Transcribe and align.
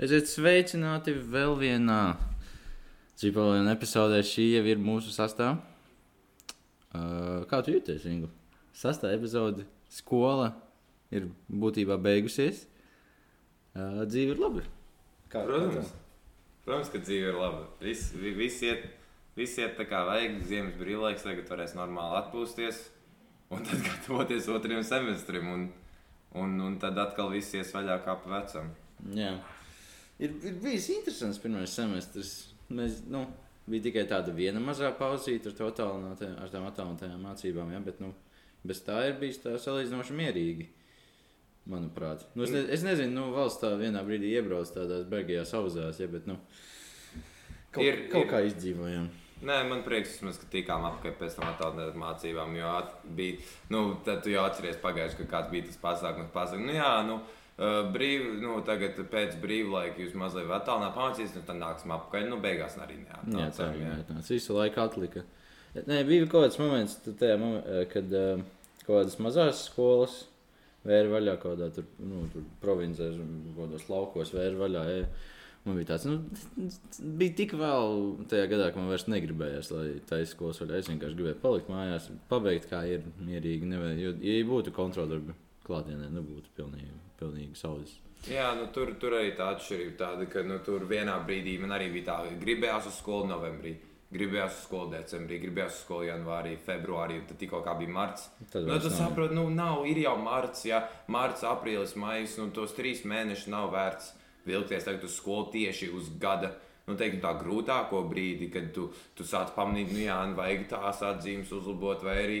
Esiet 0.00 0.30
sveicināti 0.32 1.12
vēl 1.12 1.58
vienā 1.60 2.14
Zipaulēna 3.20 3.74
epizodē. 3.74 4.22
Šī 4.24 4.46
jau 4.54 4.62
ir 4.72 4.78
mūsu 4.80 5.12
sastāvā. 5.12 5.58
Uh, 6.96 7.42
kā 7.50 7.58
tu 7.60 7.74
jūties, 7.74 8.06
Ingu? 8.08 8.30
Sastāvā 8.72 9.18
epizode 9.18 9.66
skola 9.92 10.54
ir 11.12 11.26
būtībā 11.52 12.00
beigusies. 12.00 12.62
Uh, 13.76 14.06
dzīve 14.08 14.38
ir 14.38 14.40
laba. 14.40 14.64
Kā, 15.28 15.44
Protams. 15.44 15.92
Protams, 16.64 16.94
ka 16.96 17.04
dzīve 17.04 17.34
ir 17.34 17.38
laba. 17.42 17.68
Viss 17.84 18.16
vis 18.16 18.56
iet, 18.64 18.88
vis 19.36 19.60
iet 19.60 19.76
tā 19.76 19.84
kā 19.84 20.06
vajag. 20.08 20.40
Ziemas 20.48 20.80
brīvlaiks 20.80 21.28
tagad 21.28 21.52
varēs 21.52 21.76
normāli 21.76 22.22
atpūsties. 22.24 22.86
Un 23.52 23.68
tad 23.68 23.84
gatavoties 23.90 24.48
otriem 24.48 24.80
semestrim. 24.80 25.52
Un, 25.52 25.70
un, 26.40 26.60
un 26.72 26.80
tad 26.80 26.96
atkal 27.04 27.34
viss 27.36 27.52
ies 27.52 27.76
vaļā 27.76 28.00
kā 28.08 28.16
pa 28.24 28.38
vecam. 28.38 28.72
Jā. 29.12 29.36
Ir, 30.20 30.34
ir 30.44 30.58
bijis 30.60 30.90
interesants 30.92 31.40
pirmais 31.40 31.72
semestris. 31.72 32.34
Mēs, 32.70 33.00
nu, 33.10 33.24
bija 33.70 33.86
tikai 33.88 34.04
tāda 34.10 34.34
viena 34.36 34.60
mazā 34.62 34.90
pauzīte 34.98 35.52
ar, 35.52 35.62
ar 35.64 36.52
tām 36.52 36.66
attālinātajām 36.68 37.22
mācībām. 37.24 37.72
Ja? 37.72 37.80
Bet, 37.84 38.02
nu, 38.04 38.12
bez 38.66 38.82
tā 38.84 39.00
ir 39.08 39.16
bijis 39.20 39.40
tā 39.44 39.56
salīdzinoši 39.60 40.18
mierīgi. 40.18 40.68
Manuprāt, 41.70 42.24
nu, 42.34 42.46
es, 42.46 42.52
ne, 42.54 42.62
es 42.72 42.82
nezinu, 42.82 43.12
nu, 43.14 43.24
valsts 43.34 43.60
tā 43.62 43.74
vienā 43.78 44.00
brīdī 44.02 44.30
iebrauc 44.32 44.70
tādās 44.74 45.04
beigās 45.06 45.52
auzās, 45.54 45.98
ja, 46.00 46.08
bet 46.10 46.24
nu, 46.26 46.38
kaut, 47.70 47.84
ir, 47.84 48.06
kaut 48.10 48.24
ir. 48.24 48.30
kā 48.30 48.40
izdzīvojām. 48.48 49.10
Nē, 49.46 49.58
man 49.68 49.84
prieks, 49.84 50.18
ka 50.20 50.48
tikām 50.52 50.86
apkārt 50.88 51.20
pēc 51.20 51.36
tam 51.36 51.46
attālinātām 51.48 52.00
mācībām. 52.02 52.56
Jo 52.58 52.72
bija, 53.16 53.38
nu, 53.72 53.84
tad 54.04 54.24
tu 54.24 54.32
jau 54.32 54.42
atceries 54.48 54.80
pagājušajā, 54.82 55.20
kad 55.22 55.30
kāds 55.30 55.52
bija 55.52 55.68
tas 55.68 55.78
pasākums. 55.84 56.32
Pasaka, 56.34 56.64
nu, 56.64 56.74
jā, 56.76 56.90
nu, 57.08 57.20
brīv, 57.94 58.26
nu, 58.40 58.54
tagad 58.64 58.96
pēc 59.12 59.36
brīvlaika 59.42 60.00
jūs 60.00 60.16
mazliet 60.18 60.48
attālināt 60.56 60.96
pamācīs, 60.96 61.34
nu, 61.36 61.44
tad 61.48 61.60
nāksim 61.60 61.92
apkārt. 61.96 62.30
Nu, 62.30 62.40
beigās 62.40 62.78
arī 62.80 63.02
neatnācām. 63.02 63.42
Jā, 63.42 63.50
tā 63.58 63.68
jā. 63.76 63.98
Tas 64.08 64.32
visu 64.32 64.56
laiku 64.56 64.80
atlika. 64.84 65.26
Nē, 65.76 66.00
bija 66.08 66.26
kaut 66.26 66.48
kāds 66.48 66.58
moments, 66.58 66.96
tajā, 67.06 67.36
kad 67.92 68.08
kaut 68.86 68.94
kādas 68.94 69.18
mazās 69.22 69.66
skolas 69.68 70.22
vēra 70.86 71.12
vaļā 71.12 71.36
kaut 71.40 71.58
kādā 71.58 71.68
tur, 71.74 71.90
nu, 72.02 72.24
tur 72.32 72.46
provincē, 72.62 73.10
kaut 73.18 73.60
kādos 73.60 73.86
laukos 73.92 74.32
vēra 74.36 74.56
vaļā. 74.64 74.86
Ja. 74.94 75.04
Man 75.66 75.76
bija 75.76 75.90
tāds, 75.90 76.06
nu, 76.08 76.70
bija 77.20 77.36
tik 77.36 77.52
vēl 77.60 77.98
tajā 78.30 78.46
gadā, 78.48 78.70
ka 78.72 78.80
man 78.80 78.88
vairs 78.88 79.04
negribējās, 79.12 79.68
lai 79.74 79.84
tā 80.08 80.22
izskolas 80.24 80.62
vaļā. 80.62 80.80
Es 80.80 80.88
vienkārši 80.88 81.18
gribēju 81.18 81.40
palikt 81.42 81.68
mājās, 81.68 82.08
pabeigt 82.32 82.70
kā 82.70 82.80
ir 82.88 83.04
mierīgi. 83.20 83.68
Nevajag, 83.68 84.00
jo, 84.00 84.14
ja 84.24 84.38
būtu 84.48 84.72
kontroldarbi 84.72 85.36
klātienē, 85.66 86.08
nebūtu 86.16 86.56
pilnīgi, 86.56 86.96
pilnīgi 87.20 87.58
saules. 87.60 87.98
Jā, 88.28 88.50
nu, 88.58 88.66
tur, 88.74 88.92
tur 89.00 89.16
arī 89.16 89.32
tā 89.36 89.52
atšķirība 89.54 89.96
tāda, 90.00 90.26
ka 90.28 90.42
nu, 90.44 90.58
tur 90.64 90.84
vienā 90.88 91.14
brīdī 91.24 91.56
man 91.60 91.72
arī 91.76 91.88
bija 91.94 92.10
tā, 92.10 92.18
ka 92.26 92.42
gribējās 92.42 92.90
uz 92.90 92.98
skolu 93.00 93.30
novembrī. 93.30 93.76
Gribējās 94.10 94.56
uz 94.56 94.62
skolu 94.66 94.90
decembrī, 94.90 95.36
gribējās 95.38 95.76
uz 95.76 95.82
skolu 95.84 96.08
janvārī, 96.08 96.56
februārī, 96.66 97.20
tad 97.28 97.38
tikko 97.38 97.62
bija 97.78 97.94
marts. 97.94 98.26
Tad 98.50 98.66
nu, 98.66 98.78
tu 98.82 98.90
saproti, 98.90 99.36
nu, 99.38 99.44
nav, 99.54 99.84
ir 99.86 100.02
jau 100.02 100.16
marts, 100.18 100.64
ja 100.66 100.82
marts, 101.06 101.46
aprīlis, 101.46 101.94
maijs, 101.94 102.34
nu, 102.42 102.48
tos 102.50 102.74
trīs 102.74 103.04
mēnešus 103.06 103.52
nav 103.54 103.70
vērts 103.72 104.10
vilkties 104.46 104.84
tagad 104.84 105.04
uz 105.04 105.14
skolu 105.14 105.46
tieši 105.52 105.92
uz 105.94 106.10
gada. 106.20 106.54
Nu, 106.88 106.96
teiktu, 106.98 107.20
tā 107.22 107.30
grūtāko 107.38 108.00
brīdi, 108.10 108.48
kad 108.50 108.72
tu, 108.74 108.88
tu 109.14 109.22
sāc 109.22 109.52
pamanīt, 109.54 109.92
nu, 109.94 110.00
jā, 110.02 110.16
nu, 110.26 110.34
vajag 110.34 110.64
tās 110.72 111.02
atzīmes 111.06 111.52
uzlabot, 111.54 112.02
vai 112.02 112.16
arī 112.24 112.38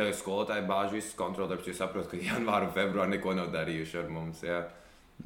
tagad 0.00 0.18
skolotāji 0.18 0.66
bāž 0.68 0.96
visus 0.96 1.14
kontroldarbus, 1.18 1.70
jo 1.70 1.76
saprot, 1.78 2.10
ka 2.10 2.20
janvāra 2.30 2.68
un 2.68 2.74
februāra 2.76 3.12
neko 3.14 3.36
nav 3.38 3.52
darījuši 3.54 4.02
ar 4.02 4.12
mums. 4.12 4.42
Jā. 4.48 4.64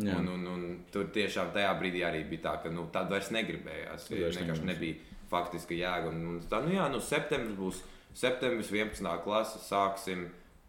Jā. 0.03 0.19
Un, 0.19 0.27
un, 0.27 0.47
un 0.51 0.63
tur 0.91 1.07
tiešām 1.15 1.53
tajā 1.55 1.71
brīdī 1.79 2.01
arī 2.03 2.25
bija 2.27 2.49
tā, 2.49 2.55
ka 2.65 2.71
nu, 2.75 2.89
tad 2.93 3.13
vairs 3.15 3.31
negribējās. 3.31 4.09
Tur 4.09 4.25
vienkārši 4.27 4.67
nebija 4.67 5.19
faktiski 5.31 5.79
jēga. 5.79 6.11
Un, 6.11 6.25
un 6.33 6.41
tā, 6.51 6.59
nu 6.65 6.75
jā, 6.75 6.89
nu, 6.91 6.99
septembris 6.99 7.55
būs 7.59 7.83
septembris, 8.15 8.71
11. 8.71 9.23
klase, 9.25 9.61
sāksim 9.67 10.29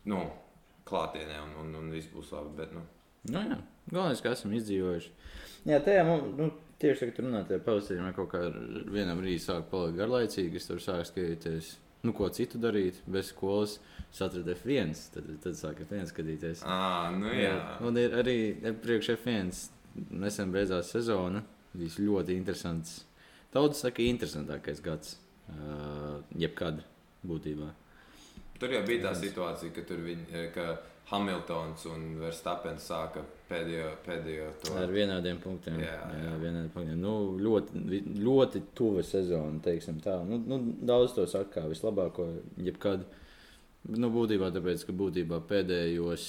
nu, 0.09 0.21
klātienē, 0.89 1.39
un, 1.45 1.55
un, 1.63 1.73
un 1.81 1.93
viss 1.93 2.09
būs 2.13 2.33
labi. 2.33 2.53
Bet, 2.59 2.75
nu. 2.75 2.83
Nu, 3.31 3.41
jā, 3.41 3.57
galvenais, 3.91 4.21
ka 4.21 4.33
esam 4.35 4.53
izdzīvojuši. 4.57 5.13
Jā, 5.69 5.79
tajā 5.85 6.03
mums, 6.05 6.35
nu, 6.37 6.49
tieši 6.81 7.05
tagad 7.05 7.23
runājot 7.23 7.51
par 7.53 7.63
pavasarī, 7.69 8.11
kaut 8.17 8.29
kā 8.33 8.43
vienā 8.93 9.15
brīdī 9.17 9.39
sāk 9.41 9.69
palikt 9.71 9.97
garlaicīgi, 10.01 10.61
es 10.61 10.69
tur 10.69 10.81
sāku 10.83 11.09
skatīties. 11.09 11.71
Nu, 12.05 12.13
ko 12.13 12.29
citu 12.29 12.59
darīt, 12.61 12.99
bez 13.09 13.31
skolas, 13.33 13.79
atradu 14.13 14.53
F1. 14.53 14.93
Tad, 15.15 15.31
tad 15.43 15.57
sāk 15.57 15.81
F1 15.87 16.11
skatīties. 16.11 16.61
À, 16.69 17.09
nu 17.15 17.31
jā. 17.33 17.49
jā. 17.49 17.57
Un 17.87 17.97
ir 17.97 18.13
arī 18.21 18.37
priekš 18.83 19.15
F1 19.17 19.51
nesen 20.21 20.53
beidzās 20.53 20.93
sezona. 20.93 21.41
Bija 21.75 22.05
ļoti 22.05 22.37
interesants 22.37 23.01
Daudz 23.55 23.79
saka, 23.79 24.03
interesantākais 24.03 24.81
gads, 24.83 25.13
uh, 25.47 26.17
jebkad 26.35 26.81
būtībā. 27.23 27.69
Tur 28.59 28.73
jau 28.75 28.81
bija 28.87 29.05
tā 29.05 29.13
situācija, 29.15 29.71
ka, 29.71 29.95
viņi, 30.07 30.41
ka 30.51 30.65
Hamiltons 31.05 31.83
un 31.91 32.05
Verstapens 32.17 32.87
sāka 32.89 33.21
pēdējo, 33.49 33.91
pēdējo 34.07 34.47
to 34.63 34.73
ar 34.81 34.89
vienādiem 34.89 35.37
punktiem. 35.43 35.77
Jā, 35.83 35.99
jā. 36.01 36.21
jā 36.23 36.31
vienādiem 36.41 36.71
punktiem. 36.73 36.97
Nu, 37.01 37.13
ļoti, 37.37 37.83
ļoti 38.25 38.63
tuva 38.77 39.03
sezona, 39.05 39.61
teiksim 39.65 39.99
tā. 40.01 40.17
Nu, 40.25 40.39
nu, 40.41 40.57
daudz 40.81 41.13
to 41.13 41.27
saka, 41.29 41.59
kā 41.59 41.67
vislabāko 41.69 42.25
jebkad. 42.57 43.05
Nu, 43.93 44.09
būtībā 44.09 44.49
tāpēc, 44.55 44.87
ka 44.87 44.97
būtībā 44.97 45.43
pēdējos, 45.45 46.25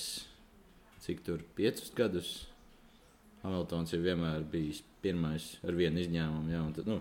cik 1.07 1.25
tur, 1.25 1.41
piecus 1.57 1.89
gadus 1.97 2.35
Hamiltons 3.47 3.95
ir 3.97 4.05
vienmēr 4.05 4.45
bijis 4.51 4.83
pirmais 5.01 5.55
ar 5.65 5.77
vienu 5.79 6.03
izņēmumu. 6.03 6.53
Jā, 6.53 6.63
tad, 6.77 6.91
nu, 6.91 7.01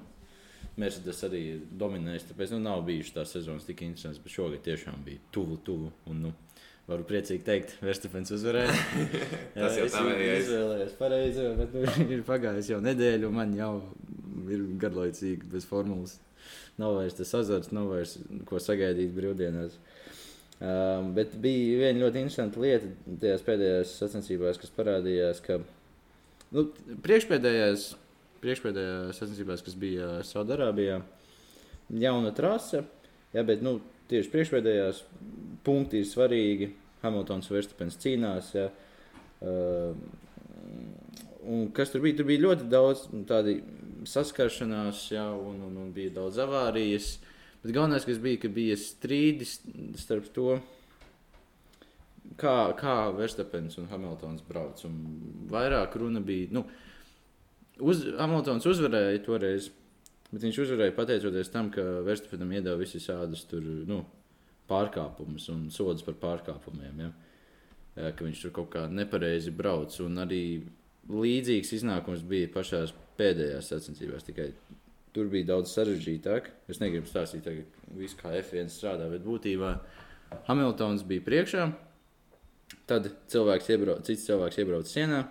Mercedes 0.79 1.21
arī 1.27 1.43
dominēs. 1.79 2.27
Tāpēc 2.29 2.55
nu, 2.55 2.61
nav 2.63 2.83
bijušas 2.87 3.15
tās 3.15 3.35
sezonas 3.35 3.67
tik 3.67 3.83
interesantas, 3.85 4.21
bet 4.23 4.33
šogad 4.33 4.63
tiešām 4.65 5.03
bija 5.05 5.23
tuvu, 5.35 5.59
tuvu. 5.65 5.91
Un, 6.11 6.27
nu, 6.27 6.33
varu 6.89 7.05
priecīgi 7.07 7.43
teikt, 7.45 7.75
Verstapens 7.83 8.33
uzvarēja. 8.35 8.75
Tas 9.55 9.79
jau 9.79 9.87
tā 9.93 10.03
ir. 10.11 10.21
Es 10.35 10.45
izvēlējos 10.47 10.93
pareizi, 10.99 11.47
bet 11.59 11.75
nu, 11.75 11.85
ir 12.17 12.23
pagājis 12.27 12.71
jau 12.73 12.79
nedēļa, 12.85 13.29
un 13.29 13.39
man 13.39 13.55
jau 13.57 13.71
ir 14.53 14.63
garlaicīgi 14.81 15.49
bez 15.51 15.67
formulas. 15.69 16.19
Nav 16.81 16.97
vairs 16.99 17.17
tas 17.17 17.31
azarts, 17.37 17.71
nav 17.73 17.89
vairs 17.93 18.17
ko 18.49 18.59
sagaidīt 18.61 19.13
brīvdienās. 19.15 19.79
Um, 20.55 21.11
bet 21.15 21.33
bija 21.43 21.81
viena 21.81 22.05
ļoti 22.05 22.21
interesanta 22.21 22.61
lieta 22.63 22.87
tajās 23.21 23.43
pēdējās 23.43 23.97
sacensībās, 23.99 24.59
kas 24.61 24.71
parādījās, 24.75 25.41
ka 25.43 25.57
nu, 26.55 26.69
priekšpēdējās 27.03 27.89
priekšpēdējā 28.45 29.13
sacensībās, 29.15 29.63
kas 29.65 29.77
bija 29.79 30.19
Saudārābijā. 30.25 30.99
Jauna 32.01 32.31
trase, 32.35 32.83
jā, 33.33 33.43
bet 33.45 33.63
nu, 33.65 33.79
tieši 34.11 34.31
priekšpēdējās 34.33 35.01
punkti 35.65 36.01
ir 36.01 36.09
svarīgi. 36.09 36.71
Hamiltons 37.03 37.49
Verstapens 37.51 37.97
cīnās. 38.01 38.51
Jā. 38.55 38.69
Uh, 39.45 39.93
un 41.45 41.67
kas 41.75 41.93
tur 41.93 42.03
bija? 42.05 42.19
Tur 42.19 42.29
bija 42.29 42.45
ļoti 42.47 42.69
daudz 42.71 43.05
tādu 43.29 43.59
saskaršanās, 44.09 45.07
jā, 45.13 45.25
un, 45.33 45.59
un, 45.67 45.75
un 45.83 45.91
bija 45.93 46.13
daudz 46.19 46.39
avārijas. 46.41 47.15
Bet 47.63 47.73
galvenais, 47.73 48.05
kas 48.05 48.21
bija, 48.21 48.41
ka 48.43 48.51
bija 48.53 48.77
strīdis 48.77 49.57
starp 49.97 50.29
to, 50.33 50.59
kā, 52.41 52.57
kā 52.77 52.97
Verstapens 53.17 53.79
un 53.81 53.89
Hamiltons 53.89 54.45
brauc. 54.45 54.81
Un 54.87 54.99
vairāk 55.51 55.97
runa 56.01 56.21
bija. 56.25 56.51
Nu, 56.55 56.65
Uz, 57.83 58.05
Hamiltons 58.15 58.63
uzvarēja 58.71 59.19
toreiz, 59.25 59.65
bet 60.35 60.43
viņš 60.43 60.57
uzvarēja 60.65 60.93
pateicoties 60.97 61.51
tam, 61.53 61.69
ka 61.71 61.83
Verstapenam 62.03 62.51
iedeva 62.51 62.75
visas 62.81 63.07
tādas 63.07 63.45
nu, 63.87 64.01
pārkāpumus 64.67 65.47
un 65.53 65.69
sodus 65.71 66.03
par 66.03 66.17
pārkāpumiem. 66.19 67.05
Ja? 67.05 67.11
Ka 68.11 68.25
viņš 68.25 68.41
tur 68.43 68.55
kaut 68.57 68.73
kā 68.73 68.85
nepareizi 68.91 69.53
brauc. 69.55 69.95
Un 70.03 70.19
arī 70.19 70.43
līdzīgs 71.07 71.71
iznākums 71.79 72.25
bija 72.27 72.51
pašā 72.51 72.83
pēdējās 73.15 73.71
sacensībās. 73.71 74.27
Tikai 74.27 74.49
tur 75.15 75.31
bija 75.31 75.53
daudz 75.53 75.71
sarežģītāk. 75.71 76.51
Es 76.67 76.81
negribu 76.83 77.07
stāstīt, 77.07 77.47
viss 77.95 78.19
kā 78.19 78.35
F1 78.41 78.73
strādā, 78.73 79.07
bet 79.13 79.23
būtībā 79.23 79.71
Hamiltons 80.49 81.07
bija 81.07 81.23
priekšā. 81.23 81.69
Tad 82.89 83.07
cilvēks 83.31 83.71
iebrauc, 83.71 84.03
cits 84.05 84.27
cilvēks 84.27 84.59
iebrauc 84.59 84.89
sienā, 84.89 85.23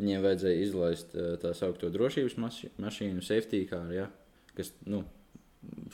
Viņiem 0.00 0.22
vajadzēja 0.24 0.64
izlaist 0.64 1.12
uh, 1.12 1.34
tā 1.40 1.52
saucamo 1.56 1.92
drošības 1.92 2.36
mašīnu, 2.80 3.20
safety 3.24 3.66
car, 3.68 3.90
ja, 3.92 4.06
kas 4.58 4.72
nu, 4.88 5.02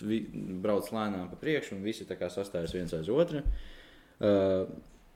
vi, 0.00 0.22
brauc 0.62 0.88
lēnām 0.94 1.30
pa 1.30 1.38
priekšu, 1.40 1.76
un 1.76 1.86
visi 1.86 2.06
sastājas 2.06 2.74
viens 2.76 2.94
aiz 2.96 3.10
otra. 3.12 3.42
Uh, 4.16 4.68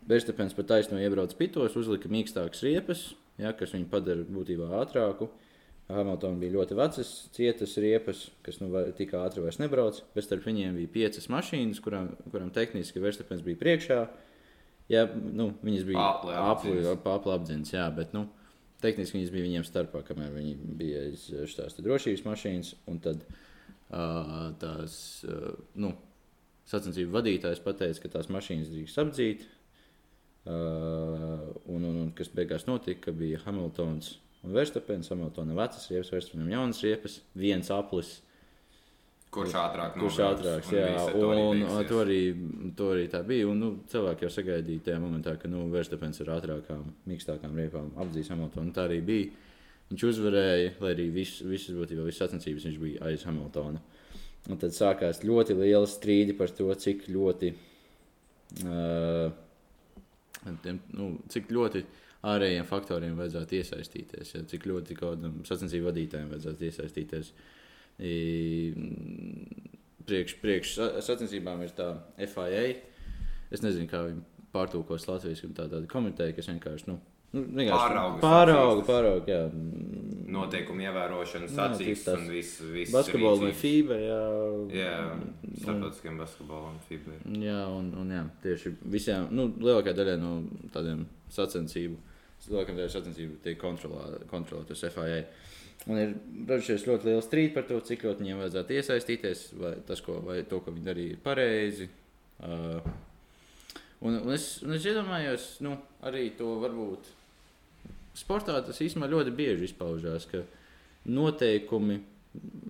Verstapens 0.08 0.56
pat 0.56 0.68
taisno 0.70 0.98
iebrauc 1.00 1.34
pitos, 1.36 1.76
uzlika 1.76 2.08
mīkstākas 2.08 2.64
riepas, 2.64 3.02
ja, 3.40 3.52
kas 3.52 3.74
viņu 3.76 3.88
padara 3.92 4.24
būtībā 4.24 4.70
ātrāku. 4.80 5.28
Hamiltonam 5.90 6.38
bija 6.40 6.54
ļoti 6.54 6.76
vecas, 6.78 7.08
cietas 7.34 7.74
riepas, 7.82 8.28
kas 8.46 8.60
nu, 8.62 8.70
tik 8.96 9.12
ātri 9.18 9.42
vairs 9.42 9.58
nebrauc. 9.58 9.98
Bet 10.14 10.26
starp 10.26 10.46
viņiem 10.46 10.76
bija 10.78 10.92
piecas 10.94 11.26
mašīnas, 11.32 11.80
kurām, 11.82 12.12
kurām 12.30 12.52
tehniski 12.54 13.02
Verstapens 13.02 13.42
bija 13.42 13.58
priekšā. 13.58 14.04
Jā, 14.90 15.04
nu, 15.10 15.50
viņas 15.66 15.86
bija 15.86 16.04
apli 17.10 17.34
apdzināts, 17.34 17.74
jā, 17.74 17.88
bet 17.94 18.14
nu, 18.14 18.24
tehniski 18.82 19.18
viņas 19.18 19.32
bija 19.34 19.46
viņiem 19.46 19.66
starpā, 19.66 20.02
kamēr 20.06 20.32
viņi 20.34 20.54
bija 20.80 21.04
aiz 21.06 21.26
šīs 21.30 21.80
drošības 21.84 22.24
mašīnas. 22.26 22.72
Tad 23.04 23.24
uh, 23.26 24.50
tās 24.60 24.94
uh, 25.28 25.52
nu, 25.80 25.94
sacensību 26.70 27.14
vadītājs 27.18 27.62
pateica, 27.64 28.04
ka 28.04 28.12
tās 28.16 28.30
mašīnas 28.32 28.72
drīkst 28.72 29.02
apdzīt. 29.02 29.46
Uh, 30.48 31.50
un, 31.68 31.84
un, 31.84 31.96
un 32.06 32.10
kas 32.16 32.30
beigās 32.32 32.64
notika, 32.68 33.08
ka 33.08 33.16
bija 33.16 33.42
Hamiltons 33.44 34.14
un 34.46 34.54
Verstapens. 34.56 35.10
Hamiltonam 35.12 35.58
vecas 35.58 35.88
riepas, 35.90 36.12
Verstapens 36.14 36.52
jaunas 36.54 36.82
riepas, 36.84 37.20
viens 37.36 37.70
aplis. 37.74 38.18
Kurš 39.30 39.52
ātrāk 39.60 39.94
Kurš 39.94 40.16
ātrāks, 40.26 40.72
jā, 40.74 40.86
un, 41.14 41.60
un 41.62 41.84
to, 41.86 42.00
arī, 42.02 42.18
to 42.76 42.88
arī 42.96 43.04
tā 43.12 43.20
bija. 43.26 43.46
Un, 43.46 43.60
nu, 43.62 43.68
cilvēki 43.90 44.26
jau 44.26 44.30
sagaidīja 44.34 44.88
tajā 44.88 45.02
momentā, 45.02 45.36
ka 45.38 45.50
nu, 45.50 45.68
Verstapens 45.70 46.18
ar 46.24 46.32
ātrākām, 46.34 46.88
mīkstākām 47.06 47.54
riepām 47.60 47.92
apdzīs 48.02 48.32
Hamiltonu. 48.34 48.74
Tā 48.74 48.88
arī 48.88 48.98
bija. 49.06 49.28
Viņš 49.90 50.06
uzvarēja, 50.08 50.72
lai 50.82 50.90
arī 50.96 51.06
visas, 51.14 51.44
visas 51.46 51.78
būtībā 51.78 52.06
visas 52.06 52.24
sacensības 52.24 52.66
viņš 52.66 52.80
bija 52.82 53.04
aiz 53.06 53.22
Hamiltona. 53.26 53.82
Un 54.50 54.58
tad 54.58 54.74
sākās 54.74 55.22
ļoti 55.22 55.54
liela 55.60 55.86
strīdi 55.90 56.34
par 56.38 56.50
to, 56.56 56.66
cik 56.82 57.06
ļoti, 57.14 57.52
uh, 58.64 59.30
tiem, 60.66 60.82
nu, 60.98 61.12
cik 61.30 61.50
ļoti 61.54 61.84
ārējiem 62.30 62.66
faktoriem 62.66 63.14
vajadzētu 63.18 63.60
iesaistīties, 63.60 64.34
ja, 64.34 64.44
cik 64.50 64.66
ļoti 64.70 64.98
kādam 64.98 65.40
sacensību 65.46 65.90
vadītājiem 65.90 66.30
vajadzētu 66.34 66.70
iesaistīties. 66.70 67.30
Uh, 67.34 67.56
priekš, 70.08 70.36
priekš 70.42 70.74
sacensībām 71.04 71.62
ir 71.66 71.74
tā 71.76 71.92
FIA. 72.18 72.66
Es 73.50 73.64
nezinu, 73.64 73.88
kā 73.90 74.04
viņi 74.08 74.22
pārtulkos 74.54 75.08
Latvijas 75.10 75.44
tā 75.44 75.66
tāda 75.66 75.86
komiteja, 75.90 76.34
kas 76.36 76.50
vienkārši. 76.50 76.90
Nu, 76.90 77.00
Nu, 77.30 77.44
pārauga, 77.46 78.16
pārauga, 78.18 78.82
pārauga, 78.88 79.30
jā. 79.30 79.42
Noteikumu 80.34 80.82
ievērošana, 80.82 81.46
sacīks 81.46 82.02
un 82.10 82.24
viss. 82.26 82.56
Vis 82.74 82.90
basketbols 82.90 83.44
un 83.46 83.52
FIBA, 83.54 83.98
jā. 84.02 84.16
Jā, 84.74 84.96
starptautiskiem 85.60 86.18
basketbolam 86.18 86.80
FIBA. 86.88 87.20
Jā, 87.38 87.60
un, 87.70 87.92
un 88.02 88.10
jā, 88.16 88.24
tieši 88.42 88.72
visiem, 88.82 89.28
nu, 89.30 89.46
lielākā 89.62 89.94
daļa 89.94 90.16
no 90.18 90.32
tādiem 90.74 91.04
sacensību, 91.30 92.00
lielākā 92.48 92.74
daļa 92.74 92.90
sacensību 92.96 93.38
tiek 93.46 93.62
kontrolētas 93.62 94.82
FIA. 94.90 95.22
Un 95.88 95.96
ir 95.96 96.10
radušies 96.48 96.84
ļoti 96.84 97.08
liels 97.08 97.24
strīds 97.24 97.54
par 97.54 97.64
to, 97.68 97.78
cik 97.84 98.04
ļoti 98.04 98.24
viņiem 98.24 98.42
vajadzētu 98.42 98.74
iesaistīties, 98.76 99.44
vai, 99.60 99.72
tas, 99.88 100.02
ko, 100.04 100.18
vai 100.26 100.42
to, 100.48 100.58
ko 100.60 100.74
viņi 100.74 100.88
darīja, 100.90 101.14
ir 101.14 101.22
pareizi. 101.24 101.86
Uh, 102.40 102.82
un, 104.04 104.18
un, 104.18 104.34
es, 104.34 104.50
un 104.66 104.76
es 104.76 104.84
iedomājos, 104.84 105.46
nu, 105.64 105.78
arī 106.04 106.26
to 106.36 106.52
varbūt 106.60 107.08
sportā 108.20 108.58
tas 108.66 108.80
īstenībā 108.82 109.08
ļoti 109.08 109.32
bieži 109.36 109.70
izpaužās, 109.70 110.26
ka 110.28 110.42
noteikumi 111.08 112.00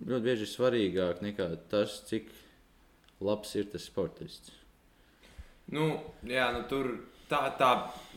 ļoti 0.06 0.24
bieži 0.24 0.46
ir 0.46 0.52
svarīgāk 0.52 1.24
nekā 1.24 1.48
tas, 1.72 2.00
cik 2.08 2.30
labs 3.24 3.56
ir 3.58 3.66
tas 3.72 3.86
sportists. 3.90 4.54
Nu, 5.70 5.92
jā, 6.26 6.48
nu, 6.54 6.62
tur 6.70 6.92
tā, 7.30 7.42
tā 7.58 7.72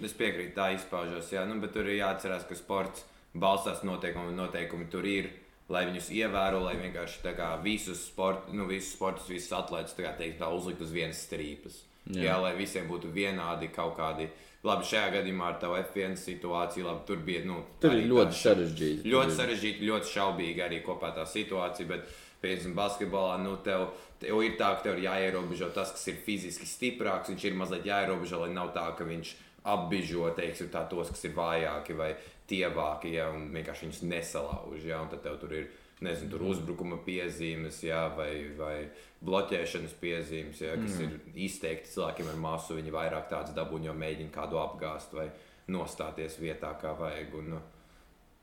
es 0.06 0.14
piekrītu, 0.18 0.56
tā 0.58 0.72
izpaužās. 0.78 1.30
Jā, 1.34 1.44
nu, 1.50 1.60
bet 1.62 1.74
tur 1.76 1.90
ir 1.90 2.00
jāatcerās, 2.00 2.48
ka 2.50 2.58
sports 2.58 3.06
balstās 3.34 3.84
noteikumi, 3.88 4.36
noteikumi 4.38 4.90
tur 4.92 5.08
ir. 5.10 5.32
Lai 5.72 5.86
viņus 5.88 6.10
ievēro, 6.12 6.60
lai 6.66 6.76
vienkārši 6.76 7.32
kā, 7.38 7.54
visus, 7.64 8.02
sport, 8.10 8.50
nu, 8.54 8.66
visus 8.68 8.98
sportus, 8.98 9.30
visus 9.32 9.54
atlētus 9.56 9.96
tā 9.96 10.12
teikt, 10.18 10.42
tā 10.42 10.50
uzlikt 10.52 10.84
uz 10.84 10.92
vienas 10.92 11.22
strīpas. 11.24 11.78
Jā. 12.12 12.24
Jā, 12.26 12.34
lai 12.44 12.52
visiem 12.58 12.90
būtu 12.90 13.12
vienādi 13.16 13.70
kaut 13.72 13.96
kādi. 13.96 14.28
Labi, 14.64 14.86
šajā 14.88 15.10
gadījumā 15.18 15.48
ar 15.52 15.56
tavu 15.60 15.78
F1 15.80 16.18
situāciju, 16.20 16.86
labi, 16.88 17.06
tur 17.08 17.24
bija. 17.24 17.46
Nu, 17.48 17.62
tur 17.84 17.96
ir 17.96 18.06
ļoti 18.12 18.38
sarežģīti. 18.40 19.08
Ļoti 19.12 19.38
sarežģīti, 19.40 19.88
ļoti 19.88 20.12
šaubīgi 20.12 20.64
arī 20.64 20.82
kopā 20.84 21.14
tā 21.16 21.26
situācija. 21.28 21.88
Bet, 21.90 22.06
piemēram, 22.44 22.76
basketbolā, 22.78 23.40
nu, 23.44 23.56
tev, 23.64 23.90
tev 24.20 24.44
ir 24.44 24.56
tā, 24.60 24.74
ka 24.76 24.86
tev 24.86 25.00
ir 25.00 25.08
jāierobežo 25.08 25.72
tas, 25.76 25.96
kas 25.96 26.06
ir 26.12 26.20
fiziski 26.28 26.68
stiprāks. 26.68 27.32
Viņš 27.32 27.48
ir 27.48 27.60
mazliet 27.60 27.88
jāierobežo, 27.88 28.44
lai 28.44 28.54
nav 28.56 28.72
tā, 28.76 28.86
ka 29.00 29.08
viņš 29.08 29.34
apbižo 29.74 30.32
teiksim, 30.36 30.72
tā, 30.72 30.84
tos, 30.92 31.12
kas 31.12 31.28
ir 31.28 31.36
vājāki. 31.36 31.96
Vai, 32.00 32.14
tievāki, 32.50 33.14
ja, 33.18 33.30
un 33.34 33.50
vienkārši 33.54 33.88
viņus 33.88 34.04
nesalauž. 34.10 34.84
Ja, 34.88 35.02
un 35.04 35.12
tad 35.12 35.24
tev 35.26 35.40
tur 35.42 35.54
ir 35.56 35.70
nezinu, 36.04 36.34
tur 36.34 36.44
uzbrukuma 36.52 37.00
piezīmes, 37.06 37.80
ja, 37.86 38.06
vai, 38.18 38.32
vai 38.58 38.76
bloķēšanas 39.24 39.96
piezīmes, 40.02 40.62
ja, 40.64 40.76
kas 40.80 40.98
mm. 41.00 41.06
ir 41.08 41.44
izteikti 41.48 41.94
cilvēkiem 41.94 42.34
ar 42.34 42.40
masu. 42.44 42.78
Viņi 42.80 42.94
vairāk 42.94 43.30
tādas 43.32 43.56
dabūņi, 43.56 43.90
jo 43.90 43.98
mēģina 43.98 44.36
kādu 44.36 44.60
apgāzt 44.62 45.16
vai 45.16 45.30
nostāties 45.72 46.38
vietā, 46.42 46.74
kā 46.82 46.92
vajag. 47.00 47.36
Un, 47.40 47.52
nu, 47.56 47.62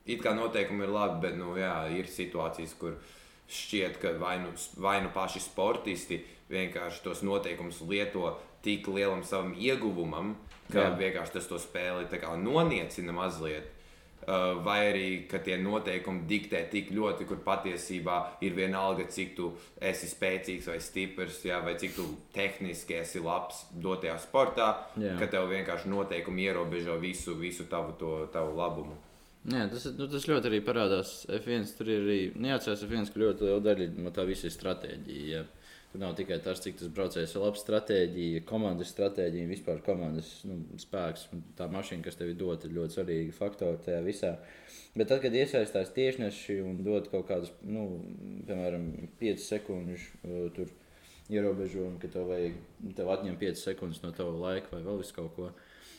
it 0.09 0.23
kā 0.23 0.33
noteikumi 0.37 0.87
ir 0.87 0.93
labi, 0.95 1.19
bet 1.27 1.37
nu, 1.37 1.53
jā, 1.59 1.75
ir 1.93 2.09
situācijas, 2.09 2.77
kur 2.81 2.97
šķiet, 3.51 3.99
ka 4.01 4.15
vai 4.21 4.37
nu, 4.41 4.53
vai 4.81 5.01
nu 5.03 5.11
paši 5.13 5.43
sportisti 5.43 6.21
vienkārši 6.51 7.03
tos 7.03 7.21
noteikumus 7.25 7.81
lieto 7.87 8.37
tik 8.63 8.87
lielam 8.91 9.23
savam 9.27 9.53
ieguvumam, 9.57 10.35
ka 10.71 10.87
jā. 10.87 10.95
vienkārši 10.97 11.37
tas 11.37 11.47
to 11.49 11.59
spēli 11.59 12.07
noniecina 12.41 13.13
mazliet. 13.15 13.69
Uh, 14.21 14.59
vai 14.61 14.77
arī 14.91 15.05
tie 15.31 15.55
noteikumi 15.57 16.27
diktē 16.29 16.59
tik 16.69 16.91
ļoti, 16.93 17.25
kur 17.25 17.39
patiesībā 17.41 18.17
ir 18.45 18.53
vienalga, 18.53 19.07
cik 19.09 19.31
tu 19.37 19.51
esi 19.81 20.09
spēcīgs 20.11 20.67
vai 20.69 20.77
stiprs, 20.83 21.39
jā, 21.47 21.57
vai 21.65 21.73
cik 21.81 21.95
tu 21.97 22.05
tehniski 22.35 22.99
esi 22.99 23.21
labs 23.23 23.63
dotajā 23.73 24.19
sportā, 24.21 24.67
jā. 25.01 25.15
ka 25.17 25.29
tev 25.31 25.49
vienkārši 25.49 25.89
noteikumi 25.89 26.45
ierobežo 26.45 26.99
visu, 27.01 27.33
visu 27.39 27.65
tavu, 27.71 27.95
to, 27.97 28.13
tavu 28.33 28.53
labumu. 28.59 28.99
Jā, 29.49 29.65
tas, 29.71 29.87
nu, 29.97 30.05
tas 30.05 30.27
ļoti 30.29 30.51
arī 30.51 30.59
parādās 30.61 31.23
F1. 31.39 31.65
Tur 31.73 31.89
ir 31.89 32.03
arī 32.03 32.19
neatcerās 32.37 32.83
F1, 32.85 33.09
ka 33.09 33.23
ļoti 33.23 33.47
liela 33.47 33.63
daļa 33.65 33.87
no 33.97 34.13
tā 34.13 34.25
visa 34.29 34.45
ir 34.45 34.53
stratēģija. 34.53 35.25
Jā. 35.31 35.47
Tur 35.91 35.99
nav 35.99 36.13
tikai 36.15 36.37
tas, 36.39 36.61
cik 36.63 36.77
tas 36.79 36.91
braucējs 36.95 37.33
ir 37.35 37.41
labs 37.43 37.65
stratēģija, 37.65 38.45
komandas 38.47 38.93
stratēģija, 38.93 39.49
vispār 39.49 39.81
komandas 39.83 40.29
nu, 40.47 40.61
spēks. 40.79 41.25
Tā 41.57 41.67
mašīna, 41.71 42.05
kas 42.05 42.15
tev 42.15 42.31
ir 42.31 42.37
dota, 42.39 42.69
ir 42.69 42.77
ļoti 42.77 42.95
svarīga 42.95 43.35
faktori 43.35 43.81
tajā 43.83 43.97
visā. 44.05 44.29
Bet 44.95 45.11
tad, 45.11 45.19
kad 45.25 45.35
iesaistās 45.35 45.91
tiešneši 45.97 46.61
un 46.63 46.79
dod 46.85 47.11
kaut 47.11 47.27
kādus, 47.27 47.51
nu, 47.67 47.89
piemēram, 48.47 48.87
5 49.19 49.43
sekundžu 49.43 50.69
ierobežojumu, 51.31 51.99
ka 51.99 52.07
tev 52.11 52.31
vajag, 52.31 52.55
tev 52.95 53.11
atņem 53.11 53.35
5 53.43 53.63
sekundes 53.65 53.99
no 54.03 54.15
tava 54.15 54.31
laika 54.31 54.71
vai 54.71 54.83
vēl 54.87 55.03
kaut 55.15 55.35
ko. 55.35 55.51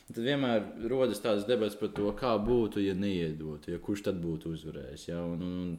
Tad 0.09 0.25
vienmēr 0.25 0.89
rodas 0.89 1.21
tādas 1.21 1.45
debatas 1.45 1.77
par 1.79 1.93
to, 1.93 2.09
kā 2.17 2.33
būtu, 2.41 2.81
ja 2.81 2.97
neiedotu, 2.97 3.71
ja 3.71 3.81
kurš 3.81 4.07
tad 4.09 4.17
būtu 4.25 4.57
uzvarējis. 4.57 5.05
Ja? 5.13 5.21
Un, 5.21 5.45
un, 5.45 5.77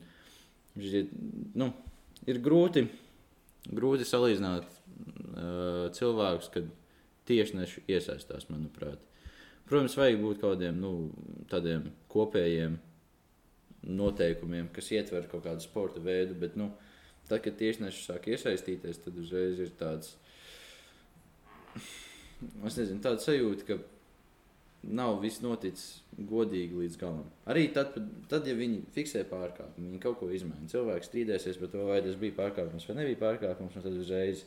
un, 0.78 1.10
nu, 1.60 1.68
ir 2.30 2.40
grūti 2.42 2.86
grūti 3.70 4.06
salīdzināt 4.08 4.66
uh, 4.68 5.90
cilvēkus, 5.96 6.50
kad 6.54 6.68
tiešneši 7.28 7.84
iesaistās, 7.88 8.48
manuprāt. 8.50 9.00
Protams, 9.68 9.96
vajag 9.96 10.20
būt 10.20 10.42
kaut 10.42 10.58
kādiem 10.58 10.80
nu, 10.82 10.90
tādiem 11.48 11.86
kopējiem 12.12 12.76
noteikumiem, 13.84 14.68
kas 14.72 14.90
ietver 14.92 15.28
kaut 15.30 15.46
kādu 15.46 15.64
sporta 15.64 16.02
veidu, 16.04 16.36
bet 16.40 16.56
nu, 16.60 16.70
tad, 17.28 17.40
kad 17.44 17.56
tiešneši 17.60 18.04
sāk 18.04 18.28
iesaistīties, 18.32 19.00
tad 19.04 19.16
uzreiz 19.20 19.60
ir 19.64 19.72
tāds, 19.80 20.14
es 21.74 22.78
nezinu, 22.80 23.00
tāds 23.04 23.24
sajūta, 23.28 23.68
ka 23.68 23.78
nav 24.92 25.20
viss 25.22 25.42
noticis 25.44 26.02
godīgi 26.18 26.76
līdz 26.78 26.98
galam. 27.00 27.24
Arī 27.50 27.68
tad, 27.74 27.96
tad 28.30 28.46
ja 28.48 28.54
viņi 28.58 28.82
fiksē 28.94 29.24
pārkāpumu, 29.30 29.90
viņi 29.92 30.02
kaut 30.02 30.18
ko 30.20 30.28
izmaina. 30.34 30.68
Cilvēks 30.70 31.10
strīdēsies 31.10 31.58
par 31.60 31.72
to, 31.72 31.86
vai 31.88 32.02
tas 32.04 32.18
bija 32.20 32.36
pārkāpums 32.38 32.86
vai 32.88 32.98
nebija 33.00 33.22
pārkāpums, 33.22 33.78
un 33.78 33.86
tad 33.86 33.96
uzreiz 33.98 34.44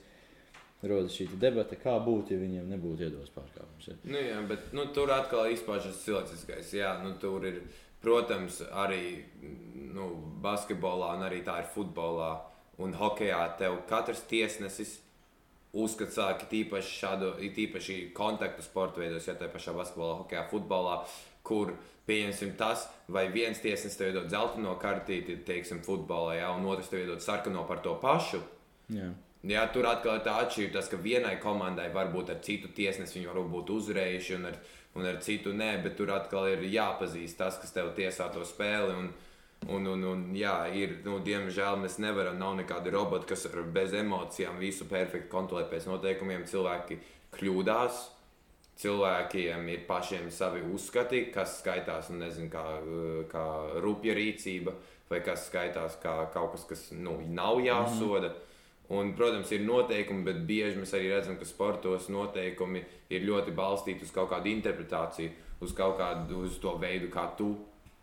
rodas 0.88 1.15
šī 1.17 1.27
debata, 1.41 1.77
kā 1.82 1.96
būtu, 2.03 2.36
ja 2.36 2.41
viņiem 2.41 2.70
nebūtu 2.75 3.08
iedos 3.08 3.34
pārkāpums. 3.34 3.89
Ja. 3.89 3.98
Nu, 4.06 4.22
jā, 4.22 4.38
bet 4.50 4.70
nu, 4.77 4.86
tur 4.94 5.12
atkal 5.15 5.50
izpaužas 5.53 6.03
cilvēciskais. 6.06 6.75
Jā, 6.77 6.94
nu, 7.03 7.15
tur 7.22 7.48
ir, 7.50 7.63
protams, 8.03 8.62
arī 8.86 9.24
nu, 9.96 10.12
basketbolā, 10.44 11.15
un 11.17 11.25
arī 11.27 11.41
tā 11.46 11.60
ir 11.63 11.72
futbolā 11.74 12.36
un 12.84 12.94
hokeja. 12.98 13.41
Tev 13.60 13.82
katrs 13.89 14.22
tiesnesis 14.29 15.00
uzskata 15.74 16.14
cilvēki 16.16 16.50
tīpaši 16.54 16.96
šādu, 17.02 17.34
tīpaši 17.56 17.98
kontaktu 18.18 18.66
sporta 18.66 19.02
veidos, 19.04 19.28
ja 19.28 19.36
tā 19.38 19.50
pašā 19.52 19.76
basketbolā, 19.76 20.22
hokeja, 20.22 20.48
futbolā, 20.52 21.02
kur 21.48 21.74
pieņemsim 22.08 22.56
tas, 22.60 22.88
vai 23.12 23.28
viens 23.32 23.60
tiesnesis 23.64 24.00
tev 24.00 24.12
iedod 24.12 24.30
zeltaino 24.32 24.78
kartīti, 24.80 25.42
teiksim, 25.48 25.84
futbolā, 25.86 26.38
ja, 26.40 26.52
un 26.56 26.68
otrs 26.72 26.92
tev 26.92 27.04
iedod 27.04 27.24
sarkano 27.24 27.66
par 27.68 27.84
to 27.84 27.98
pašu. 28.02 28.42
Jā. 28.94 29.12
Jā, 29.48 29.68
tur 29.72 29.86
atkal 29.88 30.18
ir 30.18 30.24
tā 30.26 30.34
atšķirība, 30.42 30.82
ka 30.92 30.98
vienai 31.00 31.36
komandai 31.40 31.88
varbūt 31.94 32.32
ar 32.34 32.40
citu 32.44 32.72
tiesnesi 32.76 33.20
viņi 33.20 33.30
var 33.30 33.40
būt 33.52 33.70
uzvarējuši, 33.76 34.34
un 34.40 34.50
ar, 34.50 34.58
un 34.98 35.08
ar 35.08 35.20
citu 35.24 35.54
nē, 35.56 35.70
bet 35.84 35.96
tur 36.00 36.12
atkal 36.16 36.50
ir 36.52 36.66
jāpazīst 36.68 37.38
tas, 37.40 37.60
kas 37.62 37.76
tev 37.76 37.94
tiesā 37.96 38.32
to 38.34 38.44
spēli. 38.48 38.96
Un, 38.98 39.12
Un, 39.66 39.88
un, 39.90 40.04
un, 40.06 40.20
jā, 40.38 40.54
ir, 40.78 41.00
nu, 41.04 41.18
diemžēl 41.26 41.80
mēs 41.82 41.98
nevaram, 42.00 42.38
nav 42.40 42.54
nekādi 42.60 42.92
roboti, 42.94 43.28
kas 43.34 43.48
bez 43.74 43.96
emocijām 43.98 44.62
visu 44.62 44.86
perfekti 44.88 45.32
kontrolē 45.32 45.66
pēc 45.68 45.90
noteikumiem. 45.90 46.46
Cilvēki 46.48 47.00
kļūdās, 47.36 48.04
cilvēkiem 48.80 49.68
ir 49.74 49.84
pašiem 49.90 50.30
savi 50.32 50.62
uzskati, 50.72 51.26
kas 51.34 51.58
skaitās, 51.62 52.14
nu, 52.14 52.22
nezinu, 52.22 52.52
kā, 52.54 52.66
kā 53.32 53.46
rupja 53.84 54.16
rīcība, 54.16 54.76
vai 55.10 55.24
kas 55.26 55.50
skaitās 55.50 55.98
kā 56.04 56.16
kaut 56.34 56.54
kas, 56.56 56.68
kas 56.70 56.86
nu, 56.96 57.18
nav 57.28 57.60
jāsoda. 57.66 58.32
Mm. 58.32 58.44
Un, 58.98 59.10
protams, 59.20 59.50
ir 59.52 59.66
noteikumi, 59.68 60.24
bet 60.24 60.46
bieži 60.48 60.80
mēs 60.80 60.94
arī 60.96 61.10
redzam, 61.12 61.36
ka 61.36 61.44
sportos 61.48 62.08
noteikumi 62.08 62.86
ir 63.12 63.26
ļoti 63.28 63.52
balstīti 63.56 64.08
uz 64.08 64.14
kaut 64.16 64.30
kādu 64.32 64.48
interpretāciju, 64.54 65.34
uz 65.60 65.74
kaut 65.76 65.98
kādu 66.00 66.46
uz 66.46 66.56
to 66.64 66.78
veidu, 66.80 67.10
kā 67.12 67.26
tu 67.36 67.50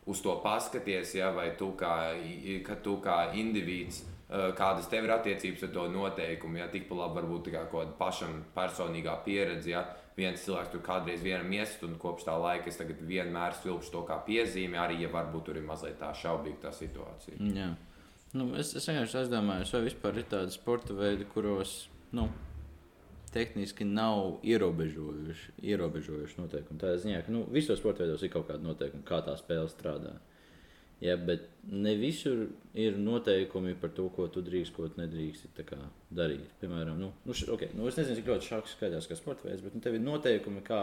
uz 0.07 0.21
to 0.23 0.35
paskaties, 0.45 1.15
ja, 1.17 1.31
vai 1.33 1.53
tu 1.59 1.73
kā, 1.79 1.95
tu 2.83 2.99
kā 3.05 3.21
indivīds 3.33 4.05
Eh, 4.35 4.51
kādas 4.57 4.89
tev 4.91 5.05
ir 5.05 5.13
attiecības 5.15 5.67
ar 5.67 5.73
to 5.75 5.83
noteikumu. 5.93 6.59
Ja 6.59 6.67
tikpat 6.73 6.97
labi 6.97 7.21
varbūt 7.21 7.51
kā 7.53 7.67
kaut 7.69 7.85
kāda 7.85 7.97
pašam 7.99 8.39
personīgā 8.57 9.19
pieredze. 9.27 9.71
Ja 9.71 9.85
viens 10.17 10.43
cilvēks 10.47 10.73
tur 10.73 10.83
kādreiz 10.87 11.23
vienam 11.23 11.53
iest, 11.53 11.83
un 11.87 11.99
kopš 12.01 12.25
tā 12.27 12.35
laika 12.41 12.71
es 12.71 12.81
vienmēr 12.81 13.55
svilpšu 13.61 13.93
to 13.93 14.03
kā 14.09 14.17
piezīmi, 14.27 14.79
arī 14.81 15.03
ja 15.03 15.11
varbūt 15.13 15.51
tur 15.51 15.61
ir 15.61 15.67
mazliet 15.67 15.99
tā 16.01 16.13
šaubīga 16.17 16.65
tā 16.67 16.73
situācija. 16.75 17.37
Jā. 17.53 17.69
Nu, 18.35 18.49
es, 18.59 18.73
es 18.79 18.89
vienkārši 18.89 19.21
aizdomājos, 19.21 19.75
vai 19.77 19.83
vispār 19.85 20.19
ir 20.19 20.29
tādi 20.31 20.55
sporta 20.55 20.97
veidi, 20.97 21.27
kuros 21.35 21.77
nu, 22.17 22.27
tehniski 23.35 23.87
nav 23.89 24.39
ierobežojuši, 24.47 25.57
ierobežojuši 25.73 26.39
noteikumi. 26.41 26.81
Tā 26.81 26.95
ziņā, 27.03 27.25
ka 27.27 27.35
nu, 27.35 27.43
visos 27.53 27.81
sporta 27.81 28.05
veidos 28.05 28.23
ir 28.23 28.33
kaut 28.33 28.47
kāda 28.51 28.63
noteikuma, 28.65 29.05
kā 29.09 29.21
tā 29.27 29.35
spēle 29.41 29.67
strādā. 29.73 30.15
Ja, 31.03 31.17
bet 31.21 31.49
ne 31.69 31.93
visur 31.99 32.47
ir 32.79 32.97
noteikumi 33.03 33.75
par 33.81 33.91
to, 33.97 34.07
ko 34.15 34.29
tu 34.33 34.41
drīkst, 34.47 34.73
ko 34.77 34.87
tu 34.89 35.03
nedrīkst 35.03 35.59
darīt. 36.15 36.55
Piemēram, 36.63 36.97
nu, 37.01 37.11
nu, 37.27 37.35
š, 37.35 37.51
okay, 37.53 37.75
nu, 37.75 37.89
es 37.91 37.99
nezinu, 37.99 38.21
cik 38.21 38.31
ļoti 38.31 38.49
šāds 38.49 38.77
skaidrs, 38.77 39.11
kā 39.11 39.19
sporta 39.19 39.49
veids, 39.49 39.65
bet 39.67 39.75
nu, 39.75 39.83
tev 39.85 39.99
ir 39.99 40.05
noteikumi, 40.05 40.63
kā, 40.65 40.81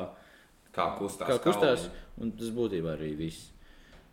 kā 0.75 0.91
kustās. 1.00 1.31
Kā 1.31 1.39
kustās 1.41 1.88
un 2.22 2.36
tas 2.38 2.51
būtībā 2.53 2.98
arī 2.98 3.13
viss. 3.17 3.50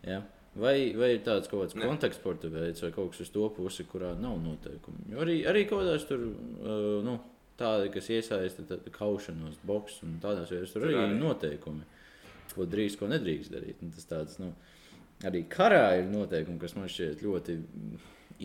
Ja? 0.07 0.23
Vai, 0.59 0.95
vai 0.97 1.13
ir 1.17 1.21
tāds 1.27 1.51
kaut 1.51 1.67
kāds 1.67 1.77
konteksts 1.77 2.23
sporta 2.23 2.49
veids, 2.51 2.81
vai 2.83 2.93
kaut 2.95 3.13
kas 3.13 3.27
uz 3.27 3.35
to 3.35 3.51
pusi, 3.55 3.85
kurā 3.91 4.15
nav 4.19 4.39
noteikumi? 4.43 5.11
Jo 5.13 5.21
arī, 5.27 5.43
arī 5.51 5.67
kaut 5.69 5.83
kādās 5.85 6.07
tur, 6.09 6.25
uh, 6.25 7.03
nu, 7.05 7.19
tādi, 7.59 7.91
kas 7.95 8.11
iesaista 8.15 8.81
kaušanos, 8.95 9.59
boks 9.67 10.03
un 10.07 10.19
tādās 10.23 10.53
vietās, 10.53 10.75
tur 10.75 10.87
arī 10.87 10.99
ir 11.03 11.17
noteikumi, 11.19 11.87
ko 12.55 12.67
drīkst, 12.71 13.01
ko 13.01 13.11
nedrīkst 13.11 13.55
darīt. 13.55 13.83
Un 13.85 13.95
tas 13.95 14.07
tāds, 14.09 14.39
nu, 14.43 14.53
arī 15.27 15.45
karā 15.51 15.99
ir 15.99 16.07
noteikumi, 16.13 16.61
kas 16.63 16.77
man 16.79 16.91
šķiet 16.91 17.25
ļoti 17.27 17.59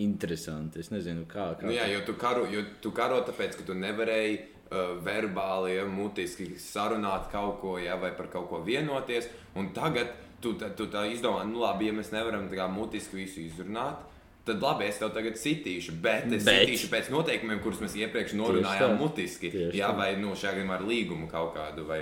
interesanti. 0.04 0.82
Es 0.82 0.90
nezinu, 0.94 1.28
kā. 1.30 1.54
kā 1.60 1.68
nu, 1.68 1.76
jā, 1.76 1.86
jo 1.92 2.02
tu 2.08 2.18
karo, 2.20 2.48
jo 2.50 2.66
tu 2.82 2.92
karo 2.96 3.22
tāpēc, 3.28 3.60
ka 3.60 3.68
tu 3.68 3.78
nevarēji 3.78 4.40
uh, 4.40 4.96
verbāli, 5.06 5.76
ja, 5.78 5.86
mutiski 5.90 6.54
sarunāt 6.62 7.30
kaut 7.34 7.60
ko, 7.62 7.78
ja, 7.82 7.98
vai 8.02 8.14
par 8.18 8.32
kaut 8.34 8.50
ko 8.50 8.64
vienoties. 8.66 9.30
Un 9.60 9.70
tagad 9.76 10.16
tu, 10.42 10.56
tu, 10.58 10.72
tu 10.78 10.90
tā 10.92 11.06
izdomā, 11.12 11.46
nu 11.50 11.62
labi, 11.64 11.92
ja 11.92 11.98
mēs 11.98 12.12
nevaram 12.16 12.50
kā, 12.52 12.68
mutiski 12.72 13.22
visu 13.22 13.44
izrunāt. 13.46 14.02
Tad 14.44 14.60
labi, 14.60 14.90
es 14.92 14.98
tev 15.00 15.14
tagad 15.16 15.38
sitīšu, 15.40 15.96
bet 16.04 16.28
es 16.28 16.44
bet. 16.44 16.66
sitīšu 16.66 16.90
pēc 16.92 17.08
noteikumiem, 17.14 17.62
kurus 17.64 17.80
mēs 17.80 17.96
iepriekš 18.02 18.36
norunājām 18.36 18.98
mutiski. 19.00 19.54
Jā, 19.72 19.94
vai 19.96 20.14
nu, 20.20 20.34
šajā 20.36 20.58
gadījumā 20.58 20.76
ar 20.82 20.84
līgumu 20.90 21.30
kaut 21.32 21.54
kādu. 21.56 21.86
Vai, 21.88 22.02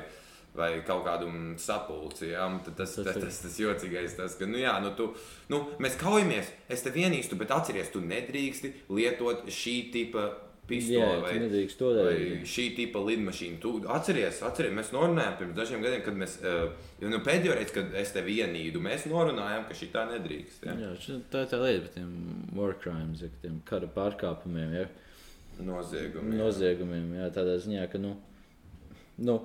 vai 0.57 0.71
kaut 0.87 1.05
kādu 1.05 1.29
sapulci. 1.61 2.31
Ja? 2.33 2.47
Tas, 2.65 2.95
tas, 2.95 3.05
tas, 3.05 3.19
tas, 3.23 3.41
tas 3.45 3.59
jocīgais, 3.61 4.17
tas, 4.17 4.35
ka, 4.39 4.49
nu, 4.49 4.59
jā, 4.59 4.73
nu, 4.83 4.93
tu, 4.97 5.11
nu, 5.53 5.63
mēs 5.83 5.99
kaujamies, 6.01 6.49
es 6.71 6.83
tevi 6.85 7.05
ienīstu, 7.05 7.37
bet 7.39 7.53
atceries, 7.55 7.91
tu 7.93 8.01
nedrīksti 8.03 8.73
lietot 8.91 9.45
šī 9.51 9.77
tipa 9.93 10.27
pistoli 10.71 11.21
vai, 11.21 12.07
vai 12.07 12.47
šī 12.53 12.65
tipa 12.77 13.03
lidmašīnu. 13.05 13.59
Tu 13.63 13.73
atceries, 13.95 14.41
atceries, 14.47 14.73
mēs 14.77 14.89
norunājām 14.95 15.37
pirms 15.39 15.55
dažiem 15.59 15.85
gadiem, 15.85 16.01
kad 16.07 16.17
mēs, 16.23 16.37
uh, 16.41 16.89
nu, 17.03 17.21
pēdējo 17.27 17.59
reizi, 17.59 17.75
kad 17.77 17.95
es 18.01 18.15
tevi 18.15 18.39
ienīdu, 18.41 18.81
mēs 18.83 19.05
norunājām, 19.11 19.67
ka 19.69 19.77
šī 19.77 19.91
tā 19.93 20.07
nedrīkst. 20.15 20.67
Ja? 20.67 20.75
Jā, 20.87 20.91
tā 21.33 21.45
ir 21.45 21.53
tā 21.53 21.61
lieta 21.61 21.85
par 21.85 21.95
tiem 21.99 22.11
war 22.57 22.75
crimes, 22.81 23.23
ja, 23.25 23.31
tiem 23.45 23.61
kara 23.67 23.91
pārkāpumiem. 23.95 24.75
Ja? 24.79 24.89
Noziegumiem. 25.61 26.37
Noziegumiem, 26.39 27.09
jā, 27.19 27.31
tādā 27.35 27.59
ziņā, 27.61 27.87
ka, 27.91 28.01
nu, 28.01 28.15
nu 29.21 29.41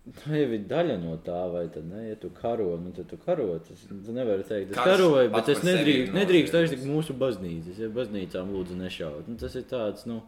Tā 0.00 0.32
jau 0.32 0.46
ir 0.56 0.62
daļa 0.66 0.94
no 1.02 1.12
tā, 1.22 1.38
vai 1.52 1.66
tad, 1.70 1.84
ne, 1.90 2.06
ja 2.08 2.16
tu 2.18 2.30
karo, 2.34 2.72
nu, 2.80 2.90
tad 2.96 3.06
tu 3.10 3.18
karo. 3.20 3.52
Tas, 3.62 3.82
tu 3.86 4.14
nevari 4.16 4.46
teikt, 4.48 4.72
es 4.72 4.78
Karš 4.78 4.88
karoju, 4.96 5.32
bet 5.34 5.50
es 5.52 5.60
nedrīkst, 5.66 6.14
nedrīkst 6.16 6.56
aiztikt 6.56 6.86
mūsu 6.88 7.14
baznīcas. 7.20 7.78
Ja 7.84 7.90
baznīcām 7.94 8.50
lūdzu 8.54 8.78
nešaut. 8.80 9.28
Nu, 9.28 9.36
tas 9.40 9.54
ir 9.60 9.66
tāds, 9.70 10.06
nu, 10.08 10.22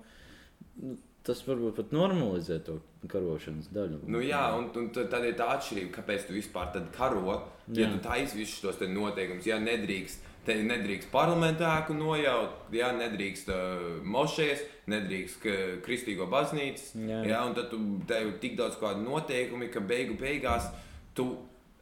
nu, 0.81 0.97
tas 1.27 1.43
varbūt 1.47 1.79
pat 1.79 1.95
normalizē 1.95 2.59
to 2.67 2.81
karošanas 3.11 3.71
daļu. 3.75 4.03
Nu, 4.11 4.23
jā, 4.25 4.43
un, 4.59 4.71
un 4.79 4.91
tad 4.95 5.23
ir 5.27 5.37
tā 5.39 5.53
atšķirība, 5.57 5.93
kāpēc 5.99 6.29
tu 6.29 6.37
vispār 6.37 6.73
karo. 6.97 7.41
Ja 7.73 7.87
jā. 7.87 7.93
tu 7.93 8.03
taisīsi 8.03 8.41
visus 8.41 8.63
tos 8.65 8.81
noteikumus, 8.91 9.47
ja 9.47 9.61
nedrīkst 9.63 10.31
Te 10.43 10.57
nedrīkst 10.59 11.07
parlamentu 11.13 11.63
ēku 11.63 11.95
nojaut, 11.95 12.65
jā, 12.75 12.89
nedrīkst 12.97 13.51
uh, 13.55 13.83
mošēs, 14.03 14.65
nedrīkst 14.91 15.45
kristīgo 15.85 16.27
baznīcu. 16.31 16.89
Jā, 17.07 17.21
jā, 17.31 17.43
un 17.47 17.55
tad 17.55 17.69
tu, 17.71 17.79
tev 18.11 18.33
ir 18.33 18.41
tik 18.43 18.57
daudz 18.59 18.75
kādu 18.81 19.05
noteikumu, 19.05 19.69
ka 19.71 19.83
beigu 19.87 20.17
beigās 20.19 20.67
tu 21.15 21.29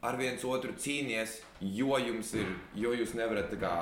ar 0.05 0.19
viens 0.21 0.45
otru 0.45 0.75
cīnies, 0.77 1.39
jo 1.61 1.97
jums 1.97 2.35
ir, 2.37 2.53
jo 2.77 2.93
jūs 2.93 3.15
nevarat 3.17 3.49
kā, 3.61 3.73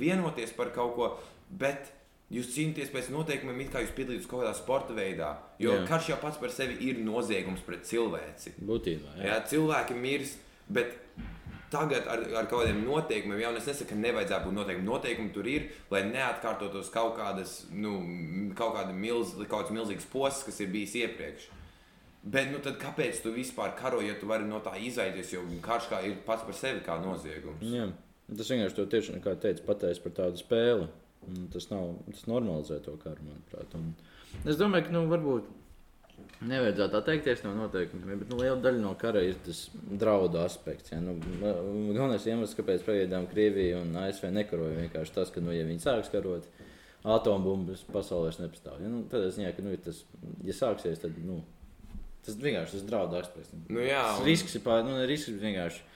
vienoties 0.00 0.56
par 0.56 0.72
kaut 0.72 0.96
ko. 0.96 1.10
Bet 1.52 1.92
Jūs 2.32 2.48
cīnāties 2.54 2.88
pēc 2.92 3.10
noteikumiem, 3.12 3.66
it 3.66 3.72
kā 3.74 3.82
jūs 3.82 3.92
piedalītos 3.96 4.28
kaut 4.30 4.40
kādā 4.40 4.54
sporta 4.56 4.94
veidā. 4.96 5.34
Jo 5.60 5.74
jā. 5.76 5.82
karš 5.90 6.14
jau 6.14 6.18
pats 6.22 6.40
par 6.40 6.52
sevi 6.54 6.78
ir 6.88 7.02
noziegums 7.04 7.60
pret 7.66 7.84
cilvēci. 7.84 8.54
Būtībā. 8.64 9.18
Jā. 9.18 9.26
Jā, 9.28 9.40
cilvēki 9.50 9.96
mirst, 10.00 10.40
bet 10.72 10.94
tagad 11.72 12.08
ar, 12.08 12.22
ar 12.40 12.48
kaut 12.48 12.62
kādiem 12.62 12.80
noteikumiem, 12.86 13.42
jau 13.44 13.50
es 13.58 13.68
nesaku, 13.68 13.90
ka 13.90 13.98
nevajadzētu 14.00 14.48
būt 14.48 14.56
noteikumiem. 14.58 14.88
Noteikumi 14.88 15.34
tur 15.34 15.50
ir, 15.50 15.66
lai 15.92 16.04
neatkārtotos 16.08 16.88
kaut 16.94 17.18
kādas, 17.20 17.58
nu, 17.72 17.98
kaut 18.56 18.78
kāda 18.78 18.96
milz, 18.96 19.34
kaut 19.42 19.66
kāds 19.66 19.76
milzīgs 19.76 20.08
posms, 20.12 20.46
kas 20.48 20.62
ir 20.64 20.72
bijis 20.72 20.96
iepriekš. 21.02 21.50
Bet 22.32 22.52
nu, 22.54 22.62
tad 22.62 22.78
kāpēc 22.80 23.18
tu 23.24 23.32
vispār 23.34 23.74
karo, 23.76 24.00
ja 24.00 24.14
tu 24.16 24.28
vari 24.30 24.46
no 24.46 24.60
tā 24.62 24.76
izaities, 24.78 25.34
jo 25.34 25.42
karš 25.64 25.88
kā 25.90 26.00
ir 26.06 26.20
pats 26.26 26.46
par 26.46 26.56
sevi 26.56 26.84
kā 26.86 26.96
noziegums? 27.02 27.64
Jā. 27.66 27.90
Tas 28.32 28.48
vienkārši 28.48 28.78
to 28.78 28.84
tieši, 28.88 29.20
kā 29.20 29.34
teicu, 29.36 29.64
pateicis 29.66 30.00
par 30.00 30.14
tādu 30.16 30.40
spēli. 30.40 30.86
Un 31.28 31.48
tas 31.52 31.68
nav, 31.70 31.96
tas 32.10 32.24
normalizē 32.30 32.80
to 32.82 32.96
karu, 33.02 33.24
manuprāt. 33.28 33.76
Un 33.78 33.92
es 34.48 34.58
domāju, 34.58 34.88
ka, 34.88 34.96
nu, 34.96 35.04
varbūt 35.10 35.50
Nevajadzētu 36.42 36.98
atteikties 36.98 37.42
no 37.44 37.52
noteikumiem, 37.54 38.18
bet 38.18 38.30
nu, 38.32 38.38
liela 38.40 38.58
daļa 38.62 38.80
no 38.82 38.92
kara 38.98 39.20
ir 39.22 39.36
tas 39.46 39.60
draudu 39.74 40.40
aspekts. 40.42 40.90
Ja? 40.90 40.98
Nu, 41.02 41.14
galvenais 41.94 42.26
iemesls, 42.26 42.56
kāpēc 42.58 42.82
pagaidām 42.86 43.28
Krievija 43.30 43.78
un 43.82 43.94
ASV 44.02 44.26
nekaroja, 44.34 44.80
vienkārši 44.80 45.14
tas, 45.14 45.30
ka, 45.34 45.42
nu, 45.44 45.54
ja 45.54 45.66
viņi 45.68 45.84
sāks 45.84 46.10
karot, 46.12 46.48
atombumbas 47.14 47.84
pasaulē 47.94 48.34
nepastāv. 48.42 48.82
Ja? 48.82 48.90
Nu, 48.90 49.04
tad 49.10 49.28
es 49.28 49.38
domāju, 49.38 49.54
ka, 49.58 49.66
nu, 49.66 49.76
tas 49.86 50.02
ja 50.48 50.56
sāksies, 50.58 51.02
tad 51.04 51.18
nu, 51.22 51.38
tas 52.26 52.38
vienkārši 52.42 52.80
tas 52.80 52.88
draudu 52.90 53.20
aspekts. 53.22 53.54
Nu, 53.68 53.82
jā, 53.86 54.02
un... 54.16 54.26
Risks 54.26 54.58
ir 54.58 54.66
pār, 54.66 54.82
nu, 54.86 54.98
risks 55.10 55.38
vienkārši. 55.42 55.86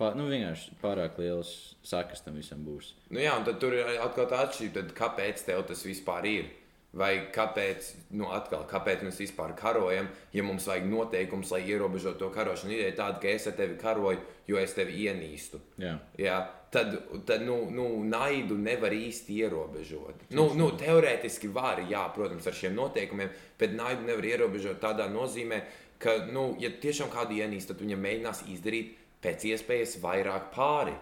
Pār, 0.00 0.16
nu, 0.18 0.26
vienkārši 0.32 0.78
pārāk 0.82 1.20
liels 1.20 1.52
sakas 1.86 2.24
tam 2.24 2.40
visam 2.40 2.64
būs. 2.66 2.94
Nu, 3.12 3.20
jā, 3.22 3.36
un 3.38 3.46
tad 3.46 3.60
tur 3.62 3.76
ir 3.76 3.86
atkal 4.02 4.26
tā 4.30 4.40
atšķirība, 4.46 4.88
kāpēc 4.96 5.44
tev 5.46 5.64
tas 5.68 5.84
vispār 5.86 6.28
ir. 6.30 6.50
Vai 6.92 7.30
kāpēc, 7.32 7.86
nu, 8.20 8.26
atkal, 8.36 8.66
kāpēc 8.68 9.00
mēs 9.06 9.16
vispār 9.22 9.54
karojam, 9.56 10.10
ja 10.36 10.42
mums 10.44 10.66
vajag 10.68 10.84
noteikums, 10.90 11.48
lai 11.54 11.62
ierobežotu 11.64 12.20
to 12.20 12.28
karošanu? 12.34 12.74
Ideja 12.74 12.98
tāda, 12.98 13.20
ka 13.22 13.30
es 13.30 13.46
ar 13.48 13.54
tevi 13.56 13.78
karoju, 13.80 14.20
jo 14.50 14.58
es 14.60 14.74
tevi 14.76 14.98
ienīstu. 15.06 15.60
Jā. 15.80 15.94
Jā, 16.20 16.36
tad, 16.74 16.98
tad 17.24 17.46
nu, 17.48 17.56
nu, 17.72 17.86
naidu 18.04 18.58
nevar 18.60 18.92
īsti 18.92 19.38
ierobežot. 19.40 20.26
Nu, 20.36 20.50
nu, 20.58 20.68
teorētiski 20.76 21.48
var, 21.56 21.80
jā, 21.88 22.04
protams, 22.12 22.50
ar 22.50 22.60
šiem 22.60 22.76
noteikumiem, 22.76 23.32
bet 23.60 23.72
naidu 23.78 24.04
nevar 24.10 24.28
ierobežot 24.28 24.84
tādā 24.84 25.08
nozīmē, 25.08 25.62
ka, 26.02 26.18
nu, 26.28 26.50
ja 26.60 26.68
tiešām 26.82 27.08
kādu 27.12 27.40
ienīst, 27.40 27.72
tad 27.72 27.80
viņam 27.80 28.04
mēģinās 28.04 28.44
izdarīt 28.52 28.98
pēc 29.22 29.48
iespējas 29.52 29.98
vairāk 30.02 30.50
pāri. 30.54 30.94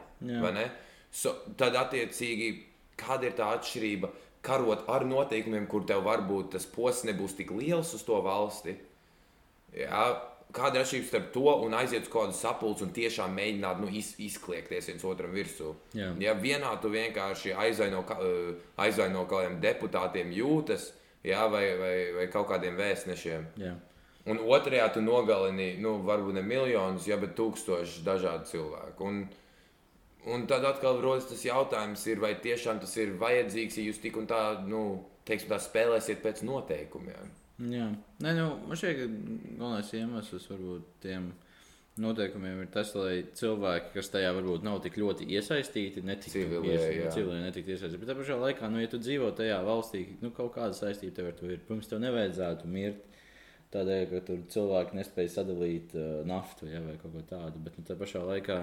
So, 1.11 1.33
tad, 1.59 1.75
attiecīgi, 1.75 2.51
kāda 3.01 3.31
ir 3.31 3.39
tā 3.39 3.49
atšķirība? 3.57 4.11
karot 4.43 4.89
ar 4.89 5.05
noteikumiem, 5.05 5.67
kur 5.69 5.85
tev 5.89 6.05
varbūt 6.07 6.55
tas 6.57 6.67
posms 6.69 7.11
nebūs 7.11 7.37
tik 7.39 7.53
liels 7.53 7.93
uz 7.97 8.05
to 8.07 8.17
valsti. 8.25 8.77
Jā, 9.77 10.05
kāda 10.55 10.81
ir 10.81 10.85
atšķirība 10.85 11.09
starp 11.11 11.29
to 11.35 11.57
un 11.67 11.77
aiziet 11.79 12.09
uz 12.09 12.13
kādu 12.13 12.37
sapulci 12.37 12.87
un 12.87 12.95
tiešām 12.97 13.37
mēģināt 13.37 13.83
nu, 13.83 13.91
iz, 14.01 14.15
izkliegties 14.23 14.89
viens 14.91 15.05
otram 15.07 15.37
virsū? 15.37 15.75
Jā. 15.97 16.11
Ja 16.23 16.35
vienā 16.39 16.73
tu 16.83 16.91
vienkārši 16.93 17.55
aizvaino, 17.67 18.03
eh, 18.17 18.57
aizvaino 18.87 19.27
kaut 19.27 19.45
kādiem 19.45 19.61
deputātiem 19.63 20.33
jūtas, 20.35 20.91
jā, 21.23 21.45
vai, 21.53 21.67
vai, 21.79 21.95
vai 22.17 22.27
kaut 22.33 22.49
kādiem 22.51 22.81
vēstnešiem. 22.81 23.47
Jā. 23.61 23.77
Un 24.29 24.43
otrajā 24.53 24.91
tu 24.93 25.01
nogalini, 25.01 25.73
nu, 25.81 25.97
varbūt 26.05 26.37
ne 26.37 26.43
miljonus, 26.45 27.07
ja, 27.09 27.17
bet 27.21 27.33
tūkstošus 27.39 28.03
dažādu 28.05 28.51
cilvēku. 28.51 29.07
Un, 29.09 29.23
Un 30.29 30.43
tad 30.45 30.65
atkal 30.69 30.99
rodas 31.01 31.31
tas 31.31 31.43
jautājums, 31.47 32.03
ir, 32.13 32.19
vai 32.21 32.35
tiešām 32.45 32.81
tas 32.83 32.93
ir 33.01 33.15
vajadzīgs, 33.21 33.79
ja 33.79 33.85
jūs 33.87 34.01
tik 34.03 34.19
un 34.21 34.27
tā, 34.29 34.41
nu, 34.69 34.83
teiksim, 35.25 35.49
tā 35.49 35.57
spēlēsiet 35.65 36.21
pēc 36.21 36.43
noteikumiem. 36.45 37.31
Jā, 37.71 37.87
Nē, 38.25 38.35
nu, 38.37 38.51
man 38.69 38.77
šķiet, 38.77 38.99
ka 38.99 39.07
galvenais 39.61 39.95
iemesls 39.97 40.49
varbūt 40.49 40.91
tiem 41.05 41.31
noteikumiem 42.01 42.63
ir 42.63 42.69
tas, 42.73 42.93
lai 42.97 43.23
cilvēki, 43.37 43.93
kas 43.97 44.13
tajā 44.13 44.31
varbūt 44.37 44.65
nav 44.65 44.79
tik 44.85 44.97
ļoti 45.01 45.29
iesaistīti, 45.37 46.05
netiktu 46.05 46.45
jā. 46.69 47.11
civilie 47.13 47.41
netiktu 47.43 47.75
iesaistīti. 47.75 48.01
Bet 48.01 48.13
tā 48.13 48.17
pašā 48.17 48.39
laikā, 48.41 48.71
nu, 48.73 48.81
ja 48.81 48.93
tu 48.93 49.01
dzīvo 49.01 49.33
tajā 49.37 49.59
valstī, 49.67 50.07
nu, 50.25 50.33
kaut 50.37 50.55
kāda 50.57 50.77
saistība 50.77 51.17
tev 51.17 51.33
ar 51.33 51.37
to 51.41 51.51
ir. 51.53 51.61
Pirms 51.69 51.91
tev 51.91 52.01
nevajadzētu 52.05 52.71
mirt. 52.73 53.10
Tādēļ, 53.71 54.05
ka 54.11 54.21
tur 54.27 54.41
cilvēki 54.51 54.97
nespēja 54.99 55.31
sadalīt 55.37 55.93
uh, 55.95 56.23
naftu 56.27 56.67
ja, 56.67 56.81
vai 56.83 56.97
kaut 56.99 57.13
ko 57.15 57.23
tādu. 57.29 57.61
Bet 57.63 57.77
nu, 57.79 57.85
tā 57.87 57.95
pašā 57.99 58.23
laikā 58.27 58.57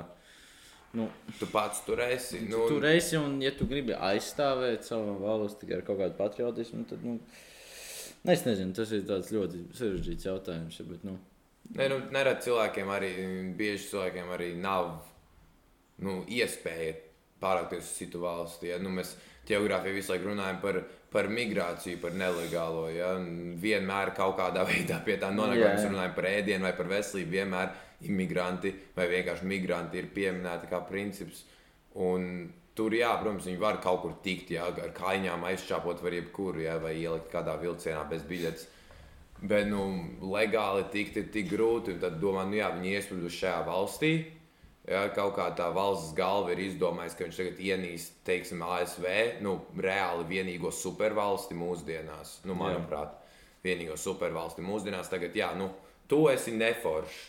nu, 1.00 1.08
Tu 1.40 1.48
pats 1.52 1.80
tur 1.86 2.02
esi. 2.04 2.42
nu, 2.44 2.58
Nu, 2.58 2.68
tur 2.72 2.88
esi 2.90 3.16
un, 3.20 3.38
ja 3.44 3.54
tu 3.56 3.68
gribi 3.70 3.96
aizstāvēt 3.96 4.88
savu 4.88 5.16
valsti 5.22 5.72
ar 5.76 5.86
kaut 5.88 6.02
kādu 6.02 6.20
patriotismu, 6.20 6.84
tad, 6.90 7.04
nu, 7.08 7.18
nu, 7.22 8.32
es 8.36 8.44
nezinu, 8.48 8.76
tas 8.76 8.92
ir 8.96 9.08
tāds 9.08 9.32
ļoti 9.36 9.64
sarežģīts 9.80 10.28
jautājums. 10.28 10.84
Bet, 10.92 11.08
nu, 11.08 11.16
Nē, 11.76 11.90
nu, 11.92 11.98
nerad 12.16 12.40
cilvēkiem 12.46 12.92
arī, 12.96 13.10
bieži 13.60 13.90
cilvēkiem 13.90 14.30
arī 14.32 14.54
nav 14.56 14.94
nu, 16.04 16.22
iespēja 16.32 16.94
pārākties 17.41 17.86
uz 17.86 17.96
citu 18.00 18.22
valsti. 18.24 18.72
Ja? 18.72 18.77
Nu, 18.84 18.91
mēs 18.94 19.15
geogrāfijā 19.48 19.96
visu 19.96 20.13
laiku 20.13 20.32
runājam 20.32 20.62
par, 20.62 20.82
par 21.13 21.32
migrāciju, 21.32 22.01
par 22.03 22.15
nelegālo. 22.17 22.88
Ja? 22.94 23.13
Vienmēr 23.63 24.13
kaut 24.17 24.38
kādā 24.39 24.67
veidā 24.67 25.01
pie 25.06 25.20
tā 25.22 25.32
nonākam. 25.34 25.63
Jā, 25.63 25.74
Mēs 25.75 25.89
runājam 25.89 26.15
par 26.17 26.29
ēdienu 26.32 26.67
vai 26.67 26.75
par 26.77 26.91
veselību. 26.94 27.36
Vienmēr 27.39 27.75
imigranti 28.08 28.74
vai 28.96 29.10
vienkārši 29.13 29.50
migranti 29.50 30.01
ir 30.01 30.13
pieminēti 30.13 30.72
kā 30.72 30.84
princips. 30.89 31.46
Un 31.98 32.50
Tur, 32.77 32.94
jā, 32.94 33.10
protams, 33.17 33.48
viņi 33.50 33.58
var 33.58 33.79
kaut 33.82 34.03
kur 34.03 34.12
tikt, 34.22 34.51
jā, 34.53 34.67
ar 34.70 34.91
kājām 34.94 35.46
aizčāpot, 35.50 36.01
var 36.03 36.13
jebkuru, 36.13 36.62
jā, 36.62 36.75
vai 36.77 36.91
ielikt 37.00 37.32
kādā 37.32 37.56
vilcienā 37.58 38.03
bez 38.06 38.22
biļetes. 38.29 38.67
Bet, 39.41 39.65
nu, 39.70 39.82
legāli 40.34 40.84
tikt 40.94 41.17
ir 41.17 41.32
tik 41.34 41.50
grūti. 41.50 41.96
Tad 42.01 42.20
domā, 42.22 42.46
nu, 42.46 42.60
jā, 42.60 42.70
viņi 42.75 42.94
iesprūduši 43.00 43.39
šajā 43.41 43.63
valstī. 43.65 44.12
Jā, 44.88 45.01
kaut 45.12 45.34
kā 45.36 45.50
tā 45.51 45.65
valsts 45.75 46.13
galva 46.15 46.53
ir 46.53 46.62
izdomājusi, 46.63 47.17
ka 47.20 47.25
viņš 47.25 47.39
tagad 47.41 47.58
ienīst, 47.60 48.20
teiksim, 48.27 48.62
ASV, 48.63 49.08
nu, 49.44 49.58
reāli 49.84 50.24
vienīgo 50.29 50.72
supervalsti 50.72 51.58
mūsdienās. 51.60 52.38
Nu, 52.48 52.56
manuprāt, 52.56 53.17
vienīgo 53.65 53.98
supervalsti 54.00 54.63
mūsdienās. 54.63 55.12
Tagad, 55.12 55.36
jā, 55.36 55.50
nu, 55.60 55.74
tu 56.08 56.22
esi 56.32 56.56
neforšs. 56.56 57.25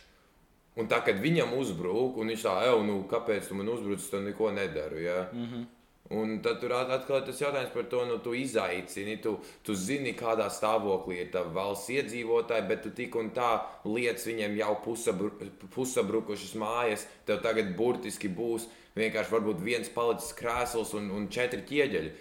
Un 0.78 0.86
tā, 0.86 1.00
kad 1.02 1.18
viņam 1.18 1.56
uzbrūk, 1.58 2.20
un 2.22 2.30
viņš 2.30 2.44
tā, 2.46 2.54
ej, 2.68 2.76
nu, 2.86 3.00
kāpēc 3.10 3.50
tu 3.50 3.58
man 3.58 3.72
uzbruci, 3.72 4.06
tad 4.12 4.22
neko 4.28 4.52
nedaru. 4.54 5.00
Ja? 5.02 5.18
Mm 5.32 5.46
-hmm. 5.46 5.66
Un 6.10 6.38
tad 6.40 6.56
tur 6.62 6.72
at- 6.72 6.88
atkal 6.88 7.20
tas 7.26 7.36
jautājums 7.40 7.72
par 7.74 7.84
to, 7.92 8.04
nu, 8.08 8.14
tu 8.24 8.32
izaicini, 8.32 9.18
tu, 9.20 9.34
tu 9.62 9.74
zini, 9.76 10.14
kādā 10.16 10.46
stāvoklī 10.48 11.18
ir 11.20 11.30
tā 11.34 11.42
valsts 11.52 11.90
iedzīvotāji, 11.92 12.68
bet 12.70 12.82
tu 12.86 12.90
tik 12.96 13.14
un 13.20 13.28
tā 13.36 13.50
lietas 13.84 14.24
viņiem 14.24 14.56
jau 14.56 14.70
pusabru, 14.86 15.28
pusabrukušas 15.74 16.54
mājas. 16.56 17.04
Tev 17.28 17.42
tagad 17.44 17.74
burtiski 17.76 18.28
būs 18.32 18.64
vienkārši 18.96 19.34
varbūt 19.36 19.60
viens 19.60 19.88
palicis 19.92 20.32
krēsls 20.38 20.94
un, 20.96 21.10
un 21.12 21.28
četri 21.28 21.60
ķieģeļi. 21.68 22.12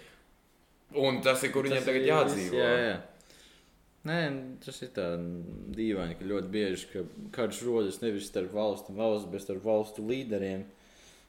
Un 1.00 1.22
tas 1.24 1.42
ir, 1.44 1.50
kur 1.52 1.64
viņiem 1.64 1.80
tas 1.80 1.88
tagad 1.88 2.02
ir 2.04 2.10
jādzīvo. 2.12 2.50
viss, 2.52 2.60
Jā, 2.60 2.74
jā. 2.90 2.98
Nē, 4.08 4.18
tas 4.64 4.76
ir 4.84 4.92
tā 4.96 5.06
dīvaini, 5.76 6.14
ka 6.16 6.24
ļoti 6.28 6.48
bieži 6.52 6.86
ka 6.92 7.02
karš 7.34 7.64
rodas 7.66 7.98
nevis 8.00 8.28
starp 8.30 8.52
valstu 8.56 8.92
un 8.92 9.00
valsts, 9.00 9.28
bet 9.32 9.42
starp 9.42 9.64
valstu 9.64 10.04
līderiem. 10.06 10.62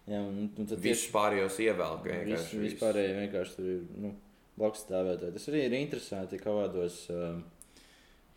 Jā, 0.09 0.19
un, 0.25 0.49
un 0.49 0.65
tad 0.65 0.81
Visus 0.81 1.11
pārējos 1.13 1.59
ievelk. 1.61 2.07
Vis, 2.07 2.17
vienkārši 2.23 2.57
viss. 2.57 2.65
vispārēji 2.65 3.15
vienkārši 3.19 3.55
tur 3.55 3.71
ir 3.75 3.81
nu, 4.01 4.11
blakus 4.57 4.83
stāvētāji. 4.87 5.35
Tas 5.35 5.47
arī 5.51 5.63
ir 5.67 5.75
interesanti, 5.77 6.39
ka 6.41 6.53
kādos 6.55 7.01
uh, 7.13 7.41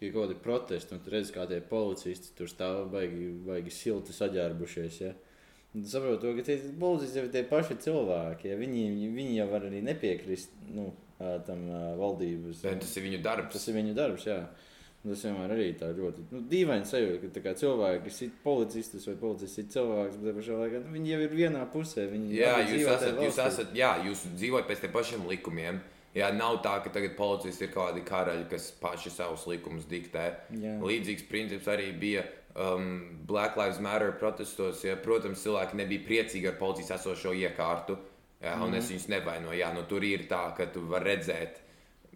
ir 0.02 0.12
kaut 0.12 0.26
kādi 0.26 0.38
protesti, 0.42 0.94
un 0.94 1.02
tur 1.04 1.16
redz, 1.16 1.30
kā 1.34 1.46
tie 1.48 1.60
policisti 1.64 2.34
tur 2.38 2.50
stāv 2.50 2.90
baigi, 2.92 3.30
baigi 3.46 3.72
silti 3.74 4.16
saģērbušies. 4.16 4.98
Ja? 5.04 5.14
Un 5.72 5.86
tu 5.86 5.88
saproti, 5.88 6.20
to, 6.26 6.34
ka 6.36 6.44
tie 6.50 6.58
policisti 6.82 7.20
jau 7.20 7.28
ir 7.28 7.32
tie 7.32 7.44
paši 7.48 7.78
cilvēki. 7.86 8.50
Ja? 8.52 8.58
Viņi, 8.60 8.84
viņi 9.16 9.38
jau 9.38 9.48
var 9.54 9.64
arī 9.70 9.80
nepiekrist 9.86 10.52
nu, 10.74 10.90
tam 11.46 11.64
ā, 11.70 11.80
valdības. 12.00 12.66
Bet 12.66 12.84
Tas 12.84 12.96
ir 12.98 13.06
viņu 13.08 13.22
darbs. 13.24 13.54
Tas 13.56 13.68
ir 13.70 13.78
viņu 13.78 13.96
darbs, 13.96 14.28
jā. 14.28 14.42
Un 14.42 14.71
Tas 15.02 15.22
vienmēr 15.26 15.50
arī 15.50 15.64
tā 15.74 15.88
ļoti 15.96 16.24
nu, 16.30 16.40
dīvaini 16.46 16.86
sajūta, 16.86 17.40
ka 17.42 17.52
cilvēki 17.58 18.12
ir 18.26 18.34
policistus 18.44 19.06
vai 19.08 19.14
policists 19.18 19.58
ir 19.58 19.64
cilvēks, 19.74 20.20
bet 20.22 20.36
pašā 20.36 20.58
laikā 20.60 20.82
nu, 20.84 20.92
viņi 20.94 21.10
jau 21.10 21.20
ir 21.24 21.32
vienā 21.40 21.62
pusē. 21.72 22.04
Viņi 22.12 22.36
Jā, 22.38 22.52
jūs 22.70 22.86
esat, 22.86 23.18
jūs 23.18 23.40
esat, 23.46 23.72
jā, 23.74 23.88
jūs 24.06 24.22
dzīvojat 24.36 24.68
pēc 24.70 24.84
tiem 24.84 24.92
pašiem 24.94 25.24
likumiem. 25.32 25.80
Jā, 26.14 26.28
nav 26.36 26.60
tā, 26.62 26.76
ka 26.84 26.92
tagad 26.92 27.16
policisti 27.16 27.64
ir 27.66 27.72
kaut 27.72 27.88
kādi 27.90 28.04
karaļi, 28.06 28.46
kas 28.52 28.68
paši 28.78 29.10
savus 29.10 29.46
likumus 29.50 29.88
diktē. 29.90 30.26
Jā. 30.60 30.76
Līdzīgs 30.84 31.26
princips 31.30 31.66
arī 31.72 31.88
bija 31.98 32.22
um, 32.54 33.16
Black 33.26 33.56
Lives 33.56 33.80
Matter 33.80 34.12
protestos. 34.20 34.84
Ja, 34.84 34.94
protams, 35.00 35.42
cilvēki 35.42 35.80
nebija 35.82 36.04
priecīgi 36.06 36.50
ar 36.52 36.58
policijas 36.60 37.00
esošo 37.00 37.32
iekārtu, 37.32 37.96
jā, 38.44 38.54
un 38.60 38.68
Mhm. 38.70 38.78
es 38.78 38.92
viņus 38.92 39.08
nevainoju. 39.16 39.58
Jā, 39.58 39.72
nu, 39.74 39.82
tur 39.88 40.04
ir 40.04 40.28
tā, 40.28 40.44
ka 40.54 40.66
tu 40.70 40.84
vari 40.86 41.16
redzēt 41.16 41.61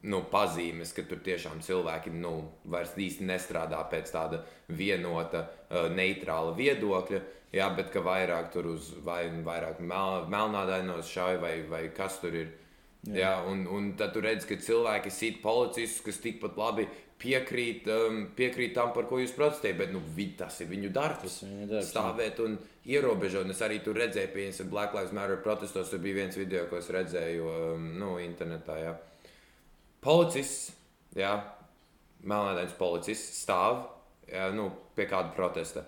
nu, 0.07 0.23
pazīmes, 0.31 0.93
ka 0.97 1.05
tur 1.09 1.21
tiešām 1.27 1.63
cilvēki 1.67 2.13
nu, 2.15 2.35
vairs 2.71 2.95
īsti 2.97 3.27
nestrādā 3.27 3.81
pēc 3.91 4.13
tāda 4.15 4.43
vienota, 4.69 5.47
uh, 5.47 5.89
neitrāla 5.93 6.55
viedokļa. 6.59 7.23
Jā, 7.55 7.71
bet 7.77 7.93
ka 7.95 8.03
vairāk 8.05 8.51
tur 8.53 8.69
uz 8.75 8.91
vai, 9.07 9.25
vairāk 9.47 9.81
mel, 9.81 10.27
melnādainos 10.31 11.11
šauj 11.11 11.41
vai, 11.43 11.57
vai 11.71 11.87
kas 11.95 12.21
tur 12.23 12.35
ir. 12.35 12.55
Jā. 13.07 13.17
Jā, 13.21 13.33
un, 13.47 13.67
un 13.71 13.93
tad 13.99 14.17
tu 14.17 14.23
redz, 14.25 14.47
ka 14.49 14.59
cilvēki 14.59 15.13
sit 15.15 15.37
policistus, 15.43 16.03
kas 16.09 16.19
tikpat 16.25 16.57
labi 16.59 16.89
piekrīt, 17.23 17.87
um, 17.93 18.23
piekrīt 18.37 18.75
tam, 18.77 18.93
par 18.97 19.07
ko 19.09 19.21
jūs 19.23 19.35
protestējat. 19.37 19.79
Bet 19.79 19.93
nu, 19.95 20.03
vi, 20.17 20.29
tas 20.39 20.59
ir 20.63 20.71
viņu 20.73 20.91
darbs. 20.95 21.41
Viņu 21.47 21.69
darbs. 21.71 21.91
Stāvēt 21.93 22.41
un 22.45 22.59
ierobežot. 22.87 23.47
Un 23.47 23.55
Es 23.55 23.63
arī 23.65 23.79
tur 23.85 23.99
redzēju, 24.01 24.33
piemēram, 24.35 24.73
Black 24.73 24.97
Lives 24.97 25.15
Matter 25.17 25.41
protestos. 25.45 25.93
Tur 25.93 26.03
bija 26.05 26.21
viens 26.23 26.39
video, 26.39 26.67
ko 26.71 26.81
es 26.81 26.91
redzēju 26.93 27.53
um, 27.53 27.93
nu, 28.01 28.17
internetā. 28.23 28.81
Jā. 28.83 28.97
Policists, 30.07 30.71
jā, 31.19 31.35
melnādains 32.23 32.75
policists 32.79 33.43
stāv 33.43 33.83
jā, 34.31 34.51
nu, 34.55 34.71
pie 34.97 35.09
kāda 35.11 35.35
protesta. 35.35 35.83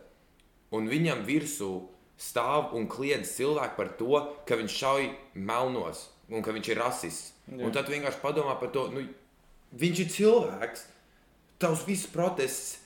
Un 0.74 0.90
viņam 0.90 1.22
virsū 1.26 1.70
stāv 2.18 2.74
un 2.76 2.88
kliedz 2.90 3.30
cilvēki 3.36 3.78
par 3.78 3.92
to, 4.00 4.18
ka 4.46 4.58
viņš 4.58 4.78
šauj 4.82 5.08
melnos 5.38 6.08
un 6.28 6.44
ka 6.44 6.52
viņš 6.52 6.72
ir 6.72 6.82
rasists. 6.82 7.32
Jā. 7.48 7.62
Un 7.64 7.72
tad 7.72 7.88
vienkārši 7.88 8.20
padomā 8.20 8.58
par 8.60 8.72
to, 8.74 8.88
nu, 8.92 9.06
viņš 9.78 10.02
ir 10.04 10.12
cilvēks. 10.16 10.84
Tavs 11.58 11.86
viss 11.88 12.10
protests 12.10 12.76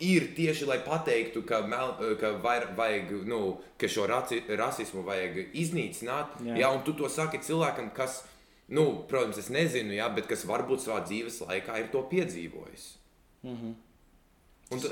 ir 0.00 0.30
tieši 0.36 0.68
lai 0.68 0.78
pateiktu, 0.84 1.42
ka, 1.46 1.62
mel, 1.68 1.94
ka 2.20 2.34
vair, 2.42 2.68
vajag, 2.76 3.12
nu, 3.28 3.40
ka 3.80 3.88
šo 3.90 4.06
raci, 4.08 4.42
rasismu 4.58 5.04
vajag 5.06 5.40
iznīcināt. 5.60 6.38
Jā. 6.46 6.58
Jā. 6.62 6.70
un 6.74 6.84
tu 6.86 6.94
to 6.96 7.08
saki 7.12 7.40
cilvēkam, 7.44 7.90
kas, 7.96 8.22
nu, 8.70 8.86
protams, 9.10 9.40
es 9.42 9.50
nezinu, 9.52 9.94
jā, 9.98 10.08
bet 10.14 10.30
kas 10.30 10.46
varbūt 10.48 10.84
savā 10.84 11.02
dzīves 11.06 11.42
laikā 11.46 11.78
ir 11.82 11.92
to 11.92 12.04
piedzīvojis. 12.10 12.88
Mhm. 13.46 13.76
Un, 14.70 14.80
tu, 14.80 14.90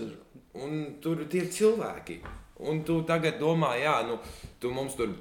un 0.59 0.79
tur 1.03 1.21
ir 1.23 1.51
cilvēki. 1.55 2.19
Un 2.59 2.81
tu 2.83 2.97
tagad 3.07 3.37
domā, 3.39 3.77
jā, 3.79 3.93
nu, 4.09 4.17
tu 4.59 4.73
mums 4.75 4.97
tur 4.99 5.13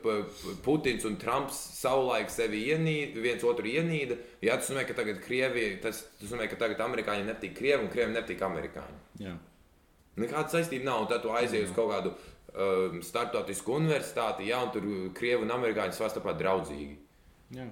Putins 0.65 1.03
un 1.05 1.19
Trumps 1.21 1.59
savulaik 1.77 2.31
sevi 2.33 2.63
ienīda, 2.71 3.21
viens 3.21 3.45
otru 3.45 3.69
ienīda. 3.69 4.17
Jā, 4.41 4.55
tas 4.57 4.71
nozīmē, 4.71 4.87
ka 4.89 4.95
tagad 4.97 5.19
Krievija, 5.21 5.75
tas, 5.83 5.99
tas 6.17 6.31
nozīmē, 6.31 6.47
ka 6.49 6.57
tagad 6.63 6.81
amerikāņiem 6.87 7.29
nepatīk 7.29 7.53
Krievi 7.59 7.85
un 7.85 7.91
Krieviem 7.93 8.17
nepatīk 8.17 8.41
amerikāņi. 8.47 8.97
Jā. 9.21 9.35
Nekāda 10.17 10.55
saistība 10.55 10.89
nav. 10.89 11.03
Un 11.03 11.11
tad 11.11 11.21
tu 11.21 11.35
aizies 11.37 11.67
uz 11.69 11.75
kaut 11.77 11.91
kādu 11.93 12.15
um, 12.15 13.03
startautisku 13.05 13.77
universitāti, 13.77 14.49
jā, 14.49 14.63
un 14.65 14.73
tur 14.73 14.89
Krievi 15.19 15.45
un 15.45 15.53
amerikāņi 15.59 15.93
savā 15.93 16.09
starpā 16.15 16.33
draudzīgi. 16.41 16.97
Jā. 17.59 17.69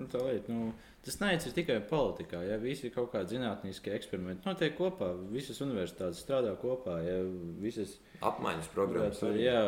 Nu, 0.00 0.06
tā 0.08 0.20
lieta, 0.24 0.52
nu, 0.56 0.70
tas 1.04 1.18
neiet 1.20 1.44
tikai 1.54 1.76
politikā. 1.90 2.40
Ja 2.48 2.56
visi 2.62 2.88
ir 2.88 2.94
kaut 2.94 3.10
kādi 3.12 3.36
zinātniskie 3.36 3.92
eksperimenti, 3.98 4.46
notiek 4.48 4.72
kopā. 4.78 5.10
Visas 5.32 5.60
universitātes 5.60 6.22
strādā 6.24 6.54
kopā. 6.60 6.98
Ja, 7.04 7.18
visas, 7.60 7.98
Apmaiņas 8.24 8.70
programmas. 8.72 9.20
arī. 9.28 9.44
jā, 9.44 9.60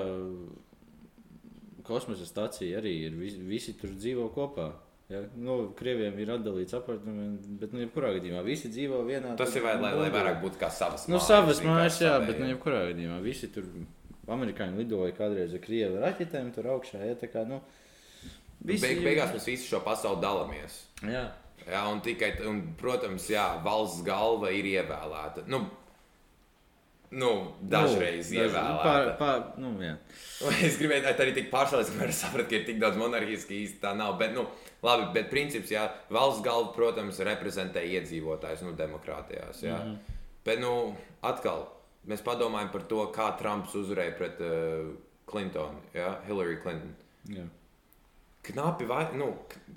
kosmosa 1.86 2.26
stācija 2.28 2.80
arī 2.80 2.94
ir. 3.08 3.18
Visi, 3.18 3.42
visi 3.46 3.74
tur 3.78 3.92
dzīvo 3.96 4.28
kopā. 4.34 4.70
Ja? 5.12 5.20
Nu, 5.36 5.56
Krieviem 5.76 6.16
ir 6.22 6.30
atdalīts 6.32 6.72
apartaments, 6.78 7.48
bet, 7.60 7.74
nu, 7.74 7.82
jebkurā 7.84 8.14
gadījumā 8.16 8.44
visi 8.46 8.70
dzīvo 8.72 9.02
vienā. 9.08 9.34
Tas 9.36 9.52
ir 9.58 9.64
vai, 9.66 9.74
lai, 9.82 9.90
lai 9.98 10.08
vairāk 10.14 10.38
būtu 10.44 10.60
kā 10.62 10.70
savas 10.72 11.04
Nu, 11.10 11.20
savas 11.20 11.60
vienkārši 11.60 11.68
mājas, 11.68 11.98
jā, 12.00 12.14
savējie. 12.14 12.30
bet, 12.30 12.40
nu, 12.40 12.48
jebkurā 12.54 12.84
gadījumā 12.92 13.18
visi 13.24 13.50
tur. 13.52 13.68
Amerikāņi 14.32 14.78
lidoja 14.78 15.12
kādreiz 15.18 15.52
ar 15.52 15.60
krievu 15.64 15.98
raķetēm 16.00 16.52
tur 16.54 16.68
augšā. 16.76 17.00
Ja, 17.04 17.16
tā 17.18 17.26
kā, 17.28 17.42
nu, 17.48 17.58
visi, 18.64 18.86
Beig, 18.86 19.04
beigās 19.04 19.32
mēs 19.34 19.46
visu 19.46 19.68
šo 19.68 19.80
pasauli 19.84 20.22
dalāmies. 20.22 20.82
Jā, 21.02 21.26
Jā, 21.68 21.84
un 21.92 22.00
tikai, 22.02 22.32
un, 22.48 22.62
protams, 22.78 23.28
jā, 23.30 23.44
valsts 23.64 24.02
galva 24.06 24.50
ir 24.54 24.66
ievēlēta. 24.72 25.44
Nu, 25.50 25.62
nu 27.14 27.30
dažreiz 27.60 28.32
nu, 28.32 28.40
ievēlēta. 28.40 28.80
Pār, 28.82 29.10
pār, 29.20 29.44
nu, 29.62 29.74
jā. 29.82 29.94
Es 30.66 30.78
gribēju 30.80 31.12
arī 31.12 31.36
tik 31.36 31.52
pārspīlēts, 31.52 31.92
ka 31.94 32.10
sapratu, 32.16 32.48
ka 32.50 32.58
ir 32.58 32.66
tik 32.66 32.80
daudz 32.82 32.98
monarhijas, 33.00 33.46
ka 33.48 33.54
īsti 33.58 33.82
tā 33.84 33.94
nav. 33.98 34.16
Bet, 34.20 34.34
nu, 34.36 34.48
labi, 34.84 35.12
bet 35.14 35.30
princips, 35.30 35.70
jā, 35.74 35.86
valsts 36.12 36.42
galva, 36.46 36.72
protams, 36.74 37.22
reprezentē 37.30 37.84
iedzīvotājus, 37.92 38.66
nu, 38.66 38.74
demokrātijās. 38.78 39.62
Jā. 39.62 39.78
Mm 39.78 39.94
-hmm. 39.94 40.20
Bet, 40.44 40.60
nu, 40.60 40.96
atkal, 41.22 41.68
mēs 42.08 42.24
padomājam 42.26 42.72
par 42.72 42.82
to, 42.90 43.06
kā 43.14 43.30
Trumps 43.38 43.74
uzvarēja 43.78 44.18
pret 44.18 44.40
uh, 44.40 44.94
Clintonu, 45.30 45.78
ja? 45.94 46.16
Hillary 46.26 46.58
Clinton. 46.62 46.94
Jā. 47.30 47.46
Knapi, 48.42 48.84
vai, 48.90 49.06
nu, 49.16 49.32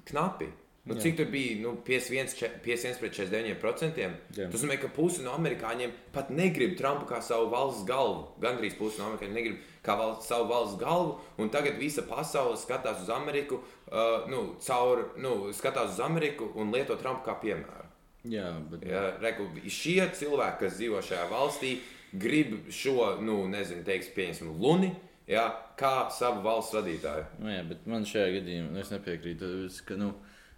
knapi. 0.10 0.48
Nu, 0.86 0.94
Jā. 0.94 1.02
cik 1.02 1.16
tur 1.18 1.26
bija? 1.34 1.56
Nu, 1.64 1.72
51, 1.86 2.36
če- 2.38 2.50
51 2.62 3.00
pret 3.00 3.14
49%. 3.18 3.98
Jā. 4.38 4.52
Tas 4.52 4.62
nozīmē, 4.62 4.76
ka 4.82 4.88
pusi 4.94 5.24
no 5.26 5.32
amerikāņiem 5.34 5.92
pat 6.14 6.30
negrib 6.30 6.76
Trumpu 6.78 7.08
kā 7.10 7.22
savu 7.26 7.50
valsts 7.50 7.86
galvu. 7.90 8.28
Gan 8.40 8.60
arī 8.60 8.70
pusi 8.78 9.00
no 9.02 9.08
amerikāņiem 9.10 9.34
negrib 9.34 9.58
kā 9.84 9.96
valsts, 9.98 10.28
savu 10.30 10.46
valsts 10.52 10.78
galvu. 10.78 11.16
Un 11.42 11.50
tagad 11.50 11.80
visa 11.82 12.04
pasaule 12.06 12.54
skatās 12.58 13.02
uz 13.02 13.10
Ameriku, 13.10 13.56
uh, 13.92 14.28
nu, 14.30 14.56
caur, 14.62 15.10
nu, 15.18 15.50
skatās 15.58 15.90
uz 15.96 16.00
Ameriku 16.06 16.52
un 16.56 16.72
lieto 16.72 16.96
Trumpu 17.02 17.26
kā 17.26 17.40
piemēru. 17.42 17.90
Jā, 18.30 18.54
bet 18.70 18.86
Ja, 18.86 19.18
reku, 19.22 19.50
šie 19.70 20.06
cilvēki, 20.14 20.60
kas 20.60 20.78
dzīvo 20.78 21.02
šajā 21.02 21.26
valstī, 21.30 21.80
grib 22.14 22.70
šo, 22.70 23.20
nu, 23.22 23.48
nezinu, 23.48 23.84
teiks, 23.84 24.08
pieņemsim, 24.16 24.54
luni, 24.62 24.94
ja, 25.30 25.48
kā 25.80 25.96
savu 26.14 26.44
valsts 26.46 26.76
vadītāju. 26.78 27.26
Nu, 27.42 27.52
jā, 27.54 27.66
bet 27.70 27.90
man 27.90 28.08
šajā 28.08 28.40
gadījumā 28.40 28.72
nu, 28.74 28.82
es 28.82 28.94
nepiekrītu. 28.94 29.52
Es, 29.68 29.82
ka, 29.86 29.98
nu, 30.00 30.12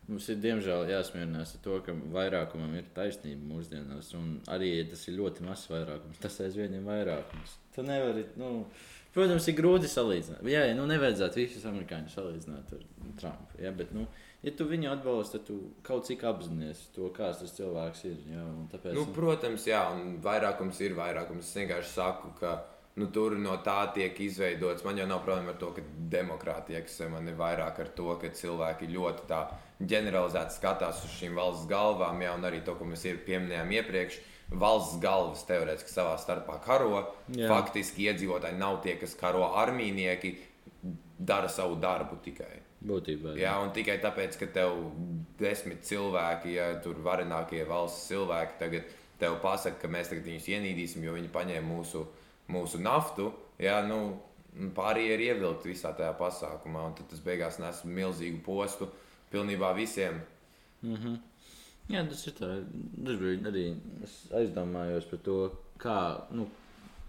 mums 0.08 0.28
ir 0.32 0.42
diemžēl 0.44 0.92
jāsmierinās 0.92 1.56
ar 1.58 1.64
to, 1.64 1.80
ka 1.86 1.96
vairākumam 2.16 2.76
ir 2.80 2.92
taisnība 2.96 3.54
mūsdienās. 3.54 4.14
Un 4.20 4.38
arī, 4.54 4.74
ja 4.80 4.92
tas 4.92 5.08
ir 5.08 5.18
ļoti 5.20 5.48
mazs 5.48 5.72
vairākums, 5.72 6.22
tas 6.24 6.40
aizvien 6.46 6.78
ir 6.78 6.86
vairākums. 6.88 7.58
Tu 7.76 7.84
nevari, 7.86 8.24
nu, 8.40 8.54
protams, 9.16 9.50
ir 9.50 9.58
grūti 9.58 9.90
salīdzināt. 9.92 10.46
Jā, 10.48 10.64
jā 10.70 10.78
nu, 10.78 10.88
nevajadzētu 10.90 11.44
visus 11.44 11.68
amerikāņus 11.70 12.16
salīdzināt 12.20 12.72
ar 12.78 12.88
Trumpu. 13.20 13.60
Jā, 13.64 13.74
bet, 13.76 13.92
nu, 13.96 14.08
ja 14.46 14.54
tu 14.56 14.68
viņu 14.70 14.92
atbalsti, 14.94 15.38
tad 15.38 15.48
tu 15.50 15.60
kaut 15.86 16.08
cik 16.10 16.24
apzinājies 16.28 16.88
to, 16.96 17.12
kāds 17.16 17.44
tas 17.44 17.54
cilvēks 17.60 18.08
ir. 18.10 18.18
Jā, 18.32 18.48
tāpēc, 18.74 18.98
Nu, 18.98 19.06
protams, 19.16 19.68
jā, 19.70 19.84
un 19.96 20.18
vairākums 20.24 20.82
ir 20.86 20.98
vairākums. 20.98 21.52
Es 21.52 21.62
vienkārši 21.62 21.94
saku, 21.94 22.34
ka 22.40 22.58
nu, 22.98 23.08
tur 23.14 23.36
no 23.40 23.56
tā 23.66 23.78
tiek 23.96 24.18
izveidots. 24.26 24.86
Man 24.86 25.00
jau 25.00 25.08
nav 25.10 25.22
problēma 25.26 25.54
ar 25.54 25.60
to, 25.62 25.72
ka 25.76 25.84
demokrātija 26.14 26.82
eksistē. 26.82 27.10
Man 27.14 27.30
ir 27.30 27.38
vairāk 27.40 27.82
ar 27.84 27.92
to, 27.98 28.10
ka 28.22 28.32
cilvēki 28.34 28.90
ļoti 28.94 29.28
tā 29.30 29.44
ģeneralizēti 29.78 30.58
skatās 30.58 31.04
uz 31.06 31.14
šīm 31.20 31.38
valsts 31.38 31.70
galvām, 31.70 32.22
jā, 32.26 32.34
un 32.38 32.50
arī 32.50 32.64
to, 32.66 32.76
ko 32.80 32.90
mēs 32.90 33.06
pieminējām 33.28 33.74
iepriekš. 33.80 34.20
Valsts 34.58 35.02
galvas 35.04 35.42
teorētiski 35.48 35.92
savā 35.92 36.16
starpā 36.22 36.58
karo. 36.64 36.92
Jā. 36.96 37.44
Jā. 37.44 37.50
Faktiski 37.52 38.08
iedzīvotāji 38.08 38.60
nav 38.60 38.80
tie, 38.86 38.96
kas 39.00 39.18
karo 39.20 39.50
armīnieki, 39.60 40.38
dara 41.18 41.50
savu 41.52 41.76
darbu 41.82 42.20
tikai. 42.24 42.64
būtībā. 42.88 43.34
Jā, 43.38 43.56
un 43.64 43.72
tikai 43.74 43.98
tāpēc, 44.02 44.38
ka 44.38 44.48
tev 44.54 44.76
desmit 45.40 45.82
cilvēki, 45.84 46.54
ja 46.54 46.68
tur 46.84 47.00
varenākie 47.04 47.64
valsts 47.66 48.08
cilvēki 48.12 48.60
tagad 48.60 48.94
tev 49.20 49.40
pasaka, 49.42 49.82
ka 49.82 49.90
mēs 49.92 50.12
tagad 50.12 50.30
viņus 50.30 50.50
ienīdīsim, 50.54 51.04
jo 51.04 51.16
viņi 51.18 51.32
paņēma 51.34 51.68
mūsu, 51.68 52.06
mūsu 52.52 52.80
naftu, 52.82 53.32
jā, 53.62 53.80
nu, 53.88 54.00
pārējie 54.76 55.14
ir 55.16 55.24
ievilkti 55.32 55.72
visā 55.74 55.94
tajā 55.98 56.14
pasākumā, 56.18 56.88
tad 56.98 57.10
tas 57.12 57.24
beigās 57.24 57.60
nes 57.62 57.84
milzīgu 57.86 58.42
postu 58.46 58.90
pilnībā 59.32 59.74
visiem. 59.78 60.22
Mhm. 60.82 61.18
Jā, 61.88 62.04
tas 62.10 62.26
ir 62.28 62.34
tā. 62.36 62.50
Dažbrīd 63.08 63.46
arī 63.48 63.66
aizdomājos 64.36 65.06
par 65.08 65.20
to, 65.24 65.36
kā, 65.80 66.00
nu, 66.36 66.50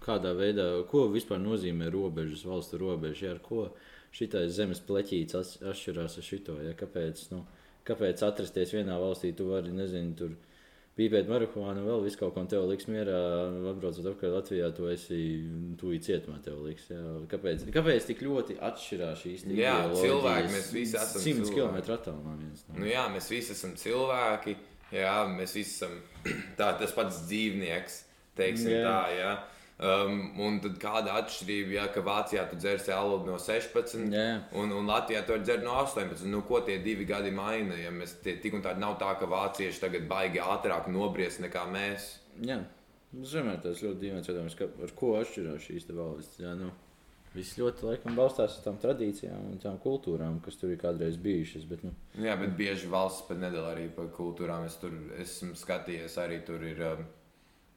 kādā 0.05 0.31
veidā, 0.37 0.67
ko 0.87 1.09
vispār 1.11 1.41
nozīmē 1.43 1.89
robežas, 1.91 2.45
valstu 2.47 2.79
robeža, 2.79 3.25
ja, 3.25 3.33
ar 3.35 3.41
ko 3.43 3.65
šitais 4.15 4.53
zemes 4.55 4.79
pleķīts 4.87 5.35
ats- 5.35 5.57
atšķirās 5.59 6.15
ar 6.21 6.27
šito. 6.29 6.55
Ja, 6.63 6.71
kāpēc, 6.79 7.25
nu, 7.33 7.43
kāpēc 7.87 8.23
atrasties 8.23 8.71
vienā 8.77 8.95
valstī, 9.01 9.33
tu 9.35 9.49
vari, 9.51 9.73
nezinu, 9.75 10.15
tur 10.15 10.37
pīpēt 10.99 11.29
marihuānu, 11.31 11.85
vēl 11.87 12.01
visu 12.03 12.19
kaut 12.19 12.33
ko, 12.35 12.43
tev 12.51 12.65
liks 12.69 12.89
mierā, 12.91 13.19
atbraucot 13.71 14.09
apkārt 14.11 14.33
Latvijā, 14.35 14.69
tu 14.75 14.89
esi 14.91 15.19
tūlīt 15.79 16.05
cietumā, 16.09 16.39
tev 16.45 16.59
liks. 16.65 16.89
Jā. 16.91 17.03
Kāpēc, 17.31 17.63
kāpēc 17.75 18.09
tik 18.11 18.23
ļoti 18.25 18.57
atšķirās 18.69 19.23
šīs 19.23 19.45
te 19.47 19.55
Jā, 19.59 19.77
cilvēki, 19.95 20.51
mēs 20.57 20.71
visi 20.75 20.99
esam 20.99 21.23
100 21.23 21.47
cilvēki. 21.53 21.55
km 21.55 21.95
attālumā 21.95 22.35
viens 22.41 22.65
no 22.67 22.81
Nu, 22.83 22.89
jā, 22.91 23.05
mēs 23.15 23.29
visi 23.31 23.55
esam 23.55 23.77
cilvēki, 23.79 24.57
jā, 24.99 25.15
mēs 25.39 25.55
visi 25.57 25.77
esam 25.77 25.95
tā, 26.59 26.73
tas 26.83 26.93
pats 26.97 27.23
dzīvnieks, 27.29 28.01
teiksim 28.39 28.75
Jā. 28.75 28.83
tā, 28.85 28.99
jā. 29.17 29.31
Um, 29.79 30.33
un 30.43 30.57
tad 30.59 30.73
kāda 30.75 31.13
atšķirība, 31.21 31.71
ja 31.77 31.85
ka 31.87 32.01
Vācijā 32.03 32.41
tu 32.49 32.57
dzersi 32.59 32.91
alu 32.91 33.21
no 33.23 33.37
16, 33.39 34.09
Jā. 34.11 34.25
un, 34.59 34.73
un 34.75 34.89
Latvijā 34.91 35.21
tu 35.23 35.37
dzert 35.39 35.63
no 35.63 35.77
18. 35.79 36.25
Nu, 36.27 36.41
ko 36.43 36.59
tie 36.67 36.81
divi 36.83 37.05
gadi 37.07 37.31
maina? 37.31 37.77
Ja 37.79 37.93
mēs 37.95 38.17
tie, 38.19 38.33
tik 38.43 38.57
un 38.57 38.65
tā 38.65 38.73
nav 38.75 38.97
tā, 38.99 39.13
ka 39.21 39.29
vācieši 39.31 39.79
tagad 39.85 40.09
baigi 40.09 40.41
ātrāk 40.43 40.89
nobriest 40.91 41.39
nekā 41.45 41.63
mēs. 41.71 42.09
Jā, 42.43 42.57
es 43.21 43.31
vienmēr 43.37 43.61
tas 43.63 43.79
ļoti 43.85 44.01
dīvains 44.01 44.27
jautājums, 44.27 44.57
ar 44.67 44.91
ko 44.99 45.13
atšķirās 45.21 45.69
šīs 45.69 45.87
valstis. 45.95 46.41
Jā, 46.43 46.51
nu, 46.59 46.73
viss 47.37 47.55
ļoti 47.61 47.87
laikam 47.87 48.19
balstās 48.19 48.57
uz 48.57 48.65
tām 48.65 48.81
tradīcijām 48.83 49.53
un 49.53 49.61
tām 49.63 49.79
kultūrām, 49.79 50.41
kas 50.43 50.59
tur 50.59 50.73
ir 50.73 50.81
kādreiz 50.83 51.15
bijušas. 51.23 51.63
Bet, 51.71 51.87
nu, 51.87 51.93
Jā, 52.19 52.35
bet 52.41 52.51
bieži 52.59 52.91
valsts 52.91 53.23
pat 53.31 53.39
nedala 53.39 53.71
arī 53.77 53.87
par 53.95 54.11
kultūrām. 54.11 54.67
Es 54.67 54.75
tur 54.83 54.91
esmu 55.23 55.55
skatījies, 55.55 56.19
arī 56.19 56.41
tur 56.43 56.67
ir 56.67 56.83
um, 56.89 57.07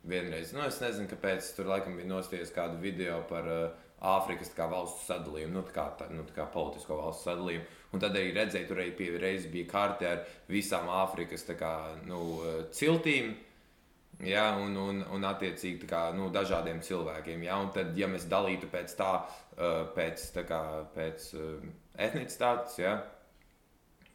vienreiz. 0.09 0.53
Nu, 0.55 0.65
es 0.67 0.81
nezinu, 0.83 1.09
kāpēc 1.11 1.53
tur 1.57 1.71
laikam 1.71 1.97
bija 1.99 2.11
nostājies 2.11 2.53
kādu 2.55 2.81
video 2.83 3.21
par 3.31 3.49
uh, 3.51 3.89
Āfrikas 4.03 4.51
kā 4.57 4.67
valstu 4.67 5.05
sadalījumu, 5.07 5.55
nu, 5.55 5.63
tā 5.69 5.77
kā, 5.77 5.85
tā, 5.99 6.09
nu, 6.11 6.25
tā 6.27 6.35
kā 6.35 6.49
politisko 6.51 6.97
valstu 6.99 7.29
sadalījumu. 7.29 7.79
Un 7.95 8.03
tad 8.03 8.17
arī 8.19 8.33
redzēju, 8.35 8.67
tur 8.67 8.81
arī 8.83 8.91
pie 8.99 9.13
reizes 9.23 9.47
bija 9.53 9.69
karte 9.71 10.09
ar 10.09 10.25
visām 10.51 10.91
Āfrikas 10.91 11.47
kā, 11.59 11.73
nu, 12.09 12.21
uh, 12.41 12.61
ciltīm. 12.75 13.35
Jā, 14.23 14.53
un, 14.61 14.75
un, 14.79 15.01
un 15.15 15.25
attiecīgi 15.27 15.87
kā, 15.91 16.03
nu, 16.15 16.29
dažādiem 16.35 16.83
cilvēkiem. 16.85 17.47
Jā, 17.47 17.57
un 17.63 17.71
tad, 17.75 17.95
ja 17.99 18.07
mēs 18.11 18.29
dalītu 18.31 18.69
pēc 18.71 18.93
tā, 18.99 19.15
uh, 19.23 19.81
pēc, 19.97 20.29
tā 20.35 20.45
kā, 20.47 20.61
pēc 20.95 21.31
uh, 21.39 21.65
etnicitātes, 21.99 22.77
jā, 22.83 22.99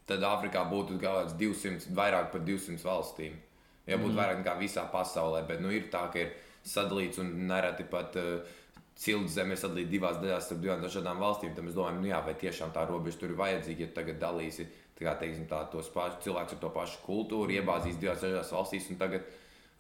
tad 0.08 0.24
Āfrikā 0.24 0.64
būtu 0.70 1.00
kaut 1.02 1.24
kāds 1.24 1.36
200, 1.40 1.92
vairāk 1.98 2.32
par 2.36 2.44
200 2.48 2.84
valstīm. 2.88 3.36
Ja 3.88 3.98
būtu 4.00 4.14
mm. 4.14 4.20
vairāk 4.20 4.42
nekā 4.44 4.56
visā 4.60 4.84
pasaulē, 4.92 5.46
bet 5.48 5.62
nu, 5.64 5.72
ir 5.72 5.88
tā, 5.94 6.08
ka 6.12 6.26
ir 6.26 6.34
sadalīts 6.68 7.22
un 7.24 7.30
nereti 7.48 7.86
pat 7.88 8.18
uh, 8.20 8.58
cilts 8.98 9.38
zeme 9.38 9.56
ir 9.56 9.62
sadalīta 9.62 9.92
divās 9.94 10.18
daļās 10.22 10.50
starp 10.50 10.64
divām 10.64 10.84
dažādām 10.84 11.22
valstīm. 11.22 11.54
Tad 11.56 11.68
mēs 11.68 11.78
domājam, 11.78 12.02
nu, 12.02 12.10
jā, 12.12 12.20
vai 12.26 12.36
tiešām 12.42 12.74
tā 12.76 12.84
robeža 12.90 13.22
tur 13.22 13.34
ir 13.34 13.40
vajadzīga, 13.40 13.86
ja 13.86 13.96
tagad 13.96 14.20
dalīsi 14.22 14.68
tā 14.98 15.14
teiksim, 15.20 15.46
tā, 15.50 15.62
tos 15.72 15.92
pašus 15.94 16.24
cilvēkus 16.26 16.56
ar 16.56 16.62
to 16.64 16.72
pašu 16.74 17.04
kultūru, 17.06 17.54
iebāzīs 17.54 18.00
divās 18.02 18.24
dažādās 18.24 18.54
valstīs. 18.56 18.90
Un 18.90 18.98
tagad, 18.98 19.28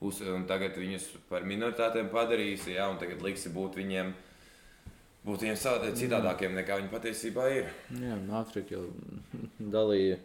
uz, 0.06 0.22
un 0.22 0.46
tagad 0.50 0.78
viņus 0.78 1.10
par 1.32 1.48
minoritātēm 1.50 2.12
padarīsi, 2.13 2.76
jā, 2.78 2.86
un 2.91 3.02
tagad 3.02 3.26
liksi 3.26 3.54
būt 3.54 3.80
viņiem. 3.82 4.13
Būt 5.28 5.43
viņiem 5.43 5.58
savādāk, 5.60 5.98
citādākiem 6.00 6.54
nekā 6.56 6.78
viņi 6.80 6.91
patiesībā 6.93 7.48
ir. 7.52 7.72
jā, 7.91 8.20
Āfrika 8.38 8.78
jau 8.78 8.86
dalīja. 9.76 10.22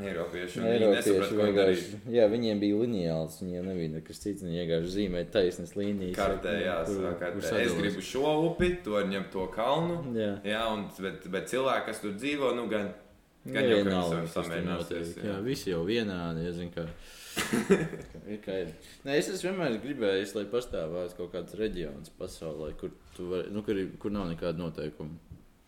Eiropieši. 0.00 0.56
un 0.58 0.64
Viņi 0.64 0.86
Eiropieši 0.86 1.36
vienkārši, 1.36 1.98
jā, 2.14 2.24
viņiem 2.32 2.60
bija 2.62 2.76
lineāls, 2.80 3.34
viņiem 3.42 3.66
nebija 3.68 3.90
nekas 3.98 4.22
cits. 4.22 4.42
Viņi 4.46 4.62
vienkārši 4.62 4.92
zīmēja 4.94 5.26
taisnas 5.34 5.74
līnijas. 5.76 6.16
Kartē, 6.16 6.54
jā, 6.64 6.76
kur- 6.86 6.94
savā 6.96 7.10
kur 7.12 7.20
kartē. 7.26 7.38
Es 7.42 7.50
sadalās. 7.50 7.78
gribu 7.82 8.04
šo 8.08 8.32
upi, 8.48 8.70
to 8.86 8.90
ņemt 9.12 9.30
to 9.34 9.46
kalnu. 9.52 9.98
Jā, 10.16 10.30
Jā, 10.48 10.62
un, 10.72 10.86
bet, 10.98 11.26
bet 11.30 11.44
cilvēki, 11.52 11.84
kas 11.90 12.00
tur 12.00 12.12
dzīvo, 12.16 12.54
nu 12.56 12.68
gan, 12.72 12.88
gan 13.44 13.64
jau 13.68 13.82
Nevienalga, 13.82 14.16
ka 14.16 14.22
kas 14.22 14.32
tur 14.32 14.42
samierināsies. 14.48 15.12
notiek. 15.12 15.24
Jā, 15.28 15.36
visi 15.44 15.70
jau 15.74 15.84
vienādi. 15.84 16.46
Ja, 16.46 16.52
zin, 16.56 16.70
kā, 16.72 16.86
ir, 18.28 18.38
kā 18.44 18.56
ir. 18.62 18.72
Nē, 19.04 19.18
es 19.20 19.44
vienmēr 19.44 19.76
gribējis, 19.84 20.34
lai 20.38 20.44
pastāvētu 20.52 21.16
kaut 21.20 21.32
kāds 21.36 21.54
reģions 21.60 22.08
pasaulē, 22.18 22.72
kur, 22.80 22.90
tu 23.16 23.28
vari, 23.28 23.50
nu, 23.52 23.60
kur, 23.62 23.76
kur 24.00 24.10
nav 24.10 24.30
nekāda 24.32 24.56
noteikuma. 24.56 25.20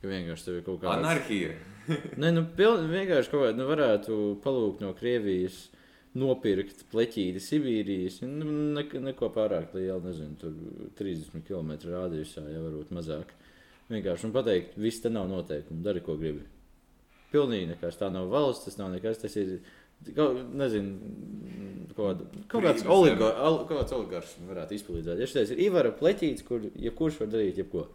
Ka 0.04 0.10
vienkārši 0.12 0.44
tev 0.50 0.58
ir 0.60 0.64
kaut 0.66 0.82
kāda 0.82 0.98
Anarhija. 1.00 1.54
Nē, 2.20 2.30
nu, 2.36 2.42
piln, 2.58 2.86
vienkārši 2.92 3.30
kaut 3.32 3.46
kādā 3.46 3.56
nu, 3.56 3.64
varētu 3.70 4.18
palūgt 4.44 4.84
no 4.84 4.92
Krievijas. 4.98 5.62
Nopirkt 6.14 6.84
pleķīti 6.92 7.40
Sibīrijas, 7.42 8.20
nu, 8.22 8.46
ne, 8.76 8.84
neko 9.02 9.32
pārāk 9.34 9.72
lielu, 9.74 9.96
nezinu, 10.04 10.36
tur 10.38 10.52
30 11.00 11.42
km 11.48 11.72
rādījusā, 11.90 12.44
jau 12.52 12.60
varbūt 12.68 12.92
mazāk. 12.94 13.32
Vienkārši 13.90 14.28
un 14.28 14.34
pateikt, 14.36 14.76
viss 14.78 15.02
te 15.02 15.10
nav 15.10 15.26
noteikumu, 15.32 15.82
dari, 15.82 16.04
ko 16.06 16.14
gribi. 16.20 16.44
Pilnīgi 17.32 17.72
nekas, 17.72 17.98
tā 17.98 18.12
nav 18.14 18.28
valsts, 18.30 18.68
tas 18.68 18.78
nav 18.78 18.92
nekas, 18.94 19.18
tas 19.24 19.34
ir, 19.42 19.56
kaut, 20.14 20.38
nezinu, 20.54 21.10
kaut, 21.96 22.04
kāda- 22.22 22.46
kaut 22.46 22.62
kāds 22.68 22.84
Brīvas 22.86 22.94
oligar, 23.00 23.34
ol, 23.48 23.58
kaut 23.66 23.80
kāds 23.80 23.96
oligars 23.98 24.36
varētu 24.52 24.78
izpildīt. 24.78 25.10
Ja 25.18 25.26
šis 25.34 25.50
ir 25.56 25.64
Ivara 25.66 25.90
pleķītis, 25.98 26.46
kur 26.46 26.62
jebkurš 26.78 27.18
var 27.24 27.34
darīt 27.34 27.58
jebko. 27.58 27.88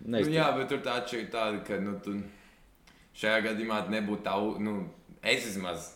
Nu, 0.00 0.16
Neizturēt. 0.16 0.36
jā, 0.36 0.46
bet 0.56 0.70
tur 0.72 0.78
tā 0.84 0.94
atšķirība 1.00 1.26
ir 1.26 1.32
tāda, 1.34 1.64
ka 1.66 1.80
nu, 1.84 1.96
tu 2.04 2.14
šajā 3.20 3.42
gadījumā 3.50 3.82
nebūtu 3.92 4.24
tā, 4.24 4.36
nu, 4.64 4.76
es 5.22 5.44
vismaz 5.44 5.90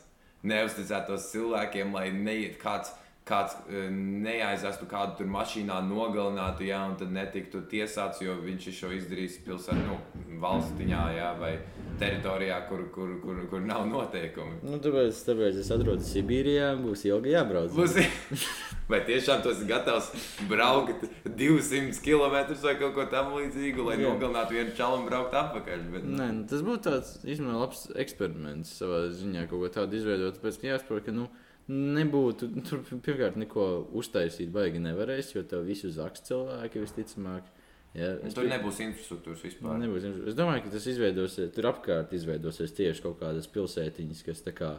neusticētos 0.45 1.31
cilvēkiem, 1.33 1.95
lai 1.97 2.11
neiet 2.13 2.59
kāds. 2.61 2.93
Kāds 3.25 3.55
eh, 3.71 3.87
neaizestu 3.91 4.85
kādu 4.91 5.17
tur 5.21 5.31
mašīnā, 5.33 5.79
nogalinātu, 5.89 6.67
jā, 6.69 6.83
un 6.91 6.99
tad 7.01 7.15
netiktu 7.15 7.63
tiesāts, 7.71 8.21
jo 8.21 8.37
viņš 8.43 8.69
ir 8.69 8.77
šo 8.77 8.91
izdarījis 8.99 9.39
pilsētā, 9.47 9.81
nu, 9.87 9.97
valstiņā, 10.43 11.05
jā, 11.17 11.31
vai 11.41 11.55
teritorijā, 12.01 12.59
kur, 12.69 12.85
kur, 12.93 13.15
kur, 13.23 13.41
kur 13.49 13.65
nav 13.65 13.87
noteikumi. 13.89 14.61
Nu, 14.67 14.77
tāpēc, 14.83 15.25
tāpēc 15.31 15.63
es 15.63 15.73
atrodos 15.73 16.13
Sibīrijā, 16.13 16.75
būs 16.83 17.07
ilgi 17.09 17.33
jābrauc. 17.33 17.73
Būs, 17.73 17.97
Vai 18.89 18.99
tiešām 19.07 19.41
tu 19.41 19.49
esi 19.49 19.65
gatavs 19.65 20.11
braukt 20.49 21.07
200 21.25 22.03
km 22.05 22.35
vai 22.61 22.75
kaut 22.77 22.93
ko 22.97 23.07
tamlīdzīgu, 23.09 23.87
lai 23.87 23.97
nogalinātu 23.97 24.59
vienu 24.59 24.75
čalu 24.77 24.99
un 25.01 25.07
braukt 25.09 25.37
atpakaļ? 25.41 25.87
Bet... 25.95 26.05
Nē, 26.05 26.27
nu, 26.37 26.45
tas 26.51 26.61
būtu 26.67 26.91
tāds 26.91 27.15
īstenībā 27.25 27.63
labs 27.63 27.87
eksperiments 28.05 28.75
savā 28.83 29.07
ziņā, 29.17 29.47
kaut 29.49 29.65
ko 29.65 29.73
tādu 29.79 29.97
izveidot. 29.97 30.37
Tāpēc, 30.37 30.61
ka 30.61 30.69
jāsaprot, 30.75 31.07
ka 31.07 31.17
nu, 31.17 31.31
nebūtu 31.71 32.51
tur 32.69 32.83
pirmkārt 32.91 33.39
neko 33.41 33.67
uztaisīt, 33.97 34.53
baigi 34.55 34.83
nevarēs, 34.85 35.35
jo 35.37 35.45
tev 35.49 35.67
visu 35.69 35.93
zaks 35.95 36.27
cilvēki 36.29 36.83
visticamāk. 36.85 37.53
Ja, 37.95 38.17
tur 38.27 38.43
pie... 38.43 38.51
nebūs 38.51 38.81
infrastruktūras 38.83 39.45
vispār. 39.47 39.79
Nebūs 39.79 40.03
infrastruktūras. 40.03 40.35
Es 40.35 40.39
domāju, 40.39 40.65
ka 40.65 40.75
tas 40.75 40.89
izveidosies, 40.91 41.53
tur 41.55 41.71
apkārt 41.71 42.15
izveidosies 42.17 42.75
tieši 42.75 43.05
kaut 43.05 43.21
kādas 43.21 43.47
pilsētiņas, 43.55 44.25
kas 44.27 44.43
tā 44.43 44.55
kā 44.57 44.73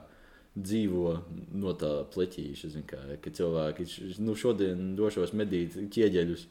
dzīvo 0.55 1.13
no 1.55 1.73
tā 1.79 1.93
pleķīša. 2.11 2.71
Kā, 2.87 2.99
ka 3.23 3.33
cilvēki 3.39 3.87
nu, 4.23 4.35
šodien 4.39 4.93
došos 4.99 5.35
medīt 5.35 5.79
ķieģeļus. 5.95 6.47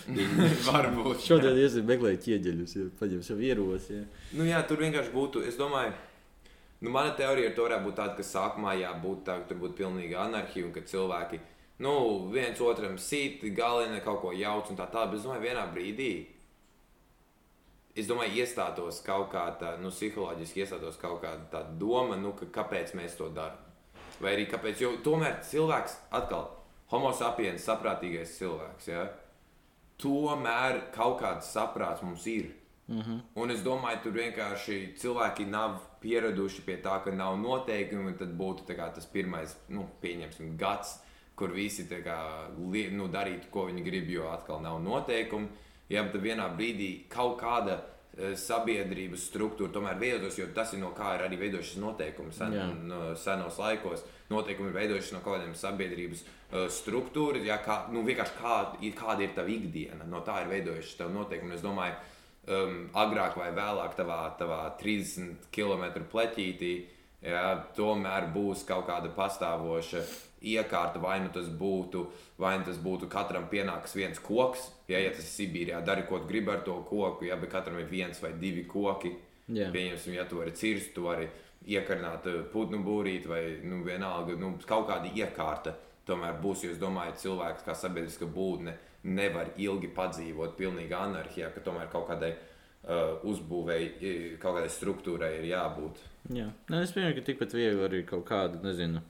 Varbūt. 0.66 1.22
šodien 1.26 1.58
iesim 1.60 1.86
meklēt 1.88 2.22
ķieģeļus, 2.24 2.76
ja 2.78 2.90
paņem 2.98 3.22
sev 3.24 3.42
ieros. 3.44 3.90
Ja. 3.92 4.04
Nu, 4.34 4.46
jā, 4.48 4.62
tur 4.66 4.80
vienkārši 4.82 5.12
būtu, 5.14 5.44
es 5.46 5.58
domāju, 5.60 5.92
nu, 6.80 6.90
mana 6.90 7.14
teorija 7.16 7.50
ar 7.50 7.56
to 7.56 7.68
varētu 7.68 7.86
būt 7.86 7.96
tāda, 8.00 8.16
ka 8.18 8.26
sākumā 8.26 8.74
jābūt 8.80 9.24
tā, 9.26 9.38
ka 9.40 9.50
tur 9.50 9.62
būtu 9.62 9.78
pilnīga 9.82 10.24
anarhija 10.26 10.66
un 10.66 10.74
ka 10.74 10.84
cilvēki 10.88 11.40
nu, 11.80 11.94
viens 12.32 12.60
otram 12.60 12.98
sīt, 13.00 13.42
galvenā 13.56 14.02
kaut 14.04 14.20
ko 14.24 14.34
jauc 14.36 14.68
un 14.70 14.78
tā 14.78 14.86
tālāk. 14.92 15.14
Bet 15.14 15.20
es 15.20 15.26
domāju, 15.26 15.46
vienā 15.46 15.64
brīdī. 15.72 16.12
Es 17.98 18.06
domāju, 18.06 18.36
iestātos 18.42 19.00
kaut 19.04 19.32
kāda, 19.32 19.74
nu, 19.82 19.90
psiholoģiski 19.92 20.62
iestātos 20.62 21.00
kaut 21.00 21.22
kāda 21.24 21.48
tāda 21.52 21.74
doma, 21.80 22.18
nu, 22.20 22.34
ka 22.38 22.50
kāpēc 22.60 22.94
mēs 22.98 23.16
to 23.18 23.30
darām. 23.34 23.66
Vai 24.20 24.36
arī 24.36 24.44
kāpēc, 24.50 24.82
jo 24.84 24.92
tomēr 25.04 25.40
cilvēks, 25.48 25.96
atkal, 26.16 26.50
homo 26.92 27.10
sapiens, 27.16 27.64
saprātīgais 27.64 28.36
cilvēks, 28.36 28.88
ja, 28.92 29.06
tomēr 30.00 30.82
kaut 30.94 31.18
kāds 31.22 31.48
saprāts 31.56 32.04
mums 32.04 32.26
ir. 32.28 32.50
Mm 32.90 33.00
-hmm. 33.00 33.20
Un 33.34 33.50
es 33.50 33.60
domāju, 33.62 34.02
tur 34.02 34.12
vienkārši 34.12 34.96
cilvēki 34.98 35.46
nav 35.46 35.78
pieraduši 36.00 36.62
pie 36.62 36.76
tā, 36.82 37.04
ka 37.04 37.10
nav 37.10 37.38
noteikumi, 37.38 38.18
tad 38.18 38.28
būtu 38.28 38.66
kā, 38.66 38.94
tas 38.94 39.06
pirmais, 39.06 39.56
nu, 39.68 39.88
pieņemsim, 40.02 40.56
gads 40.56 41.00
kur 41.40 41.54
visi 41.56 41.86
kā, 41.88 42.18
nu, 42.92 43.08
darītu, 43.08 43.48
ko 43.50 43.64
viņi 43.70 43.84
grib, 43.84 44.10
jo 44.12 44.28
atkal 44.28 44.60
nav 44.62 44.80
noteikumu. 44.84 45.48
Jā, 45.90 46.04
bet 46.06 46.22
vienā 46.22 46.46
brīdī 46.54 46.90
kaut 47.10 47.40
kāda 47.40 47.80
uh, 47.80 48.34
sabiedrības 48.38 49.24
struktūra 49.30 49.72
tomēr 49.74 49.98
veidojas, 49.98 50.38
jo 50.38 50.46
tas 50.54 50.74
ir 50.76 50.82
no 50.84 50.92
kā 50.94 51.16
ir 51.16 51.24
arī 51.26 51.40
veidojušas 51.40 51.80
noteikumi 51.82 52.32
sen, 52.36 52.54
no, 52.86 53.00
senos 53.18 53.58
laikos. 53.58 54.04
Noteikumi 54.30 54.70
ir 54.70 54.76
veidojušies 54.76 55.16
no 55.16 55.22
kaut 55.24 55.38
kādiem 55.40 55.56
sabiedrības 55.58 56.22
uh, 56.22 56.68
struktūras, 56.70 57.42
jā, 57.48 57.58
kā, 57.64 57.80
nu, 57.90 58.04
vienkārši 58.06 58.38
kā, 58.38 58.54
kāda 59.00 59.26
ir 59.26 59.34
tava 59.34 59.50
ikdiena. 59.50 60.06
No 60.06 60.22
tā 60.26 60.44
ir 60.44 60.52
veidojušies 60.52 61.00
tev 61.00 61.10
noteikumi. 61.16 61.56
Es 61.56 61.66
domāju, 61.66 61.98
um, 62.50 62.80
agrāk 62.98 63.36
vai 63.38 63.50
vēlāk 63.56 63.94
tavā, 63.98 64.22
tavā 64.38 64.62
30 64.80 65.50
km 65.54 65.86
pleķītī, 66.10 66.72
jā, 67.24 67.44
tomēr 67.76 68.30
būs 68.34 68.64
kaut 68.68 68.88
kāda 68.88 69.12
pastāvoša 69.16 70.04
iekārta, 70.40 71.00
vai 71.02 71.18
nu 71.20 71.28
tas 71.32 71.50
būtu, 71.52 72.04
vai 72.40 72.56
nu 72.58 72.66
tas 72.68 72.78
būtu 72.80 73.08
katram 73.12 73.48
pienāks 73.50 73.94
viens 73.96 74.20
koks. 74.24 74.70
Ja, 74.88 74.98
ja 74.98 75.12
tas 75.12 75.26
ir 75.26 75.32
Sibīrijā, 75.34 75.82
dari 75.84 76.06
ko 76.08 76.22
gribi 76.26 76.54
ar 76.54 76.64
to 76.66 76.80
koku, 76.88 77.28
ja, 77.28 77.36
katram 77.50 77.78
ir 77.80 77.90
viens 77.90 78.22
vai 78.22 78.32
divi 78.40 78.64
koki. 78.68 79.12
Yeah. 79.50 79.72
Pieņemsim, 79.74 80.14
ja 80.14 80.24
tu 80.30 80.38
vari 80.38 80.54
cirst, 80.54 80.92
tu 80.94 81.08
vari 81.08 81.26
iekarināt 81.66 82.26
eh, 82.30 82.42
putnu 82.52 82.78
būrīt 82.86 83.26
vai 83.28 83.42
nu, 83.66 83.82
vienalga, 83.84 84.36
nu, 84.38 84.54
kaut 84.66 84.86
kāda 84.88 85.10
iekārta. 85.10 85.74
Tomēr 86.06 86.38
būs, 86.42 86.64
jo 86.64 86.72
es 86.72 86.78
domāju, 86.80 87.18
cilvēks 87.20 87.66
kā 87.66 87.74
sabiedriska 87.76 88.26
būtne 88.30 88.76
nevar 89.04 89.52
ilgi 89.56 89.88
padzīvot 89.96 90.56
pilnīgā 90.58 91.04
anarhijā, 91.08 91.52
ka 91.54 91.62
tomēr 91.64 91.88
kaut 91.92 92.08
kādai 92.10 92.34
uh, 92.34 93.20
uzbūvēji, 93.30 94.12
kaut 94.42 94.58
kādai 94.58 94.72
struktūrai 94.72 95.32
ir 95.38 95.48
jābūt. 95.52 96.02
Jā, 96.36 96.50
Nē, 96.68 96.82
es 96.84 96.92
pieņemu, 96.96 97.16
ka 97.16 97.26
tikpat 97.30 97.56
viegli 97.56 97.86
arī 97.86 98.04
kaut 98.08 98.26
kādu, 98.28 98.60
nezinu, 98.64 99.00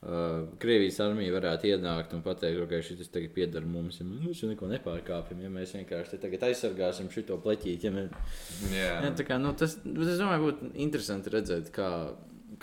Uh, 0.00 0.46
Krievijas 0.56 0.96
armija 1.04 1.32
varētu 1.34 1.68
ienākt 1.68 2.14
un 2.16 2.22
pateikt, 2.24 2.62
ka 2.70 2.78
šis 2.80 3.10
tagad 3.12 3.34
pieder 3.34 3.66
mums, 3.68 3.98
ja 4.00 4.06
mēs 4.08 4.38
nu, 4.40 4.48
neko 4.48 4.70
nepārkāpjam, 4.70 5.42
ja 5.44 5.50
mēs 5.52 5.74
vienkārši 5.76 6.16
tagad 6.22 6.46
aizsargāsim 6.48 7.10
šo 7.12 7.36
pleķīti. 7.44 7.84
Ja 7.84 7.92
mēs... 7.92 8.38
yeah. 8.72 9.04
ja, 9.04 9.10
kā, 9.28 9.36
nu, 9.36 9.52
tas, 9.60 9.74
es 9.84 10.22
domāju, 10.22 10.46
būtu 10.46 10.70
interesanti 10.86 11.34
redzēt, 11.34 11.68
kā, 11.76 11.90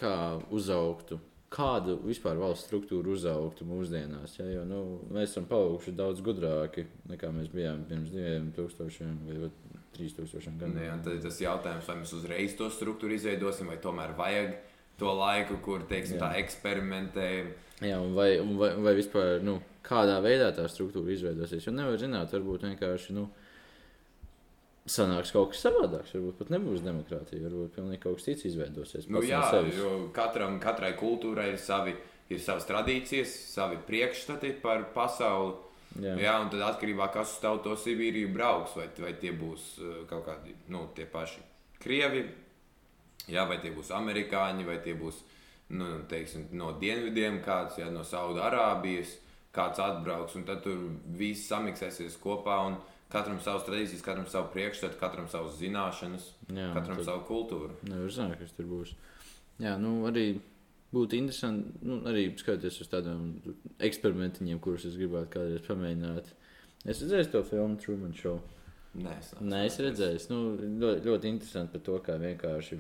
kā 0.02 0.16
uzaugtu. 0.50 1.20
Kādu 1.58 1.96
vispār 2.06 2.38
valsts 2.38 2.68
struktūru 2.68 3.16
uzaugtu 3.16 3.66
mūsdienās? 3.66 4.36
Ja, 4.38 4.46
jo, 4.52 4.64
nu, 4.70 4.82
mēs 5.10 5.32
esam 5.32 5.48
paauguši 5.50 5.96
daudz 5.98 6.22
gudrāki 6.22 6.86
nekā 7.10 7.32
mēs 7.34 7.50
bijām 7.50 7.82
pirms 7.90 8.12
diviem 8.14 8.52
tūkstošiem 8.54 9.16
vai 9.26 9.50
trīs 9.98 10.14
tūkstošiem 10.18 10.60
gadiem. 10.62 11.00
Nu, 11.00 11.06
tad 11.08 11.24
tas 11.26 11.40
jautājums, 11.42 11.88
vai 11.90 11.96
mēs 12.04 12.14
uzreiz 12.14 12.54
to 12.60 12.70
struktūru 12.74 13.18
izveidosim, 13.18 13.72
vai 13.72 13.80
tomēr 13.82 14.14
vajag 14.20 14.54
to 15.02 15.14
laiku, 15.18 15.58
kur 15.66 15.86
teiksim, 15.90 16.20
tā 16.22 16.36
eksperimentējam. 16.44 17.50
Jā, 17.86 17.98
un 18.02 18.14
vai, 18.18 18.30
un 18.42 18.56
vai, 18.58 18.72
vai 18.82 18.94
vispār 18.98 19.42
nu, 19.46 19.60
kādā 19.86 20.18
veidā 20.22 20.50
tā 20.54 20.66
struktūra 20.70 21.14
izveidosies? 21.14 21.66
Jo 21.66 21.74
nevar 21.74 21.98
zināt, 22.02 22.34
varbūt 22.34 22.66
vienkārši. 22.70 23.18
Nu, 23.18 23.28
Sanāks 24.88 25.34
kaut 25.36 25.52
kas 25.52 25.66
savādāks, 25.66 26.14
varbūt 26.16 26.40
pat 26.40 26.52
nebūs 26.54 26.84
demokrātija, 26.86 27.44
varbūt 27.44 27.76
pilnīgi 27.76 28.02
kaut 28.06 28.20
kas 28.20 28.28
cits 28.30 28.48
izveidosies. 28.48 29.10
Nu, 29.12 29.22
jā, 29.26 29.42
no 29.52 29.62
jo 29.76 29.92
katram, 30.16 30.62
katrai 30.64 30.94
kultūrai 31.00 31.50
ir, 31.52 31.60
savi, 31.60 31.96
ir 32.32 32.42
savas 32.44 32.68
tradīcijas, 32.70 33.34
savi 33.52 33.80
priekšstati 33.88 34.56
par 34.64 34.90
pasauli. 34.96 35.58
Jā. 35.98 36.14
jā, 36.20 36.34
un 36.44 36.50
tad 36.54 36.62
atkarībā 36.62 37.08
no 37.08 37.14
tā, 37.14 37.20
kas 37.22 37.38
uz 37.40 37.62
to 37.64 37.76
Sibīriju 37.82 38.30
brauks, 38.34 38.76
vai, 38.78 38.90
vai 39.02 39.14
tie 39.18 39.32
būs 39.34 39.70
uh, 39.82 40.02
kaut 40.10 40.28
kādi 40.28 40.54
nu, 40.70 40.84
tie 40.94 41.08
paši 41.10 41.42
krievi, 41.82 42.26
Jā, 43.28 43.44
vai 43.48 43.60
tie 43.60 43.74
būs 43.76 43.92
amerikāņi, 43.96 44.66
vai 44.68 44.78
tie 44.84 44.94
būs 44.96 45.20
nu, 45.76 45.88
teiksim, 46.08 46.48
no 46.56 46.72
dienvidiem, 46.80 47.42
kāds 47.44 47.80
jā, 47.82 47.90
no 47.92 48.06
Saudārābijas, 48.08 49.18
kāds 49.56 49.82
atbrauks. 49.84 50.38
Tad 50.48 50.64
tur 50.64 50.86
viss 51.20 51.50
samiksēsies 51.52 52.16
kopā. 52.24 52.62
Katram 53.12 53.40
savas 53.40 53.64
tradīcijas, 53.64 54.04
katram 54.04 54.28
savu 54.28 54.50
priekšstatu, 54.52 54.98
katram 55.00 55.30
savas 55.32 55.56
zināšanas, 55.62 56.26
jā, 56.52 56.68
katram 56.76 57.00
tad... 57.00 57.06
savu 57.08 57.24
kultūru. 57.30 57.78
Nevar 57.88 58.12
zināt, 58.12 58.36
kas 58.42 58.52
tur 58.58 58.68
būs. 58.68 58.92
Jā, 59.64 59.78
nu 59.80 60.02
arī 60.10 60.26
būtu 60.92 61.18
interesanti, 61.18 61.72
nu, 61.88 62.02
arī 62.10 62.28
skatoties 62.40 62.82
uz 62.84 62.92
tādiem 62.92 63.30
eksperimentiem, 63.88 64.60
kurus 64.64 64.90
es 64.90 65.00
gribētu 65.00 65.32
kādreiz 65.38 65.64
pamēģināt. 65.68 66.34
Es 66.88 67.00
redzēju 67.04 67.32
to 67.32 67.44
filmu 67.48 67.80
Truman 67.82 68.14
Show. 68.16 68.42
Nē, 68.98 69.16
es, 69.22 69.32
Nē, 69.40 69.64
es 69.70 69.80
redzēju, 69.84 70.22
nu, 70.34 70.42
ļoti, 70.82 71.08
ļoti 71.08 71.32
interesanti 71.32 71.76
par 71.76 71.84
to, 71.88 71.98
kā 72.06 72.18
vienkārši 72.22 72.80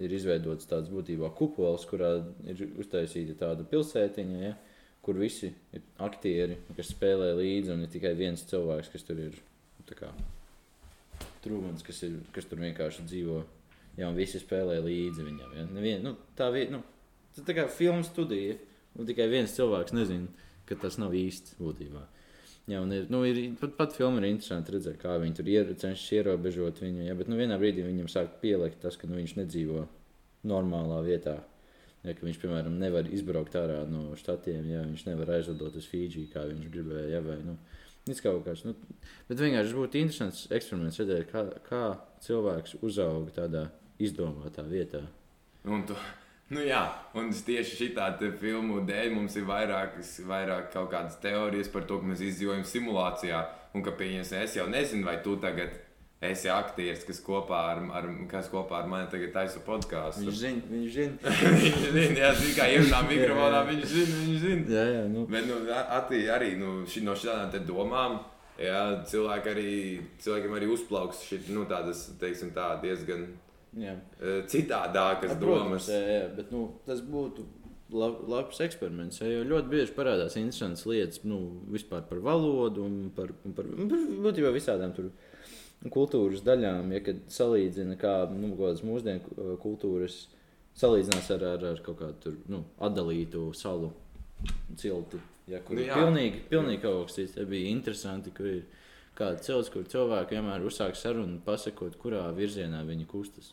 ir 0.00 0.16
izveidots 0.16 0.68
tāds 0.70 0.88
būtībā 0.92 1.30
kupols, 1.36 1.84
kurā 1.88 2.14
ir 2.48 2.64
uztaisīta 2.80 3.36
tāda 3.44 3.66
pilsētiņa, 3.68 4.40
ja, 4.40 4.56
kur 5.04 5.20
visi 5.20 5.52
ir 5.74 5.84
aktieri, 6.00 6.58
kas 6.76 6.92
spēlē 6.94 7.32
līdzi, 7.38 7.74
un 7.74 7.84
ir 7.84 7.92
tikai 7.92 8.14
viens 8.18 8.44
cilvēks, 8.48 8.92
kas 8.92 9.06
tur 9.08 9.20
ir 9.28 9.40
trūkums, 11.44 11.84
kas, 11.86 12.02
ir, 12.06 12.20
kas 12.34 12.48
tur 12.48 12.62
vienkārši 12.62 13.06
dzīvo. 13.08 13.40
Jā, 13.98 14.08
un 14.08 14.16
visi 14.16 14.40
spēlē 14.40 14.78
līdzi 14.84 15.26
viņam. 15.26 15.56
Ja. 15.58 15.66
Nevien, 15.74 16.04
nu, 16.06 16.14
tā 16.38 16.48
ir 16.56 16.70
nu, 16.72 16.80
tā 17.36 17.56
kā 17.56 17.66
filmu 17.72 18.04
studija, 18.06 18.56
un 18.96 19.08
tikai 19.08 19.26
viens 19.32 19.54
cilvēks 19.56 19.94
nezina, 19.96 20.30
ka 20.68 20.78
tas 20.80 20.96
nav 21.00 21.14
īsts 21.16 21.58
būtībā. 21.60 22.04
Jā, 22.70 22.78
un 22.84 22.92
ir, 22.94 23.08
nu, 23.10 23.24
ir, 23.26 23.40
pat, 23.58 23.72
pat 23.78 23.94
filma 23.96 24.20
ir 24.20 24.28
interesanti 24.28 24.76
redzēt, 24.76 25.00
kā 25.00 25.16
viņi 25.18 25.38
tur 25.40 25.48
ier, 25.50 25.70
cenšas 25.80 26.12
ierobežot 26.20 26.82
viņu. 26.84 27.06
Jā, 27.08 27.16
bet 27.18 27.30
nu, 27.30 27.38
vienā 27.40 27.56
brīdī 27.58 27.82
viņam 27.82 28.10
sāk 28.12 28.36
pielikt 28.42 28.78
tas, 28.84 28.98
ka 29.00 29.10
nu, 29.10 29.18
viņš 29.18 29.34
nedzīvo 29.40 29.86
normālā 30.46 31.00
vietā. 31.06 31.40
Ja, 32.04 32.14
viņš, 32.16 32.38
piemēram, 32.40 32.78
nevar 32.80 33.08
izbraukt 33.12 33.56
ārā 33.60 33.82
no 33.90 34.14
štatiem, 34.16 34.70
ja 34.70 34.84
viņš 34.86 35.02
nevar 35.10 35.34
aizlidot 35.34 35.74
uz 35.76 35.88
Fīdžiju, 35.90 36.30
kā 36.32 36.46
viņš 36.48 36.70
gribēja. 36.72 37.08
Ja, 37.16 37.24
vai, 37.24 37.40
nu, 37.44 37.58
kaut 38.24 38.44
kāds, 38.46 38.64
nu, 38.64 38.74
bet 39.28 39.42
vienkārši 39.42 39.76
būtu 39.76 40.00
interesants 40.00 40.46
eksperiments 40.50 40.98
redzēt, 41.02 41.28
kā, 41.30 41.44
kā 41.66 41.82
cilvēks 42.24 42.78
uzauga 42.86 43.36
tādā 43.42 43.66
izdomātā 44.00 44.64
vietā. 44.66 45.04
Un 45.68 45.84
tu, 45.86 45.96
Nu 46.50 46.64
jā, 46.66 46.80
un 47.14 47.28
tieši 47.30 47.76
šī 47.78 47.88
filmu 48.40 48.80
dēļ 48.82 49.12
mums 49.14 49.36
ir 49.38 49.44
vairākas, 49.46 50.16
vairāk 50.26 50.72
kaut 50.72 50.90
kādas 50.90 51.20
teorijas 51.22 51.68
par 51.70 51.84
to, 51.86 52.00
ka 52.00 52.08
mēs 52.10 52.24
izdzīvojam 52.26 52.64
simulācijā. 52.66 53.44
Un 53.70 53.84
ka, 53.86 53.92
pieņemsim, 53.94 54.40
es 54.42 54.56
jau 54.56 54.66
nezinu, 54.66 55.06
vai 55.06 55.20
tu 55.22 55.36
tagad 55.38 55.76
esi 56.20 56.50
aktieris, 56.52 57.04
kas 57.08 57.20
kopā 57.24 57.60
ar, 57.72 57.82
ar, 57.96 58.08
kas 58.28 58.50
kopā 58.52 58.82
ar 58.82 58.88
mani 58.90 59.08
tagad 59.12 59.32
taisa 59.36 59.62
podkāstu. 59.64 60.26
Viņš 60.28 60.40
zina, 60.40 60.64
viņš 60.68 60.96
zina. 60.96 61.36
viņš 61.62 61.78
zina, 61.86 62.18
jā, 62.20 62.32
zina, 62.40 62.56
kā 62.58 62.66
ierunā 62.74 63.00
mikrofonā, 63.12 63.62
viņš 63.70 63.86
zina, 63.94 64.18
viņš 64.24 64.42
zina. 64.44 64.74
Jā, 64.76 64.86
jā, 64.94 65.04
nu. 65.12 65.24
Bet, 65.30 65.48
nu, 65.48 65.60
atī, 66.00 66.24
arī 66.32 66.50
nu, 66.60 66.74
ši, 66.90 67.04
no 67.08 67.16
šādām 67.16 67.64
domām. 67.68 68.18
Jā, 68.60 68.80
cilvēki 69.08 69.48
arī, 69.54 69.70
cilvēkiem 70.20 70.58
arī 70.58 70.66
uzplauks 70.74 71.22
šī, 71.24 71.38
nu, 71.56 71.64
tādas, 71.68 72.10
teiksim, 72.20 72.50
tā 72.52 72.74
diezgan 72.82 73.30
Jā. 73.78 73.94
Eh, 74.18 74.42
citādākas 74.50 75.36
A, 75.36 75.38
domas. 75.38 75.88
Jā, 75.90 76.00
jā, 76.02 76.22
bet 76.34 76.50
nu, 76.54 76.64
tas 76.86 77.02
būtu 77.06 77.44
lab, 77.94 78.22
labs 78.30 78.58
eksperiments. 78.64 79.20
Jo 79.22 79.44
ļoti 79.46 79.70
bieži 79.70 79.94
parādās 79.94 80.36
interesantas 80.40 80.86
lietas 80.90 81.22
nu, 81.24 81.40
par 81.90 82.22
valodu 82.24 82.84
un 82.86 82.96
par, 83.14 83.30
un 83.46 83.54
par, 83.54 83.68
par 83.70 84.06
būtībā 84.26 84.50
visādām 84.54 84.94
tur 84.96 85.12
kultūras 85.88 86.44
daļām. 86.44 86.92
Ja 86.92 87.00
kad 87.04 87.22
salīdzina 87.32 87.96
kā 88.00 88.14
nu, 88.34 88.52
kādas 88.58 88.84
mūsdienu 88.84 89.56
kultūras, 89.62 90.26
salīdzinās 90.80 91.30
ar, 91.36 91.46
ar, 91.54 91.66
ar 91.72 91.82
kaut 91.84 92.00
kādu 92.02 92.18
tur, 92.24 92.36
nu, 92.52 92.64
atdalītu 92.82 93.48
salu 93.56 93.92
cilti. 94.76 95.20
Ja, 95.50 95.62
kur 95.64 95.78
nu, 95.78 95.82
ir 95.82 95.94
pilnīgi, 95.96 96.44
pilnīgi 96.50 96.82
kaut 96.84 97.08
kas 97.08 97.16
cits. 97.18 97.34
Tas 97.38 97.48
bija 97.50 97.72
interesanti, 97.72 98.32
kur 98.34 98.50
ir 98.50 98.60
kāda 99.18 99.40
cilts, 99.44 99.72
kur 99.72 99.88
cilvēki 99.90 100.36
vienmēr 100.36 100.66
uzsāk 100.68 100.98
sarunu, 100.98 101.40
pasakot, 101.46 101.96
kurā 102.00 102.28
virzienā 102.36 102.84
viņi 102.86 103.08
kustas. 103.10 103.50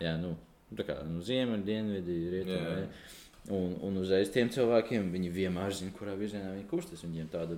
Jā, 0.00 0.14
nu, 0.20 0.36
tā 0.76 0.86
kā 0.88 1.00
nu, 1.08 1.24
ziemeļi, 1.24 1.66
dienvidi, 1.66 2.20
rietumi. 2.36 2.86
Un, 3.56 3.72
un 3.82 3.96
uzreiz 3.98 4.28
tiem 4.30 4.50
cilvēkiem 4.52 5.08
viņi 5.14 5.30
vienmēr 5.34 5.72
zina, 5.74 5.92
kurā 5.96 6.14
virzienā 6.18 6.52
viņi 6.54 6.66
kustas. 6.70 7.02
Viņiem 7.06 7.30
tāda 7.32 7.56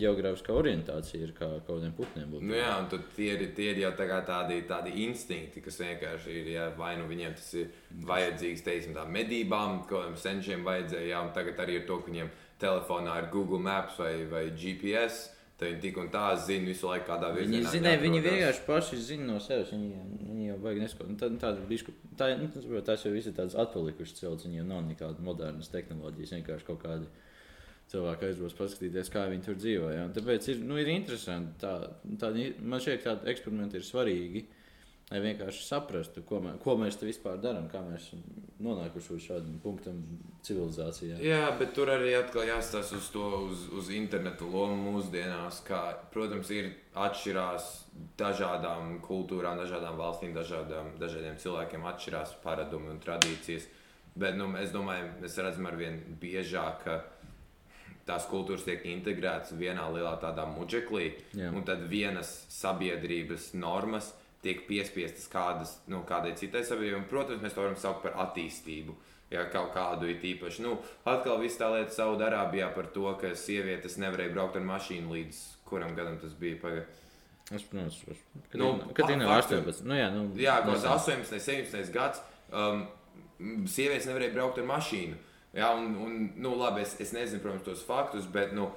geogrāfiskā 0.00 0.54
orientācija 0.56 1.22
ir 1.22 1.32
kā 1.36 1.48
kaut 1.66 1.68
kādiem 1.68 1.94
putniem. 1.96 2.30
Būtu. 2.32 2.48
Nu 2.48 2.56
jā, 2.58 2.72
un 2.80 3.06
tie 3.16 3.28
ir, 3.34 3.44
tie 3.56 3.70
ir 3.72 3.82
jau 3.84 3.92
tā 3.98 4.08
tādi, 4.28 4.58
tādi 4.68 4.94
instinkti, 5.06 5.62
kas 5.64 5.80
vienkārši 5.82 6.40
ir. 6.40 6.50
Jā, 6.56 6.66
vai 6.78 6.94
nu 7.00 7.06
viņiem 7.10 7.36
tas 7.38 7.52
ir 7.60 7.70
vajadzīgs, 8.08 8.64
teiksim, 8.66 8.96
tā 8.96 9.06
medībām, 9.10 9.82
ko 9.88 10.02
viņiem 10.04 10.18
senčiem 10.20 10.66
vajadzēja, 10.66 11.08
jā, 11.12 11.22
un 11.24 11.32
tagad 11.36 11.64
arī 11.64 11.80
ar 11.80 11.88
to, 11.88 12.00
ka 12.02 12.12
viņiem 12.12 12.34
telefonā 12.62 13.16
ir 13.22 13.32
Google 13.32 13.62
Maps 13.62 13.98
vai, 14.00 14.12
vai 14.30 14.46
GPS. 14.52 15.32
Tad 15.56 15.70
viņi 15.70 15.80
tik 15.80 15.98
un 16.02 16.08
tā 16.12 16.24
zina 16.44 16.68
visu 16.68 16.84
laiku, 16.84 17.06
kādā 17.08 17.30
veidā 17.32 17.48
viņi 17.48 17.70
zina. 17.72 17.94
Viņi 17.96 18.18
vienkārši 18.26 18.64
paši 18.66 18.98
zina 19.00 19.30
no 19.30 19.38
sevis. 19.40 19.70
Viņi, 19.72 20.02
viņi 20.20 20.48
jau 20.50 20.56
vajag 20.66 20.82
neskatīt. 20.82 21.12
Nu, 21.14 21.16
tā, 21.22 21.30
nu, 21.32 21.40
tāda 21.40 21.62
bišku, 21.70 21.94
tā, 22.20 22.28
nu, 22.36 22.48
tas, 22.52 22.66
tas 22.84 23.06
jau 23.06 23.12
viss 23.14 23.30
ir 23.30 23.36
tāds 23.38 23.56
atpalikušs 23.56 24.18
cilvēks. 24.18 24.44
Viņiem 24.50 24.68
nav 24.68 24.82
nekādas 24.84 25.24
modernas 25.24 25.72
tehnoloģijas. 25.72 26.34
Vienkārši 26.36 26.68
kaut 26.68 26.82
kādi 26.84 27.08
cilvēki 27.96 28.28
aizbrauc 28.28 28.58
paskatīties, 28.60 29.10
kā 29.12 29.24
viņi 29.32 29.48
tur 29.48 29.58
dzīvo. 29.58 29.90
Ja? 29.94 30.04
Tāpēc 30.14 30.52
ir, 30.52 30.62
nu, 30.68 30.78
ir 30.80 30.92
interesanti. 30.92 31.56
Tā, 31.64 31.74
tā, 32.20 32.30
man 32.60 32.84
šķiet, 32.84 33.02
ka 33.02 33.16
tādi 33.16 33.34
eksperimenti 33.34 33.80
ir 33.80 33.88
svarīgi. 33.88 34.46
Lai 35.06 35.20
vienkārši 35.22 35.60
saprastu, 35.62 36.24
ko, 36.26 36.40
mē, 36.42 36.56
ko 36.58 36.72
mēs 36.80 36.96
te 36.98 37.06
vispār 37.06 37.36
darām, 37.38 37.68
kā 37.70 37.78
mēs 37.78 38.08
nonākuši 38.58 39.12
līdz 39.12 39.26
šādam 39.28 39.60
punktam 39.62 40.00
civilizācijā. 40.42 41.20
Jā, 41.22 41.44
bet 41.60 41.76
tur 41.76 41.92
arī 41.94 42.10
atkal 42.18 42.48
jāstāsta 42.48 42.98
uz 42.98 43.06
to, 43.14 43.26
uz, 43.46 43.68
uz 43.70 43.92
internetu 43.94 44.48
lomu 44.50 44.96
mūsdienās. 44.96 45.60
Kā, 45.68 45.84
protams, 46.10 46.50
ir 46.50 46.72
atšķirās 46.98 47.70
dažādām 48.18 48.96
kultūrām, 49.06 49.62
dažādām 49.62 49.94
valstīm, 50.00 50.34
dažādām, 50.34 50.96
dažādiem 50.98 51.38
cilvēkiem 51.38 51.86
atšķirās 51.92 52.34
paradumi 52.42 52.90
un 52.96 52.98
tradīcijas. 53.06 53.70
Bet 54.18 54.34
nu, 54.34 54.50
es 54.58 54.74
domāju, 54.74 55.12
mēs 55.22 55.38
redzam 55.38 55.70
ar 55.70 55.78
vien 55.78 56.00
biežāk, 56.18 56.82
ka 56.82 56.98
tās 58.06 58.28
kultūras 58.30 58.66
tiek 58.66 58.84
integrētas 58.86 59.56
vienā 59.58 59.88
lielā 59.94 60.14
tādā 60.22 60.46
muģeklī, 60.50 61.08
Jā. 61.38 61.50
un 61.50 61.66
tad 61.66 61.82
vienas 61.90 62.30
sabiedrības 62.54 63.50
normas 63.58 64.12
tiek 64.44 64.62
piespiestas 64.68 65.26
kādas, 65.32 65.74
nu, 65.90 66.04
kādai 66.06 66.36
citai 66.38 66.62
sabiedrībai. 66.66 67.08
Protams, 67.10 67.42
mēs 67.42 67.56
to 67.56 67.64
varam 67.64 67.78
saukt 67.80 68.04
par 68.06 68.18
attīstību. 68.28 68.94
Ja 69.32 69.42
kaut 69.50 69.72
kādu 69.74 70.06
ir 70.06 70.22
īpaši, 70.22 70.62
nu, 70.62 70.76
atkal 71.02 71.40
viss 71.42 71.58
tā 71.58 71.66
lieta 71.72 71.90
Saudārābijā 71.90 72.68
par 72.76 72.86
to, 72.94 73.08
ka 73.18 73.32
sievietes 73.34 73.98
nevarēja 73.98 74.30
braukt 74.36 74.54
ar 74.60 74.62
mašīnu 74.68 75.10
līdz 75.16 75.40
kuram 75.68 75.94
gadam 75.94 76.18
tas 76.18 76.34
bija. 76.34 76.60
Pagad. 76.62 76.84
Es 77.50 77.62
saprotu, 77.62 78.94
kad 78.94 79.10
nu, 79.10 79.14
ir 79.14 79.28
18. 79.30 79.84
Nu, 79.86 79.94
jā, 79.94 80.08
nu, 80.10 80.24
jā 80.40 80.56
kaut 80.64 80.80
kāds 80.80 81.06
18, 81.10 81.38
17 81.42 81.92
gads. 81.94 82.22
Um, 82.50 82.86
sievietes 83.70 84.08
nevarēja 84.08 84.34
braukt 84.34 84.58
ar 84.62 84.66
mašīnu. 84.66 85.18
Jā, 85.56 85.72
un, 85.72 85.94
un, 86.04 86.16
nu, 86.36 86.52
labi, 86.60 86.82
es, 86.84 86.94
es 87.00 87.14
nezinu, 87.16 87.40
protams, 87.44 87.64
tos 87.64 87.84
faktus, 87.86 88.26
bet 88.28 88.52
nu, 88.56 88.68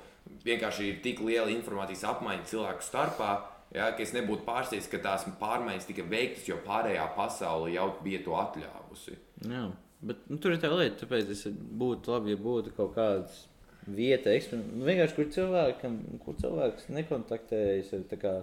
vienkārši 0.46 0.88
ir 0.88 1.00
tik 1.04 1.20
liela 1.26 1.52
informācijas 1.52 2.06
apmaiņa 2.14 2.48
cilvēku 2.54 2.86
starpā, 2.86 3.34
Ja, 3.70 3.92
es 4.02 4.16
nebūtu 4.16 4.48
pārsteigts, 4.48 4.90
ka 4.90 4.98
tās 5.04 5.28
pārmaiņas 5.38 5.86
tika 5.86 6.06
veiktas, 6.10 6.48
jo 6.50 6.58
pārējā 6.66 7.04
pasaule 7.14 7.70
jau 7.76 7.92
bija 8.02 8.24
to 8.26 8.34
atļāvusi. 8.34 9.18
Jā, 9.46 9.68
bet 10.10 10.24
nu, 10.32 10.40
tur 10.42 10.56
ir 10.56 10.64
tā 10.64 10.72
lieta, 10.74 11.04
tāpēc 11.04 11.30
es 11.36 11.44
būtu 11.54 12.16
labi, 12.16 12.34
ja 12.34 12.42
būtu 12.42 12.74
kaut 12.78 12.96
kāds 12.96 13.44
vieta, 13.86 14.34
nu, 14.58 14.88
vienkārši 14.88 15.18
kur 15.18 15.30
cilvēkam, 15.36 16.00
kur 16.24 16.40
cilvēks 16.42 16.90
nekontaktējas 16.98 17.94
ar 18.00 18.08
tā 18.10 18.20
kā 18.24 18.34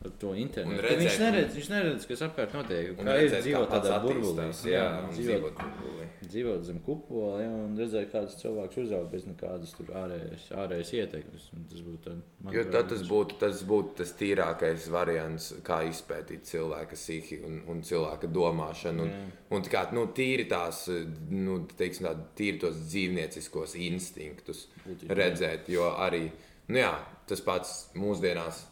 ar 0.00 0.12
to 0.16 0.30
internetu. 0.32 0.80
Redzēt, 0.80 1.00
viņš, 1.02 1.16
neredz, 1.20 1.56
viņš 1.58 1.66
neredz, 1.68 2.04
kas 2.08 2.22
apkārt 2.24 2.54
notiek. 2.56 2.94
Kā 2.96 3.16
ir 3.20 3.34
dzīvot 3.34 3.68
tādā 3.68 3.98
burbulī. 4.00 4.46
Jā, 4.64 4.70
jā 4.72 4.84
dzīvot, 5.12 5.58
burbulī. 5.58 6.06
dzīvot 6.24 6.64
zem 6.64 6.78
kupola 6.86 7.42
ja, 7.42 7.50
un 7.52 7.74
redzēt, 7.76 8.08
kāds 8.14 8.38
cilvēks 8.40 8.80
uzaug 8.80 9.10
bez 9.12 9.26
nekādas 9.28 9.74
ārējas, 10.00 10.46
ārējas 10.62 10.94
ietekmes. 10.96 11.50
Tas 11.72 11.84
būtu, 11.84 12.14
jo 12.56 12.64
tad 12.72 12.88
tas 12.94 13.04
būtu, 13.10 13.36
tas 13.44 13.60
būtu 13.68 13.98
tas 14.00 14.14
tīrākais 14.22 14.88
variants, 14.94 15.50
kā 15.68 15.82
izpētīt 15.90 16.48
cilvēka 16.48 16.96
psihi 16.96 17.42
un, 17.44 17.60
un 17.68 17.84
cilvēka 17.84 18.32
domāšanu. 18.32 19.04
Un, 19.04 19.12
jā. 19.12 19.28
un 19.58 19.68
kā, 19.76 19.84
nu, 19.96 20.06
tīri 20.16 20.48
tās, 20.48 20.86
nu, 21.28 21.60
teiksim, 21.76 22.08
tā, 22.08 22.16
tīri 22.40 22.64
tos 22.64 22.80
dzīvnieciskos 22.86 23.76
instinktus 23.84 24.64
Būtībā. 24.86 25.20
redzēt, 25.20 25.68
jo 25.76 25.92
arī, 26.00 26.30
nu 26.72 26.86
jā, 26.86 26.96
tas 27.28 27.44
pats 27.44 27.78
mūsdienās 28.00 28.64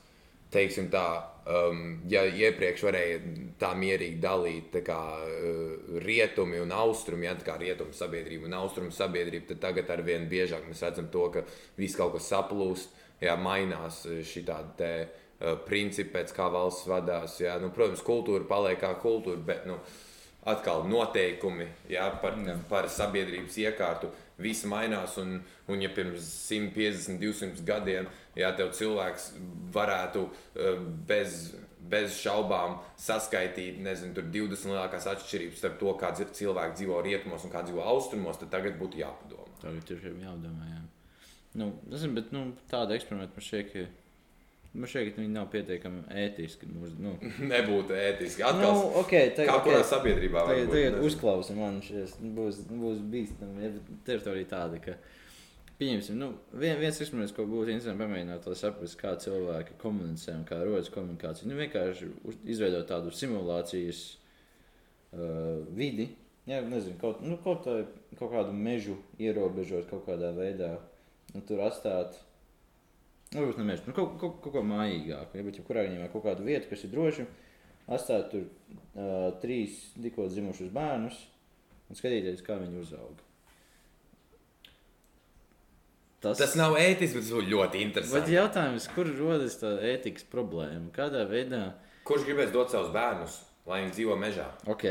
teiksim 0.53 0.89
tā, 0.93 1.05
um, 1.49 1.83
ja 2.09 2.25
iepriekš 2.25 2.85
varēja 2.87 3.21
tā 3.61 3.75
mierīgi 3.77 4.21
dalīt 4.23 4.71
tā 4.79 4.83
kā, 4.87 4.99
uh, 5.21 6.01
rietumi 6.05 6.61
un 6.63 6.73
austrumi, 6.73 7.29
ja 7.29 7.37
tā 7.39 7.47
kā 7.51 7.59
rietumu 7.61 7.97
sabiedrība 7.97 8.49
un 8.49 8.59
austrumu 8.63 8.95
sabiedrība, 8.95 9.53
tad 9.53 9.63
tagad 9.67 9.93
ar 9.93 10.05
vien 10.07 10.29
biežāk 10.31 10.67
mēs 10.69 10.85
redzam 10.87 11.11
to, 11.13 11.29
ka 11.35 11.45
viss 11.79 11.99
kaut 11.99 12.17
kas 12.17 12.31
saplūst, 12.33 12.97
jā, 13.25 13.37
mainās 13.41 14.03
šī 14.07 14.45
tāda 14.49 14.93
uh, 15.05 15.57
principi, 15.69 16.13
pēc 16.17 16.35
kā 16.37 16.49
valsts 16.53 16.89
vadās. 16.91 17.39
Jā. 17.43 17.59
Nu, 17.63 17.73
protams, 17.75 18.05
kultūra 18.07 18.49
paliek 18.49 18.81
kā 18.83 18.95
kultūra, 19.03 19.41
bet 19.53 19.69
nu, 19.69 19.79
atkal 20.48 20.85
noteikumi 20.88 21.66
jā, 21.90 22.07
par, 22.22 22.37
jā. 22.46 22.55
par 22.70 22.88
sabiedrības 22.92 23.59
iekārtu 23.64 24.11
viss 24.38 24.66
mainās. 24.70 25.16
Un, 25.20 25.38
un 25.68 25.83
ja 25.83 25.90
pirms 25.92 26.24
150, 26.48 27.18
200 27.22 27.64
gadiem 27.66 28.09
ja 28.38 28.53
tev 28.57 28.72
cilvēks 28.77 29.33
varētu 29.74 30.24
eh, 30.29 30.83
bez, 31.09 31.38
bez 31.90 32.18
šaubām 32.22 32.79
saskaitīt 33.01 33.81
nezinu, 33.83 34.14
20 34.22 34.72
lielākās 34.72 35.09
atšķirības 35.14 35.62
starp 35.62 35.79
to, 35.83 35.94
kā 36.01 36.12
cilvēki 36.18 36.81
dzīvo 36.81 37.01
rietumos 37.05 37.46
un 37.46 37.55
kā 37.55 37.64
dzīvo 37.66 37.85
austrumos, 37.94 38.40
tad 38.40 38.53
tagad 38.55 38.79
būtu 38.81 39.03
jāpadomā. 39.03 39.48
Tagad 39.62 39.88
tiešām 39.90 40.20
jādomā. 40.22 40.68
Jā. 40.70 40.85
Nu, 41.59 41.72
zinu, 41.90 42.14
bet, 42.20 42.31
nu, 42.35 42.53
tāda 42.70 42.94
eksperimenta 42.94 43.35
man 43.35 43.44
šķiet, 43.44 43.72
ka 43.72 43.87
Man 44.79 44.91
šķiet, 44.91 45.14
ka 45.14 45.23
viņi 45.23 45.35
nav 45.35 45.47
pietiekami 45.51 46.05
ētiski. 46.23 46.69
Mums, 46.71 46.95
nu. 47.03 47.14
Nebūtu 47.53 47.97
ētiski. 47.99 48.45
Atkal, 48.47 48.77
nu, 48.77 48.91
okay, 49.01 49.33
tagad, 49.35 49.51
kā 49.51 49.62
kurā 49.64 49.81
okay. 49.81 49.88
sabiedrībā 49.91 50.45
tagad, 50.47 50.69
būt, 50.69 50.77
tagad 50.77 51.07
uzklausa 51.09 51.57
man 51.57 51.81
šis. 51.83 52.14
Būs, 52.37 52.61
būs 52.71 53.01
bīstami. 53.11 53.64
Ja 53.64 53.73
teritorija 54.07 54.51
tāda, 54.53 54.79
ka, 54.85 54.95
pieņemsim, 55.81 56.21
nu, 56.21 56.31
vien, 56.53 56.79
viens 56.79 57.01
eksperiments, 57.03 57.35
ko 57.35 57.49
būtu 57.51 57.75
interesanti 57.75 58.05
pamēģināt, 58.05 58.47
lai 58.47 58.61
saprastu, 58.61 59.01
kā 59.03 59.17
cilvēki 59.25 59.81
komunicē 59.83 60.37
un 60.38 60.47
kā 60.47 60.61
rodas 60.62 60.93
komunikācija. 60.95 61.51
Nu, 61.51 61.59
vienkārši 61.59 62.12
izveidot 62.47 62.87
tādu 62.93 63.11
simulācijas 63.14 64.05
uh, 65.17 65.67
vidi. 65.75 66.12
Jā, 66.49 66.62
nezinu, 66.64 67.01
kaut, 67.03 67.27
nu, 67.27 67.41
kaut, 67.43 67.67
tā, 67.67 67.83
kaut 68.14 68.31
kādu 68.37 68.55
mežu 68.55 68.95
ierobežot 69.21 69.91
kaut 69.91 70.07
kādā 70.07 70.31
veidā. 70.38 70.77
Un 71.37 71.43
tur 71.45 71.61
atstāt 71.61 72.14
Nu, 72.17 72.28
varbūt 73.35 73.61
nemēģināt, 73.61 73.91
nu, 73.91 73.97
kaut, 73.97 74.17
kaut, 74.21 74.38
kaut 74.45 74.55
ko 74.55 74.64
mājīgāku. 74.64 75.38
Ja, 75.38 75.47
bet, 75.47 75.61
ja 75.61 75.67
kurā 75.67 75.85
gadījumā 75.87 76.11
kaut 76.12 76.25
kādu 76.25 76.47
vietu, 76.47 76.71
kas 76.71 76.85
ir 76.87 76.93
droša, 76.95 77.27
atstāt 77.88 78.31
tur 78.33 78.45
uh, 78.45 79.31
trīs 79.43 79.81
tikko 79.97 80.29
dzimušus 80.33 80.71
bērnus 80.75 81.19
un 81.88 81.99
skatīties, 81.99 82.45
kā 82.47 82.59
viņi 82.61 82.81
uzaug. 82.83 83.25
Tas, 86.19 86.41
tas 86.41 86.57
nav 86.59 86.75
ētiski, 86.75 87.14
bet 87.21 87.29
tas 87.29 87.35
būtu 87.37 87.53
ļoti 87.53 87.83
interesanti. 87.85 88.19
Bet 88.19 88.33
jautājums, 88.33 88.88
kur 88.91 89.11
rodas 89.21 89.55
tā 89.61 89.77
ētikas 89.87 90.25
problēma? 90.33 90.88
Kādā 90.94 91.23
veidā? 91.31 91.61
Kurš 92.09 92.25
gribēs 92.27 92.50
dot 92.50 92.73
savus 92.73 92.90
bērnus, 92.94 93.37
lai 93.69 93.85
viņi 93.85 93.94
dzīvo 93.94 94.17
mežā? 94.19 94.48
Ok, 94.73 94.88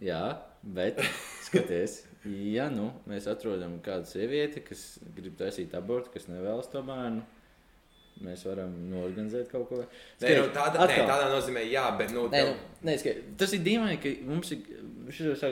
jā, 0.00 0.22
bet 0.64 1.02
skaties. 1.48 1.98
ja 2.24 2.70
nu 2.72 2.88
mēs 3.10 3.28
atrodam 3.28 3.76
kādu 3.84 4.08
sievieti, 4.08 4.64
kas 4.64 4.86
grib 5.16 5.36
taisīt 5.36 5.76
abortu, 5.76 6.14
kas 6.14 6.30
nevēlas 6.32 6.72
to 6.72 6.80
bērnu, 6.86 7.26
Mēs 8.24 8.44
varam 8.44 8.74
norganizēt 8.90 9.48
kaut 9.50 9.68
ko 9.70 9.78
tādu. 9.80 10.36
Nu, 10.42 10.50
tāda, 10.52 10.86
nē, 10.90 10.98
tādā 11.08 11.30
nozīmē, 11.32 11.62
jā, 11.70 11.86
bet. 11.98 12.12
Nu, 12.12 12.26
nē, 12.28 12.42
nu, 12.50 12.54
nē, 12.84 12.98
skai, 13.00 13.14
tas 13.40 13.52
ir 13.56 13.60
dīvaini, 13.64 13.96
ka 14.02 14.12
mums 14.28 14.52
ir. 14.52 14.58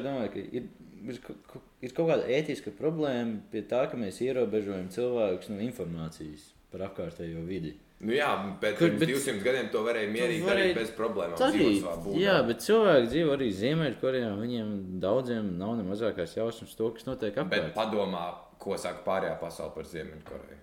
Domāju, 0.04 0.30
ka 0.34 0.38
ir, 0.38 0.68
ir, 1.08 1.92
kaut 1.96 2.08
kāda 2.12 2.28
ētiska 2.28 2.70
problēma 2.78 3.40
pie 3.50 3.62
tā, 3.70 3.86
ka 3.90 3.96
mēs 3.96 4.20
ierobežojam 4.22 4.88
cilvēkus 4.94 5.48
no 5.54 5.60
informācijas. 5.64 6.52
par 6.68 6.82
apkārtējo 6.84 7.46
vidi. 7.48 7.70
Nu 8.04 8.12
jā, 8.12 8.28
bet- 8.60 8.76
200 8.78 9.40
gadiem 9.42 9.70
to 9.72 9.80
varēja 9.86 10.10
mierīgi 10.12 10.42
varēja- 10.44 10.74
darīt 10.74 10.74
bez 10.76 10.90
problēmām. 10.90 11.38
Arī, 11.40 12.20
jā, 12.20 12.34
bet 12.46 12.58
cilvēki 12.60 13.08
dzīvo 13.08 13.32
arī 13.38 13.48
Ziemeļkorejā. 13.56 14.28
Viņiem 14.36 15.00
daudziem 15.00 15.48
nav 15.56 15.76
ne 15.78 15.82
mazākās 15.88 16.36
jausmas 16.36 16.76
to, 16.76 16.90
kas 16.90 17.04
notiek 17.08 17.34
Bet 17.34 17.46
apkārt. 17.46 17.72
padomā, 17.74 18.34
ko 18.58 18.76
saka 18.76 19.00
pārējā 19.08 19.40
pasaule 19.40 19.72
par 19.74 19.84
Ziemeļkoreju. 19.84 20.60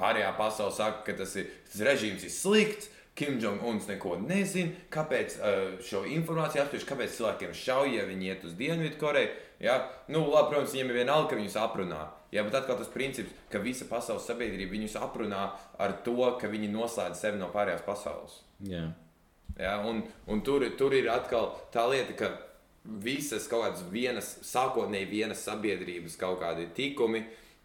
Pārējā 0.00 0.32
pasaule 0.38 0.74
saka, 0.74 1.04
ka 1.06 1.14
tas, 1.20 1.36
ir, 1.38 1.50
tas 1.70 1.86
režīms 1.86 2.26
ir 2.26 2.34
slikts. 2.34 2.90
Kim 3.14 3.36
Jong-uns 3.38 3.84
neko 3.86 4.16
nezina, 4.18 4.72
kāpēc 4.90 5.36
uh, 5.38 5.76
šo 5.86 6.00
informāciju 6.16 6.64
apspriež, 6.64 6.86
kāpēc 6.88 7.12
cilvēkiem 7.14 7.52
šauj, 7.54 7.92
ja 7.94 8.06
viņi 8.08 8.26
iet 8.26 8.46
uz 8.48 8.56
Dienvidkoreju. 8.58 9.28
Ja? 9.62 9.76
Nu, 10.10 10.24
labi, 10.32 10.50
protams, 10.50 10.74
viņiem 10.74 10.90
ir 10.90 10.98
vienalga, 10.98 11.28
ka 11.30 11.38
viņus 11.38 11.54
aprunā. 11.62 12.00
Jā, 12.34 12.42
bet 12.42 12.56
atkal 12.58 12.80
tas 12.80 12.90
princips, 12.90 13.30
ka 13.52 13.60
visa 13.62 13.86
pasaules 13.86 14.26
sabiedrība 14.26 14.74
viņus 14.74 14.98
aprunā 14.98 15.44
ar 15.78 15.94
to, 16.02 16.16
ka 16.40 16.50
viņi 16.50 16.72
noslēdz 16.72 17.22
sevi 17.22 17.38
no 17.38 17.52
pārējās 17.54 17.86
pasaules. 17.86 18.40
Jā. 18.66 18.88
Ja, 19.60 19.76
un, 19.86 20.02
un 20.26 20.42
tur, 20.42 20.66
tur 20.74 20.98
ir 20.98 21.06
atkal 21.14 21.52
tā 21.70 21.86
lieta, 21.86 22.18
ka 22.18 22.32
visas 22.84 23.46
kaut 23.46 23.68
kādas 23.68 23.86
vienas, 23.94 24.32
sākotnēji 24.44 25.12
vienas 25.12 25.46
sabiedrības 25.46 26.18
kaut 26.18 26.40
kādi 26.42 26.66
tikumi 26.74 27.22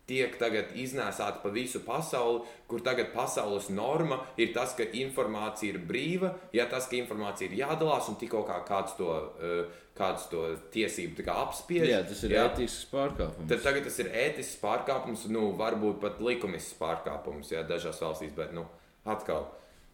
tiek 0.10 0.34
tagad 0.42 0.74
iznēsāti 0.78 1.44
pa 1.44 1.52
visu 1.54 1.84
pasauli, 1.86 2.42
kur 2.70 2.82
tagad 2.86 3.12
pasaules 3.14 3.70
norma 3.74 4.20
ir 4.42 4.52
tas, 4.56 4.74
ka 4.78 4.88
informācija 5.04 5.76
ir 5.76 5.84
brīva, 5.90 6.34
ja 6.56 6.66
tas, 6.72 6.90
ka 6.90 6.98
informācija 6.98 7.50
ir 7.50 7.60
jādalās 7.62 8.10
un 8.10 8.18
tikko 8.22 8.42
kā 8.48 8.60
kāds 8.68 8.98
to, 8.98 9.14
eh, 9.40 9.86
kāds 10.00 10.30
to 10.32 10.48
tiesību 10.74 11.26
kā 11.28 11.38
apspiež. 11.46 11.88
jā, 11.92 12.02
tas 12.08 12.24
ir 12.24 12.36
ja, 12.36 12.48
ētisks 12.50 12.90
pārkāpums. 12.92 13.48
Tad 13.52 13.64
tagad 13.64 13.88
tas 13.88 14.00
ir 14.00 14.12
ētisks 14.26 14.60
pārkāpums, 14.64 15.28
nu, 15.30 15.52
varbūt 15.60 16.00
pat 16.02 16.22
likumisks 16.24 16.78
pārkāpums, 16.80 17.52
ja 17.52 17.64
dažās 17.64 18.02
valstīs, 18.02 18.36
bet, 18.36 18.54
nu, 18.56 18.66
atkal. 19.06 19.50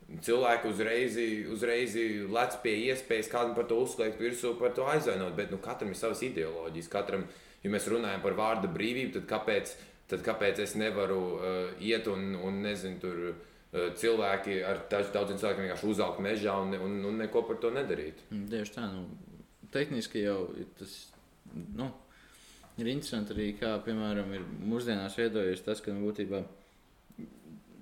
Cilvēki 0.06 0.70
uzreiz, 0.70 1.16
uzreiz 1.50 1.96
lec 2.30 2.58
pie 2.62 2.76
iespējas 2.92 3.30
kādam 3.32 3.56
par 3.58 3.66
to 3.66 3.80
uzliekt 3.82 4.22
virsū, 4.22 4.52
par 4.60 4.76
to 4.78 4.86
aizvainot. 4.86 5.34
Bet 5.34 5.50
nu, 5.50 5.58
katram 5.58 5.90
ir 5.90 5.98
savas 5.98 6.22
ideoloģijas. 6.28 6.92
Katram, 6.94 7.26
ja 7.64 7.72
mēs 7.74 7.88
runājam 7.90 8.22
par 8.22 8.38
vārda 8.38 8.70
brīvību, 8.70 9.16
tad 9.16 9.26
kāpēc, 9.32 9.74
tad 10.12 10.24
kāpēc 10.26 10.62
es 10.64 10.76
nevaru 10.80 11.20
uh, 11.36 11.52
iet 11.82 12.08
un, 12.12 12.34
un 12.38 12.62
nezinu, 12.66 13.00
tur 13.02 13.22
uh, 13.30 13.36
cilvēki 13.98 14.60
ar 14.68 14.84
daž- 14.92 15.12
daudziem 15.16 15.40
cilvēkiem 15.42 15.66
vienkārši 15.66 15.92
uzaugt 15.92 16.22
mežā 16.24 16.56
un, 16.62 16.76
un, 16.78 16.98
un 17.10 17.22
neko 17.24 17.46
par 17.48 17.60
to 17.64 17.72
nedarīt? 17.74 18.26
Mm, 18.30 18.48
Tieši 18.54 18.76
tā, 18.78 18.90
nu, 18.94 19.08
tehniski 19.74 20.22
jau 20.24 20.40
tas 20.80 20.94
nu, 21.76 21.90
ir 22.78 22.92
interesanti 22.92 23.36
arī, 23.36 23.50
kā 23.60 23.76
piemēram 23.86 24.34
ir 24.36 24.46
mūsdienās 24.70 25.18
veidojies 25.20 25.66
tas, 25.66 25.82
ka 25.82 25.94
nu, 25.96 26.06
būtībā 26.10 26.44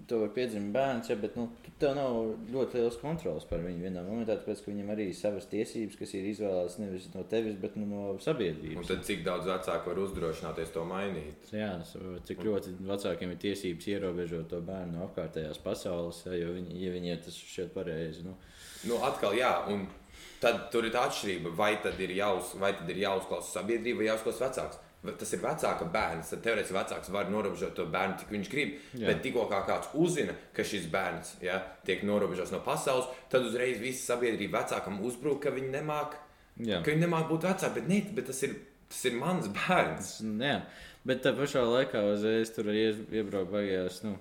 to 0.08 0.20
var 0.20 0.30
piedzimt 0.36 0.72
bērns, 0.76 1.10
ja, 1.10 1.16
bet 1.16 1.36
nu, 1.40 1.48
tev 1.80 1.96
nav 1.96 2.16
ļoti 2.52 2.80
liels 2.80 2.98
kontrols 3.02 3.46
par 3.50 3.60
viņu 3.64 3.84
vienā 3.86 4.04
momentā, 4.08 4.36
tāpēc 4.40 4.62
ka 4.66 4.72
viņam 4.72 4.90
arī 4.94 5.08
ir 5.12 5.16
savas 5.16 5.46
tiesības, 5.52 5.98
kas 6.00 6.14
ir 6.20 6.28
izvēlētas 6.34 6.78
nevis 6.82 7.08
no 7.14 7.24
tevis, 7.32 7.56
bet 7.62 7.76
nu, 7.80 7.86
no 7.88 8.02
Un 8.14 8.20
sabiedrības. 8.20 8.88
tad 8.92 9.04
cik 9.08 9.24
daudz 9.24 9.48
vecāku 9.48 9.92
var 9.94 10.02
uzdrošināties 10.04 10.74
to 10.76 10.84
mainīt? 10.90 11.50
Jā, 11.56 11.72
s- 11.86 11.96
cik 12.28 12.44
ļoti 12.44 12.76
vecākiem 12.84 13.32
ir 13.32 13.42
tiesības 13.46 13.88
ierobežot 13.96 14.48
to 14.50 14.62
bērnu 14.62 14.98
no 15.00 15.08
apkārtējās 15.08 15.60
pasaules, 15.64 16.24
ja, 16.26 16.34
jo 16.44 16.54
viņi, 16.60 16.80
ja 16.84 16.92
viņiem 16.92 17.24
tas 17.24 17.38
šķiet 17.40 17.74
pareizi. 17.74 18.24
Nu, 18.28 18.36
Nu, 18.84 18.98
atkal, 19.08 19.32
jā, 19.40 19.52
un 19.72 19.86
tad 20.44 20.66
tur 20.70 20.84
ir 20.84 20.92
tā 20.92 21.06
atšķirība, 21.08 21.54
vai 21.56 21.78
tad 21.82 21.96
ir, 22.04 22.10
jāuz, 22.18 22.50
vai 22.60 22.74
tad 22.76 22.90
ir 22.92 22.98
jāuzklausa 23.06 23.62
sabiedrība 23.62 24.02
vai 24.04 24.10
jāuzklausa 24.10 24.50
vecāks. 24.50 24.80
Tas 25.04 25.34
ir 25.36 25.42
vecāka 25.44 25.86
bērns. 25.92 26.30
Tad 26.32 26.44
teorētiski 26.46 26.76
vecāks 26.78 27.12
var 27.12 27.32
norobežot 27.32 27.74
to 27.76 27.86
bērnu, 27.92 28.16
cik 28.22 28.30
viņš 28.32 28.52
grib. 28.52 28.76
Jā. 28.96 29.10
Bet 29.10 29.24
tikko 29.26 29.46
kā 29.52 29.60
kāds 29.68 29.92
uzzina, 30.00 30.36
ka 30.56 30.64
šis 30.68 30.88
bērns 30.94 31.36
ja, 31.44 31.60
tiek 31.88 32.06
norobežots 32.08 32.54
no 32.56 32.62
pasaules, 32.64 33.10
tad 33.32 33.44
uzreiz 33.50 33.82
visa 33.84 34.14
sabiedrība 34.14 34.62
vecākam 34.64 35.02
uzbrūk, 35.04 35.42
ka 35.44 35.56
viņi 35.56 35.74
nemāk, 35.76 36.16
jā. 36.64 36.80
ka 36.80 36.94
viņi 36.94 37.04
nemāk 37.04 37.28
būt 37.32 37.50
vecāki. 37.50 37.82
Bet, 37.82 37.90
ne, 37.92 38.00
bet 38.16 38.32
tas, 38.32 38.40
ir, 38.48 38.56
tas 38.88 39.04
ir 39.12 39.20
mans 39.20 39.52
bērns. 39.60 40.14
Jā, 40.40 40.62
bet 41.04 41.26
tā 41.28 41.36
pašā 41.36 41.66
laikā 41.68 42.06
uzreiz 42.14 42.56
tur 42.56 42.72
iebraukt 42.72 43.52
baigās. 43.52 44.06
Nu, 44.08 44.16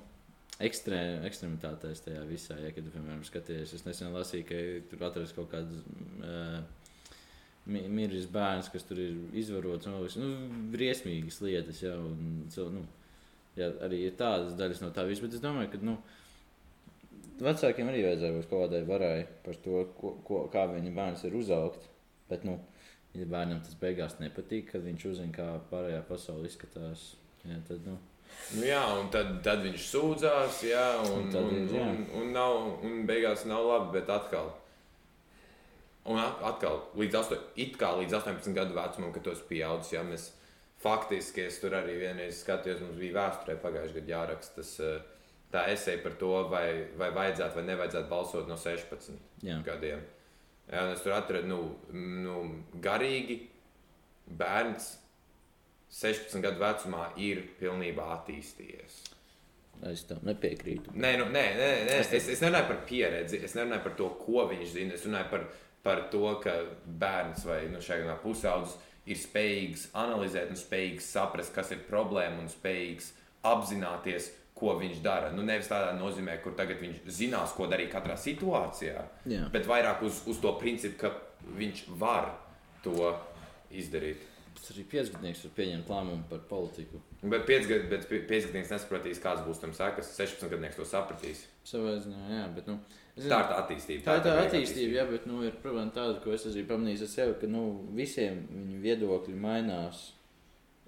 Ekstrē, 0.62 0.98
ekstremitātēs 1.26 2.04
tajā 2.04 2.20
visā, 2.28 2.54
ja, 2.60 2.68
kad, 2.76 2.86
piemēram, 2.92 3.22
skaties, 3.26 3.72
es 3.74 3.82
nesen 3.82 4.12
lasīju, 4.14 4.44
ka 4.46 4.58
tur 4.90 5.00
atrodas 5.08 5.32
kaut 5.34 5.48
kāds 5.50 5.80
uh, 6.22 6.60
miris 7.66 8.26
bērns, 8.32 8.70
kas 8.72 8.86
tur 8.88 8.98
ir 9.02 9.14
izvarots. 9.38 9.86
Nu, 9.90 10.02
nu, 10.22 10.32
briesmīgas 10.72 11.40
lietas, 11.44 11.82
ja, 11.84 11.94
un, 11.98 12.42
nu, 12.74 12.82
ja, 13.58 13.70
arī 13.86 14.04
ir 14.08 14.18
tādas 14.18 14.56
daļas 14.58 14.82
no 14.82 14.90
tā 14.94 15.06
visa. 15.08 15.24
Bet 15.24 15.38
es 15.38 15.44
domāju, 15.44 15.70
ka 15.72 15.82
nu, 15.86 15.96
vecākiem 17.42 17.90
arī 17.92 18.04
vajadzēja 18.08 18.36
būt 18.38 18.50
kaut 18.50 18.66
kādai 18.66 18.84
varai 18.88 19.16
par 19.46 19.58
to, 19.64 19.82
ko, 19.98 20.14
ko, 20.26 20.44
kā 20.52 20.66
viņa 20.72 20.94
bērns 20.98 21.26
ir 21.28 21.38
uzaugt. 21.38 21.90
Bet, 22.30 22.46
nu, 22.48 22.58
ja 23.14 23.28
bērnam 23.28 23.60
tas 23.62 23.76
beigās 23.78 24.18
nepatīk, 24.22 24.72
kad 24.72 24.86
viņš 24.86 25.10
uzzina, 25.12 25.34
kā 25.36 25.50
pārējā 25.70 26.00
pasaule 26.08 26.48
izskatās, 26.48 27.12
ja, 27.44 27.60
tad, 27.68 27.84
nu, 27.86 27.98
Nu, 28.56 28.64
jā, 28.64 28.80
un 28.96 29.08
tad, 29.12 29.32
tad 29.44 29.62
viņš 29.64 29.86
sūdzās, 29.90 30.62
jā, 30.66 30.86
un, 31.04 31.26
Un 31.26 31.30
tad 31.32 31.46
un, 31.46 31.54
ir, 31.56 31.74
jā. 31.76 31.84
un, 31.84 32.02
un, 32.20 32.30
nav, 32.34 32.54
un 32.84 33.02
beigās 33.08 33.44
nav 33.48 33.64
labi, 33.68 33.98
bet 33.98 34.10
atkal. 34.12 34.50
Un 36.04 36.18
at- 36.18 36.42
atkal, 36.42 36.80
līdz, 36.98 37.14
asto, 37.20 37.38
it 37.56 37.76
kā 37.78 37.92
līdz 38.00 38.16
18 38.18 38.54
gadu 38.56 38.74
vecumam, 38.74 39.12
kad 39.14 39.22
tas 39.28 39.42
pieaudzis, 39.46 39.92
ja 39.92 40.02
mēs 40.02 40.30
faktiski, 40.82 41.46
es 41.46 41.60
tur 41.62 41.76
arī 41.78 41.94
vienreiz 42.00 42.40
skatījos, 42.42 42.80
mums 42.82 42.98
bija 42.98 43.20
vēsturē 43.20 43.56
pagājušajā 43.62 44.00
gadā 44.00 44.14
jāraksta 44.16 44.56
tas, 44.58 44.72
eh, 44.80 44.98
tā 45.52 45.66
esēja 45.70 46.02
par 46.02 46.16
to, 46.18 46.32
vai, 46.50 46.66
vai 46.98 47.10
vajadzētu 47.14 47.60
vai 47.60 47.64
nevajadzētu 47.68 48.08
balsot 48.10 48.48
no 48.48 48.56
16 48.56 49.14
jā. 49.46 49.60
gadiem. 49.62 50.02
Jā, 50.72 50.92
es 50.92 51.02
tur 51.04 51.12
atradu, 51.12 51.46
nu, 51.46 51.60
nu, 51.92 52.36
garīgi 52.80 53.38
bērns 54.26 54.96
16 55.92 56.40
gadu 56.42 56.62
vecumā 56.62 57.10
ir 57.20 57.42
pilnībā 57.60 58.06
attīstījies. 58.16 59.02
Es 59.90 60.04
tam 60.06 60.22
nepiekrītu. 60.24 60.94
Nē, 60.94 61.16
nu, 61.18 61.26
nē, 61.34 61.42
nē, 61.58 61.68
nē. 61.88 61.98
Es, 62.00 62.12
es 62.30 62.40
nerunāju 62.40 62.68
par 62.70 62.80
pieredzi, 62.86 63.40
es 63.44 63.56
nerunāju 63.58 63.82
par 63.82 63.96
to, 63.98 64.08
ko 64.20 64.46
viņš 64.52 64.72
zina. 64.76 64.94
Es 64.94 65.06
runāju 65.08 65.30
par, 65.32 65.46
par 65.82 66.06
to, 66.12 66.24
ka 66.42 66.54
bērns 66.86 67.46
vai 67.48 67.64
nu, 67.72 67.80
šajā 67.82 68.02
gadījumā 68.02 68.18
pusaudzis 68.22 68.78
ir 69.10 69.18
spējīgs 69.18 69.88
analizēt 69.98 70.52
un 70.52 70.60
spējīgs 70.60 71.10
saprast, 71.14 71.54
kas 71.54 71.72
ir 71.74 71.82
problēma 71.88 72.44
un 72.44 72.50
spējīgs 72.52 73.10
apzināties, 73.50 74.30
ko 74.54 74.76
viņš 74.78 75.00
dara. 75.02 75.32
Nu, 75.34 75.42
nevis 75.42 75.70
tādā 75.70 75.90
nozīmē, 75.98 76.36
kur 76.44 76.54
tagad 76.58 76.78
viņš 76.82 77.02
zinās, 77.10 77.54
ko 77.56 77.66
darīt 77.70 77.90
katrā 77.90 78.14
situācijā, 78.20 79.06
Jā. 79.26 79.46
bet 79.50 79.66
vairāk 79.66 80.04
uz, 80.06 80.22
uz 80.30 80.38
to 80.42 80.52
principu, 80.60 81.00
ka 81.02 81.56
viņš 81.58 81.86
var 81.98 82.30
to 82.84 83.10
izdarīt. 83.74 84.28
Tas 84.52 84.70
arī 84.76 84.84
piecgadnieks 84.92 85.42
var 85.46 85.52
pieņemt 85.56 85.88
lēmumu 85.90 86.28
par 86.30 86.42
politiku. 86.46 87.00
Bet 87.24 87.48
piecgadnieks 87.48 88.70
nesapratīs, 88.70 89.18
kādas 89.22 89.42
būs 89.46 89.58
tam 89.62 89.72
sekas. 89.74 90.12
16 90.14 90.52
gadnieks 90.52 90.78
to 90.78 90.86
sapratīs. 90.86 91.40
Ziņā, 91.66 92.20
jā, 92.36 92.44
bet, 92.54 92.68
nu, 92.70 92.76
es 93.16 93.28
Tā 93.28 93.42
ir 93.42 93.50
tā 93.50 93.60
attīstība. 93.60 94.06
Tā 94.06 94.16
ir 94.16 94.24
tā 94.24 94.32
veidā 94.38 94.48
attīstība, 94.48 94.96
jā, 95.00 95.06
bet 95.10 95.28
nu, 95.28 95.42
ir 95.46 95.60
problēma 95.62 95.92
tāda, 95.94 96.18
ko 96.24 96.32
es 96.32 96.46
esmu 96.48 96.64
pamanījis 96.70 97.06
ar 97.06 97.12
sevi, 97.12 97.38
ka 97.42 97.50
nu, 97.50 97.62
visiem 97.96 98.42
viņu 98.50 98.82
viedokļi 98.86 99.38
mainās 99.42 100.10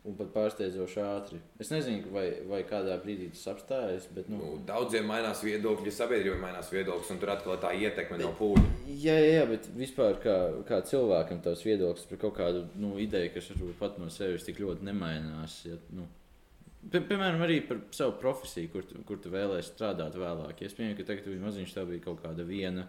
un 0.04 0.16
pat 0.18 0.32
pārsteidzoši 0.34 0.98
ātri. 1.00 1.38
Es 1.62 1.70
nezinu, 1.72 2.10
vai, 2.12 2.26
vai 2.48 2.60
kādā 2.68 2.96
brīdī 3.00 3.30
tas 3.32 3.46
apstājas, 3.54 4.08
bet. 4.12 4.28
Nu, 4.28 4.40
Nu, 4.42 4.50
daudziem 4.68 5.06
mainās 5.08 5.40
viedokļi, 5.46 5.92
sabiedrībai 5.96 6.40
mainās 6.42 6.68
viedoklis, 6.72 7.12
un 7.14 7.22
tur 7.22 7.32
atkal 7.32 7.56
tā 7.62 7.70
ietekme 7.78 8.18
no 8.20 8.34
pūļa. 8.36 8.64
Jā, 9.00 9.16
jā, 9.24 9.46
bet 9.48 9.70
vispār 9.78 10.20
kā, 10.20 10.36
kā 10.68 10.82
cilvēkam 10.90 11.40
tavs 11.44 11.64
viedoklis 11.64 12.04
par 12.10 12.20
kaut 12.26 12.36
kādu 12.36 12.66
nu, 12.80 12.98
ideju, 13.00 13.32
kas 13.36 13.48
varbūt 13.54 13.80
pat 13.80 13.96
no 14.02 14.10
sevis 14.12 14.44
tik 14.44 14.60
ļoti 14.60 14.84
nemainās. 14.90 15.56
Ja, 15.70 15.80
nu, 15.96 16.04
pie, 16.90 17.00
piemēram, 17.00 17.40
arī 17.46 17.60
par 17.68 17.78
savu 17.90 18.12
profesiju, 18.20 18.70
kur, 18.72 18.82
tu- 18.88 19.02
kur 19.06 19.16
tu 19.18 19.30
vēlēsies 19.30 19.72
strādāt 19.74 20.14
vēlāk. 20.18 20.62
Es 20.62 20.74
pieņemu, 20.74 20.96
ka 20.98 21.04
tagad 21.12 21.26
maziņš, 21.42 21.74
tā 21.74 21.86
bija 21.88 22.04
kaut 22.04 22.22
kāda 22.22 22.44
viena, 22.46 22.86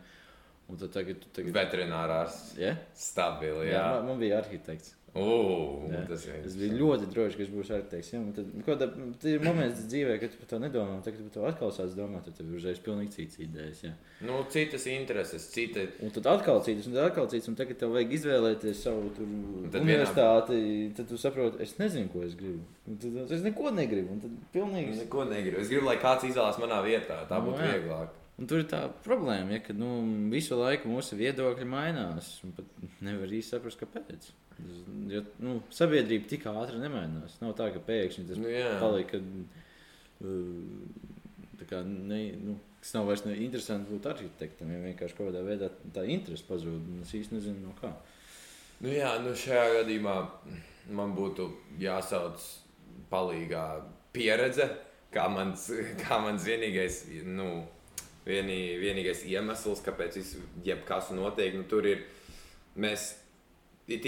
un 0.70 0.78
tad 0.78 0.92
tagad 0.92 1.26
tagad. 1.34 1.54
Veterinārās 1.54 2.58
Ja? 2.58 2.76
stabili. 2.94 3.68
Jā, 3.70 3.80
Jā, 3.80 3.88
man, 3.98 4.06
man 4.08 4.20
bija 4.20 4.40
arhitekts. 4.42 4.96
Jā. 5.16 6.02
tas 6.10 6.26
ir. 6.28 6.42
Es 6.44 6.58
biju 6.60 6.76
ļoti 6.76 7.06
drošs, 7.14 7.38
ka 7.40 7.44
es 7.46 7.52
būšu 7.54 7.74
arhitekts. 7.78 8.10
Ja? 8.12 8.20
Tad, 8.36 8.50
ko, 8.66 8.76
tā, 8.82 8.88
tad 9.22 9.28
ir 9.32 9.44
moments 9.46 9.86
dzīvē, 9.88 10.18
kad 10.20 10.34
tu 10.34 10.40
par 10.42 10.50
to 10.52 10.60
nedomā, 10.60 10.98
tagad, 11.06 11.22
kad 11.22 11.30
tu 11.30 11.40
to 11.40 11.46
atkal 11.48 11.72
sāc 11.76 11.94
domāt, 11.96 12.26
tad 12.28 12.36
tev 12.36 12.50
ir 12.52 12.58
uzreiz 12.60 12.82
pilnīgi 12.84 13.14
cits 13.16 13.40
idejas. 13.46 13.80
Ja? 13.86 13.94
Nu, 14.28 14.42
citas 14.52 14.88
intereses, 14.92 15.48
cita. 15.54 15.86
Un 16.04 16.12
tad 16.18 16.28
atkal 16.34 16.60
cits, 16.68 16.90
un 16.90 16.98
tad 16.98 17.08
atkal 17.14 17.30
cits, 17.32 17.48
un 17.48 17.56
tagad 17.56 17.80
tev 17.80 17.96
vajag 17.96 18.12
izvēlēties 18.20 18.84
savu 18.90 19.08
tur, 19.16 19.32
tad 19.72 19.82
universitāti. 19.88 20.60
Tad 21.00 21.08
tu 21.14 21.18
saproti, 21.22 21.64
es 21.64 21.78
nezinu, 21.80 22.12
ko 22.12 22.26
es 22.28 22.36
gribu. 22.40 22.64
Un 22.86 23.00
Tad, 23.02 23.32
es 23.40 23.42
neko 23.46 23.72
negribu. 23.72 24.18
Un 24.18 24.22
tad 24.28 24.36
pilnīgi. 24.54 25.00
Neko 25.06 25.26
negribu. 25.32 25.64
Es 25.64 25.72
gribu, 25.72 25.88
lai 25.88 25.98
kāds 26.02 26.28
izvēlās 26.28 26.60
manā 26.62 26.84
vietā. 26.86 27.24
Tā 27.30 27.40
Nu, 27.40 27.52
būtu 27.54 27.64
jā. 27.64 27.72
vieglāk. 27.78 28.14
Un 28.36 28.48
tur 28.52 28.60
ir 28.60 28.66
tā 28.68 28.82
problēma, 29.06 29.56
ja, 29.56 29.62
ka 29.64 29.72
nu, 29.72 29.94
visu 30.32 30.58
laiku 30.60 30.90
mūsu 30.92 31.16
viedokļi 31.16 31.68
mainās. 31.72 32.34
pat 32.58 32.66
Nevar 33.00 33.32
īsti 33.32 33.56
saprast, 33.56 33.80
kāpēc. 33.80 34.28
Jo, 35.12 35.22
nu, 35.44 35.58
sabiedrība 35.74 36.30
tik 36.32 36.46
ātri 36.50 36.80
nemainās. 36.82 37.36
Nav 37.42 37.56
tā, 37.60 37.70
ka 37.74 37.82
pēkšņi 37.84 38.28
tas 38.30 38.40
Nu, 38.40 38.50
jā. 38.50 38.72
palika. 38.82 39.20
Uh, 40.24 41.06
kā, 41.70 41.82
ne, 41.86 42.20
nu, 42.40 42.58
kas 42.80 42.94
nav 42.96 43.10
vairs 43.10 43.26
interesanti 43.34 43.92
būt 43.92 44.08
arhitektam. 44.12 44.72
Ja 44.72 44.82
vienkārši 44.84 45.18
kaut 45.18 45.30
kādā 45.30 45.44
veidā 45.46 45.70
tā 45.96 46.06
interese 46.12 46.48
pazūd. 46.48 46.88
Es 47.04 47.14
īsti 47.18 47.38
nezinu, 47.38 47.68
no 47.68 47.76
kā. 47.80 47.92
Nu, 48.84 48.92
jā, 48.92 49.16
nu 49.24 49.36
šajā 49.40 49.82
gadījumā 49.82 50.16
man 50.96 51.16
būtu 51.18 51.50
jāsauc 51.82 52.44
palīgā 53.12 53.66
pieredze, 54.16 54.68
kā 55.14 55.28
mans, 55.32 55.70
kā 56.04 56.20
mans 56.24 56.48
vienīgais, 56.48 57.04
nu, 57.28 57.50
vienī, 58.28 58.60
vienīgais 58.82 59.26
iemesls, 59.32 59.84
kāpēc 59.86 60.20
jebkas 60.66 61.12
notiek. 61.16 61.56
Nu, 61.58 61.68
tur 61.70 61.88
ir 61.90 62.06
mēs 62.80 63.14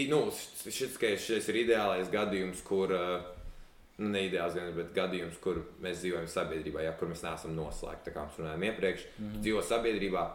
nu, 0.10 0.32
šis, 0.66 0.98
šis 1.22 1.50
ir 1.52 1.60
ideālais 1.62 2.10
gadījums, 2.10 2.64
kur, 2.66 2.92
eh, 2.94 3.28
nu, 4.00 4.10
ne 4.10 4.24
ideāls 4.26 4.56
gadījums, 4.58 4.78
bet 4.80 4.96
gadījums, 4.96 5.38
kur 5.44 5.62
mēs 5.84 6.02
dzīvojam 6.02 6.28
sabiedrībā, 6.32 6.82
ja, 6.82 6.96
kur 6.98 7.12
mēs 7.12 7.22
neesam 7.26 7.54
noslēgti. 7.58 8.14
Kā 8.14 8.26
mēs 8.26 8.40
runājām 8.42 8.66
iepriekš, 8.72 9.06
mm 9.06 9.28
-hmm. 9.28 9.46
dzīvo 9.46 9.62
sabiedrībā. 9.62 10.26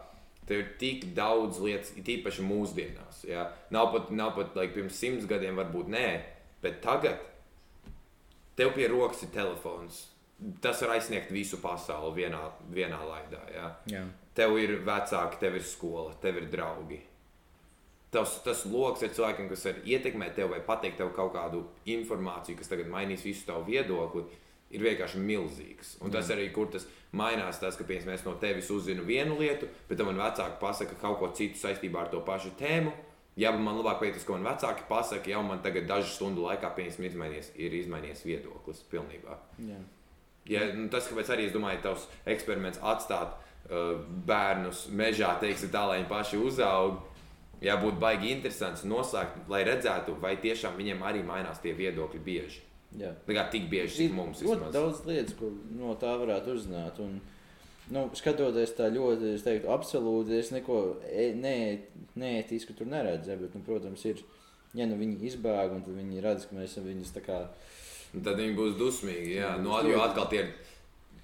Tev 0.47 0.59
ir 0.59 0.71
tik 0.79 1.05
daudz 1.15 1.59
lietas, 1.59 1.93
tīpaši 1.95 2.43
mūsdienās. 2.43 3.25
Ja? 3.25 3.51
Nav 3.71 3.93
pat, 3.93 4.11
nav 4.11 4.35
pat 4.35 4.57
like, 4.57 4.75
pirms 4.75 4.99
simts 4.99 5.27
gadiem, 5.27 5.57
varbūt 5.57 5.89
nē, 5.89 6.23
bet 6.63 6.81
tagad 6.83 7.19
tev 8.57 8.75
pie 8.75 8.89
rokas 8.89 9.23
ir 9.23 9.29
telefons. 9.29 10.09
Tas 10.61 10.83
var 10.83 10.91
aizsniegt 10.91 11.31
visu 11.31 11.57
pasauli 11.57 12.25
vienā, 12.25 12.51
vienā 12.71 12.99
laidā. 13.07 13.43
Ja? 13.55 13.77
Jā. 13.87 14.05
Tev 14.35 14.59
ir 14.59 14.81
vecāki, 14.83 15.39
tev 15.39 15.55
ir 15.55 15.63
skola, 15.63 16.15
tev 16.21 16.37
ir 16.37 16.51
draugi 16.51 17.01
tas, 18.13 18.37
tas 18.45 18.65
lokus 18.69 19.07
ar 19.07 19.13
cilvēkiem, 19.17 19.49
kas 19.51 19.67
var 19.69 19.83
ietekmēt 19.89 20.35
tevi 20.37 20.53
vai 20.53 20.63
pateikt 20.65 21.01
tev 21.01 21.13
kaut 21.17 21.33
kādu 21.37 21.65
informāciju, 21.89 22.59
kas 22.61 22.69
tagad 22.71 22.91
mainīs 22.93 23.25
visu 23.25 23.47
tavu 23.49 23.65
viedokli, 23.71 24.27
ir 24.73 24.85
vienkārši 24.85 25.21
milzīgs. 25.21 25.97
Un 26.05 26.13
tas 26.13 26.29
arī, 26.33 26.49
kur 26.53 26.69
tas 26.73 26.85
mainās, 27.17 27.61
tas, 27.61 27.77
ka 27.77 27.87
piemēram, 27.89 28.15
es 28.17 28.27
no 28.27 28.35
tevis 28.41 28.71
uzzinu 28.73 29.05
vienu 29.09 29.39
lietu, 29.41 29.69
bet 29.89 30.01
man 30.05 30.21
vecāki 30.21 30.61
pasaka 30.61 30.99
kaut 31.01 31.19
ko 31.21 31.33
citu 31.37 31.61
saistībā 31.61 32.05
ar 32.05 32.13
to 32.13 32.21
pašu 32.25 32.55
tēmu. 32.61 32.93
Ja 33.41 33.53
man 33.57 33.79
labāk 33.79 34.03
piekrist, 34.03 34.27
ko 34.29 34.37
man 34.37 34.51
vecāki 34.51 34.85
pasaka, 34.89 35.31
jau 35.33 35.41
man 35.45 35.63
tagad 35.65 35.87
dažu 35.89 36.11
stundu 36.13 36.45
laikā 36.45 36.73
izmainījies, 36.85 37.55
ir 37.57 37.73
izmainījies 37.81 38.27
viedoklis 38.29 38.83
pilnībā. 38.93 39.39
Jā. 39.65 39.79
Ja, 40.51 40.67
nu, 40.75 40.89
tas, 40.93 41.07
kāpēc 41.09 41.31
arī 41.33 41.47
es 41.47 41.55
domāju, 41.55 41.81
tavs 41.85 42.05
eksperiments 42.29 42.81
atstāt 42.83 43.33
uh, 43.33 44.03
bērnus 44.27 44.89
mežā, 44.91 45.37
teiksim, 45.41 45.71
tā, 45.73 45.87
lai 45.89 46.01
viņi 46.01 46.11
paši 46.11 46.41
uzaugtu 46.43 47.12
jābūt 47.63 47.99
baigi 48.03 48.33
interesants, 48.35 48.85
noslēgt, 48.89 49.45
lai 49.51 49.63
redzētu, 49.67 50.17
vai 50.23 50.35
tiešām 50.43 50.77
viņiem 50.79 51.03
arī 51.07 51.23
mainās 51.27 51.63
tie 51.63 51.75
viedokļi 51.79 52.23
bieži. 52.25 52.63
Jā. 52.99 53.13
Tā 53.27 53.37
kā 53.37 53.45
tik 53.53 53.69
bieži, 53.73 54.03
cik 54.03 54.17
mums 54.17 54.43
ir. 54.45 54.65
Daudz 54.73 55.05
lietas, 55.09 55.37
ko 55.39 55.49
no 55.79 55.95
tā 56.01 56.13
varētu 56.21 56.57
uzzināt. 56.57 56.99
Un, 57.01 57.21
nu, 57.95 58.05
skatoties 58.19 58.75
tā 58.77 58.91
ļoti, 58.93 59.35
es 59.39 59.47
teiktu, 59.47 59.71
absolūti, 59.73 60.37
es 60.41 60.53
neko 60.53 60.81
e, 61.09 61.31
ne, 61.39 61.55
neētisku 62.21 62.77
tur 62.77 62.91
neredzu. 62.93 63.39
Bet, 63.41 63.57
nu, 63.57 63.65
protams, 63.65 64.05
ir, 64.11 64.21
ja 64.77 64.89
nu 64.91 64.99
viņi 65.01 65.23
izbēg 65.31 65.79
un 65.79 65.87
viņi 65.87 66.25
redz, 66.25 66.51
ka 66.51 66.59
mēs 66.59 66.77
viņus 66.83 67.17
tā 67.17 67.25
kā. 67.25 67.41
Tad 68.13 68.37
viņi 68.37 68.59
būs 68.59 68.77
dusmīgi. 68.77 69.39
Jā, 69.39 69.55
nu, 69.63 69.79
jo 69.89 70.05
atkal 70.05 70.29
tie 70.33 70.45
ir. 70.45 70.53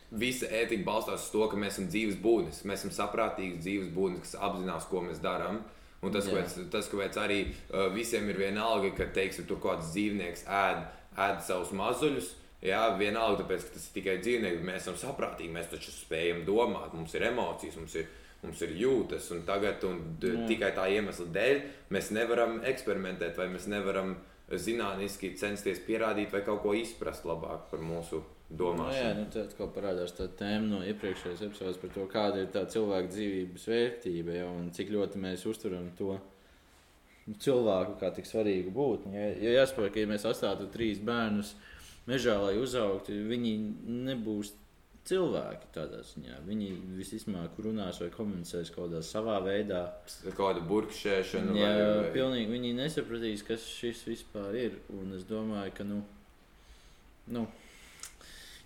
Visa 0.09 0.47
ētika 0.49 0.87
balstās 0.87 1.27
uz 1.27 1.33
to, 1.35 1.43
ka 1.53 1.59
mēs 1.61 1.75
esam 1.75 1.91
dzīves 1.93 2.15
būtnes. 2.23 2.63
Mēs 2.65 2.81
esam 2.81 2.95
saprātīgas 2.97 3.61
dzīves 3.61 3.91
būtnes, 3.93 4.23
kas 4.25 4.39
apzinās, 4.41 4.87
ko 4.89 5.03
mēs 5.05 5.21
darām. 5.21 5.59
Uh, 5.59 5.78
Un 5.99 6.15
tas, 6.15 6.29
kāpēc, 6.31 6.55
tas, 6.71 6.89
kāpēc 6.93 7.17
arī 7.19 7.39
uh, 7.49 7.89
visiem 7.95 8.29
ir 8.31 8.39
vienalga, 8.39 8.93
ka 8.95 9.09
teiksim, 9.17 9.49
tur 9.49 9.59
kāds 9.63 9.91
dzīvnieks 9.91 10.45
ēd, 10.47 10.85
ēd 11.19 11.43
savus 11.47 11.75
mazuļus. 11.75 12.31
Jā, 12.63 12.85
vienalga, 12.99 13.43
tāpēc, 13.43 13.67
ka 13.67 13.75
tas 13.75 13.89
ir 13.89 13.97
tikai 13.97 14.17
dzīvnieks. 14.23 14.65
Mēs 14.67 14.87
esam 14.87 14.97
saprātīgi, 14.99 15.51
mēs 15.55 15.71
taču 15.73 15.95
spējam 15.95 16.45
domāt, 16.47 16.95
mums 16.95 17.15
ir 17.19 17.27
emocijas, 17.29 17.77
mums 17.79 17.99
ir, 17.99 18.09
mums 18.45 18.63
ir 18.67 18.75
jūtas. 18.79 19.29
Un 19.35 19.45
tagad, 19.47 19.83
un 19.91 20.01
tikai 20.47 20.73
tā 20.79 20.87
iemesla 20.95 21.29
dēļ, 21.35 21.63
mēs 21.95 22.11
nevaram 22.15 22.59
eksperimentēt, 22.67 23.39
vai 23.39 23.51
mēs 23.53 23.67
nevaram 23.71 24.17
zinātniski 24.49 25.35
censties 25.39 25.83
pierādīt 25.87 26.33
vai 26.33 26.43
kaut 26.47 26.63
ko 26.63 26.73
izprast 26.79 27.27
labāk 27.29 27.69
par 27.73 27.83
mūsu 27.85 28.23
domāšanu. 28.49 28.89
Nu, 28.89 28.97
jā, 28.97 29.13
nu, 29.19 29.27
tad 29.33 29.51
atkal 29.51 29.71
parādās 29.75 30.15
tā 30.17 30.29
tēma 30.39 30.71
no 30.71 30.81
iepriekšējās 30.89 31.45
epizodes 31.49 31.81
par 31.83 31.93
to, 31.95 32.07
kāda 32.13 32.43
ir 32.43 32.53
tā 32.55 32.65
cilvēka 32.73 33.13
dzīvības 33.13 33.67
vērtība 33.73 34.37
ja, 34.39 34.47
un 34.51 34.71
cik 34.75 34.93
ļoti 34.95 35.21
mēs 35.25 35.45
uztveram 35.51 35.91
to 35.99 36.15
nu, 36.17 37.37
cilvēku 37.45 37.99
kā 38.01 38.13
tik 38.17 38.29
svarīgu 38.29 38.73
būtni. 38.75 39.13
Ja, 39.17 39.27
ja 39.49 39.59
jāsaprot, 39.61 39.93
ka 39.93 40.01
ja 40.01 40.09
mēs 40.11 40.25
atstātu 40.29 40.71
trīs 40.73 41.03
bērnus 41.05 41.53
mežā, 42.09 42.39
lai 42.41 42.57
uzaugtu, 42.61 43.13
viņi 43.29 43.53
nebūs 44.09 44.55
cilvēki 45.09 45.71
tādā 45.73 46.03
ziņā. 46.05 46.41
Viņi 46.45 46.73
visticamāk 46.99 47.57
runās 47.65 48.01
vai 48.03 48.11
komunicēs 48.13 48.73
kaut 48.75 48.89
kādā 48.89 49.01
savā 49.05 49.39
veidā. 49.45 49.87
Kāda 50.37 50.65
burkšķēšana. 50.69 51.57
Jā, 51.57 51.71
vai, 51.77 51.87
vai... 52.03 52.11
pilnīgi 52.17 52.53
viņi 52.53 52.75
nesapratīs, 52.81 53.45
kas 53.47 53.65
šis 53.77 54.05
vispār 54.09 54.57
ir. 54.57 54.77
Un 54.97 55.17
es 55.17 55.25
domāju, 55.29 55.73
ka, 55.79 55.89
nu, 55.89 56.03
nu 57.33 57.47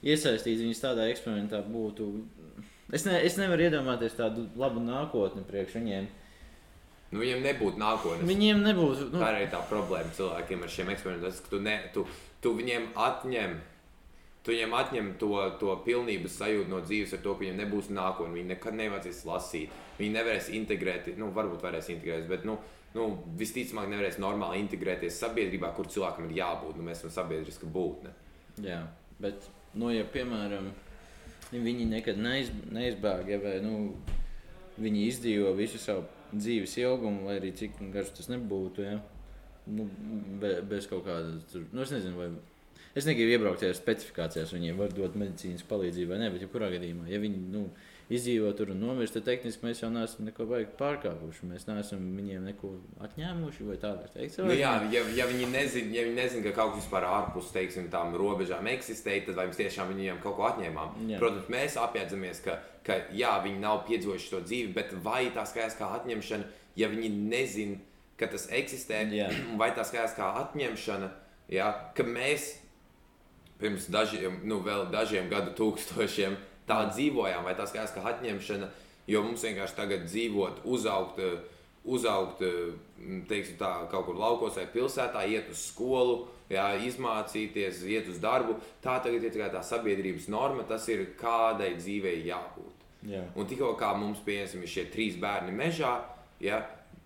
iesaistīt 0.03 0.61
viņus 0.62 0.82
tādā 0.82 1.07
eksperimentā 1.11 1.62
būtu. 1.66 2.09
Es, 2.92 3.07
ne, 3.07 3.16
es 3.24 3.38
nevaru 3.40 3.68
iedomāties 3.68 4.18
tādu 4.18 4.48
labu 4.59 4.82
nākotni 4.84 5.44
priekš 5.48 5.78
viņiem. 5.78 6.09
Nu, 7.12 7.20
viņiem 7.20 7.42
nebūtu 7.44 7.80
nākotnes. 7.80 8.24
Viņiem 8.28 8.62
nebūtu. 8.64 9.11
Nu... 9.12 9.20
Tā 9.20 9.34
arī 9.34 9.48
tā 9.53 9.61
problēma 9.68 10.12
cilvēkiem 10.16 10.64
ar 10.64 10.72
šiem 10.72 10.92
eksperimentiem. 10.94 11.44
Tu, 11.50 11.61
ne, 11.64 11.76
tu, 11.92 12.07
tu 12.44 12.55
viņiem 12.57 12.88
atņem. 12.96 13.59
Tu 14.42 14.55
viņiem 14.55 14.72
atņem 14.74 15.11
to, 15.20 15.32
to 15.61 15.74
pilnības 15.84 16.38
sajūtu 16.40 16.72
no 16.72 16.80
dzīves, 16.82 17.12
ar 17.14 17.20
to, 17.22 17.34
ka 17.36 17.44
viņiem 17.44 17.61
nebūs 17.62 17.92
nākotne. 17.94 18.34
Viņi 18.40 18.55
nekad 18.57 18.78
nevarēs 18.80 19.20
lasīt, 19.28 19.76
viņi 20.00 20.16
nevarēs 20.16 20.48
integrēt, 20.57 21.12
nu, 21.20 21.28
varbūt 21.36 21.62
varēs 21.62 21.92
integrēties, 21.94 22.26
bet 22.32 22.48
nu, 22.48 22.57
nu, 22.96 23.07
visticamāk 23.38 23.92
nevarēs 23.92 24.18
normāli 24.24 24.64
integrēties 24.64 25.20
sabiedrībā, 25.22 25.70
kur 25.76 25.86
cilvēkam 25.92 26.26
ir 26.26 26.40
jābūt. 26.40 26.80
Nu, 26.80 26.88
mēs 26.88 27.05
esam 27.05 27.14
sabiedriska 27.20 27.70
būtne. 27.70 28.16
Jā, 28.64 28.80
bet 29.22 29.46
nu, 29.78 29.90
ja, 29.92 30.04
piemēram, 30.08 30.70
viņi 31.52 31.88
nekad 31.90 32.20
neiz, 32.20 32.50
neizbēg, 32.72 33.32
ja, 33.32 33.40
vai 33.42 33.56
nu, 33.64 33.94
viņi 34.80 35.06
izdzīvo 35.08 35.52
visu 35.58 35.80
savu 35.80 36.06
dzīves 36.32 36.78
ilgumu, 36.80 37.26
lai 37.28 37.38
arī 37.40 37.52
cik 37.56 37.80
garš 37.92 38.14
tas 38.18 38.30
nebūtu. 38.32 38.86
Ja, 38.86 38.98
nu, 39.72 39.88
be, 40.40 40.56
bez 40.68 40.88
kaut 40.90 41.04
kādas, 41.08 41.44
nu, 41.72 41.84
es 41.84 41.92
nezinu, 41.94 42.18
vai. 42.18 42.32
Es 42.92 43.06
negribu 43.08 43.32
iebraukt 43.32 43.62
tajās 43.62 43.78
specifikācijās, 43.80 44.50
viņiem 44.52 44.76
var 44.76 44.90
dot 44.92 45.14
medicīnas 45.16 45.64
palīdzību 45.64 46.12
vai 46.12 46.18
nē, 46.20 46.26
bet 46.34 46.42
jebkurā 46.44 46.68
gadījumā, 46.74 47.06
ja 47.08 47.20
viņi 47.22 47.38
nu, 47.54 47.62
izdzīvo 48.16 48.50
tur 48.56 48.72
un 48.74 48.80
nomirst, 48.82 49.14
tad 49.16 49.24
tehniski 49.26 49.64
mēs 49.66 49.80
jau 49.82 49.88
neesam 49.92 50.26
neko 50.26 50.46
pārkāpuši. 50.78 51.48
Mēs 51.50 51.66
neesam 51.68 52.02
viņiem 52.16 52.44
neko 52.50 52.72
atņēmuši 53.06 53.66
vai 53.68 53.76
tādā 53.82 54.08
veidā. 54.14 54.46
Nu, 54.46 54.56
jā, 54.56 54.72
ja, 54.92 55.04
ja 55.16 55.26
viņi 55.30 55.48
nezina, 55.52 55.92
ja 55.96 56.04
viņi 56.08 56.18
nezin, 56.18 56.44
ka 56.44 56.54
kaut 56.56 56.74
kas 56.74 56.84
vispār 56.84 57.06
ārpus 57.08 57.52
teiksim, 57.54 57.88
tām 57.92 58.14
robežām 58.18 58.68
eksistē, 58.72 59.18
tad 59.26 59.38
vai 59.38 59.48
mēs 59.50 59.60
tiešām 59.60 59.92
viņiem 59.94 60.20
kaut 60.24 60.36
ko 60.38 60.48
atņēmām? 60.50 60.98
Jā. 61.12 61.22
Protams, 61.22 61.48
mēs 61.52 61.78
apjēdzamies, 61.80 62.42
ka, 62.44 62.58
ka 62.86 62.98
jā, 63.16 63.32
viņi 63.46 63.62
nav 63.64 63.84
piedzīvojuši 63.88 64.32
to 64.34 64.42
dzīvi, 64.46 64.74
bet 64.76 64.94
vai 65.04 65.24
tā 65.34 65.46
skaitās 65.48 65.78
kā 65.80 65.92
atņemšana, 66.00 66.48
ja 66.78 66.92
viņi 66.92 67.12
nezina, 67.32 67.80
ka 68.20 68.28
tas 68.32 68.48
eksistē, 68.52 69.04
jā. 69.16 69.30
vai 69.60 69.72
tā 69.76 69.86
skaitās 69.88 70.18
kā 70.18 70.32
atņemšana, 70.46 71.12
jā, 71.52 71.70
ka 71.96 72.06
mēs 72.08 72.54
pirms 73.62 73.86
dažiem, 73.94 74.40
nu, 74.48 74.58
dažiem 74.90 75.28
gadu 75.30 75.52
tūkstošiem 75.58 76.34
tā 76.68 76.84
dzīvojām, 76.90 77.44
vai 77.46 77.54
tas 77.58 77.72
kā 77.74 77.84
atņemšana, 77.84 78.68
jo 79.10 79.22
mums 79.24 79.44
vienkārši 79.46 79.78
tagad 79.78 80.06
dzīvot, 80.06 80.62
uzaugt, 80.64 81.20
uzaugt 81.84 82.42
teiksim, 83.28 83.56
tā, 83.60 83.72
kaut 83.90 84.06
kur 84.06 84.18
laukos 84.20 84.58
vai 84.60 84.68
pilsētā, 84.70 85.24
iet 85.26 85.50
uz 85.50 85.64
skolu, 85.72 86.20
jā, 86.52 86.68
izmācīties, 86.86 87.82
iet 87.90 88.10
uz 88.12 88.20
darbu. 88.22 88.58
Tā 88.84 88.98
tagad 89.02 89.26
ir 89.26 89.50
tā 89.54 89.64
sabiedrības 89.66 90.28
norma, 90.30 90.66
tas 90.68 90.86
ir 90.92 91.08
kādai 91.18 91.74
dzīvei 91.80 92.22
jābūt. 92.28 92.86
Jā. 93.10 93.24
Un 93.34 93.48
tikko 93.50 93.72
kā 93.80 93.90
mums 93.98 94.22
pieņemsim 94.22 94.62
šie 94.70 94.86
trīs 94.92 95.18
bērni 95.18 95.54
mežā, 95.56 95.96
ja, 96.42 96.62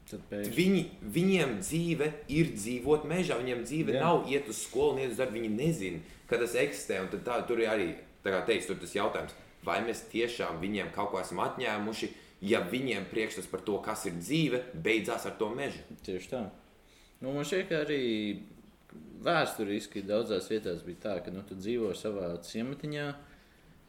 Viņi, 0.06 0.82
viņiem 1.02 1.56
dzīve 1.58 2.06
ir 2.30 2.52
dzīvot 2.54 3.06
mežā. 3.10 3.40
Viņiem 3.40 3.64
dzīve 3.66 3.96
Jā. 3.96 4.04
nav 4.04 4.28
iet 4.30 4.46
uz 4.46 4.60
skolu, 4.62 5.00
iet 5.02 5.10
uz 5.10 5.18
darbu. 5.18 5.34
Viņi 5.40 5.50
nezina, 5.50 5.98
ka 6.30 6.38
tas 6.38 6.54
eksistē. 6.54 7.00
Un 7.02 7.24
tā, 7.26 7.40
tur 7.48 7.58
ir 7.58 7.72
arī 7.72 7.88
teiks, 8.22 8.68
tur 8.68 8.78
tas 8.78 8.94
jautājums, 8.94 9.34
vai 9.66 9.80
mēs 9.86 10.06
tiešām 10.12 10.60
viņiem 10.62 10.92
kaut 10.94 11.12
ko 11.12 11.20
esam 11.20 11.42
atņēmuši, 11.44 12.10
ja 12.46 12.62
viņiem 12.70 13.08
priekšstats 13.10 13.50
par 13.50 13.64
to, 13.66 13.78
kas 13.84 14.06
ir 14.08 14.18
dzīve, 14.20 14.62
beidzās 14.84 15.26
ar 15.28 15.36
to 15.40 15.50
mežu. 15.54 15.82
Tieši 16.06 16.30
tā. 16.32 16.44
Nu, 17.22 17.32
man 17.32 17.46
šķiet, 17.48 17.68
ka 17.70 17.82
arī 17.86 18.02
vēsturiski 19.26 20.04
daudzās 20.06 20.50
vietās 20.52 20.84
bija 20.86 21.02
tā, 21.02 21.16
ka 21.24 21.32
nu, 21.34 21.42
tu 21.48 21.56
dzīvo 21.58 21.92
savā 21.96 22.34
ciematiņā, 22.44 23.06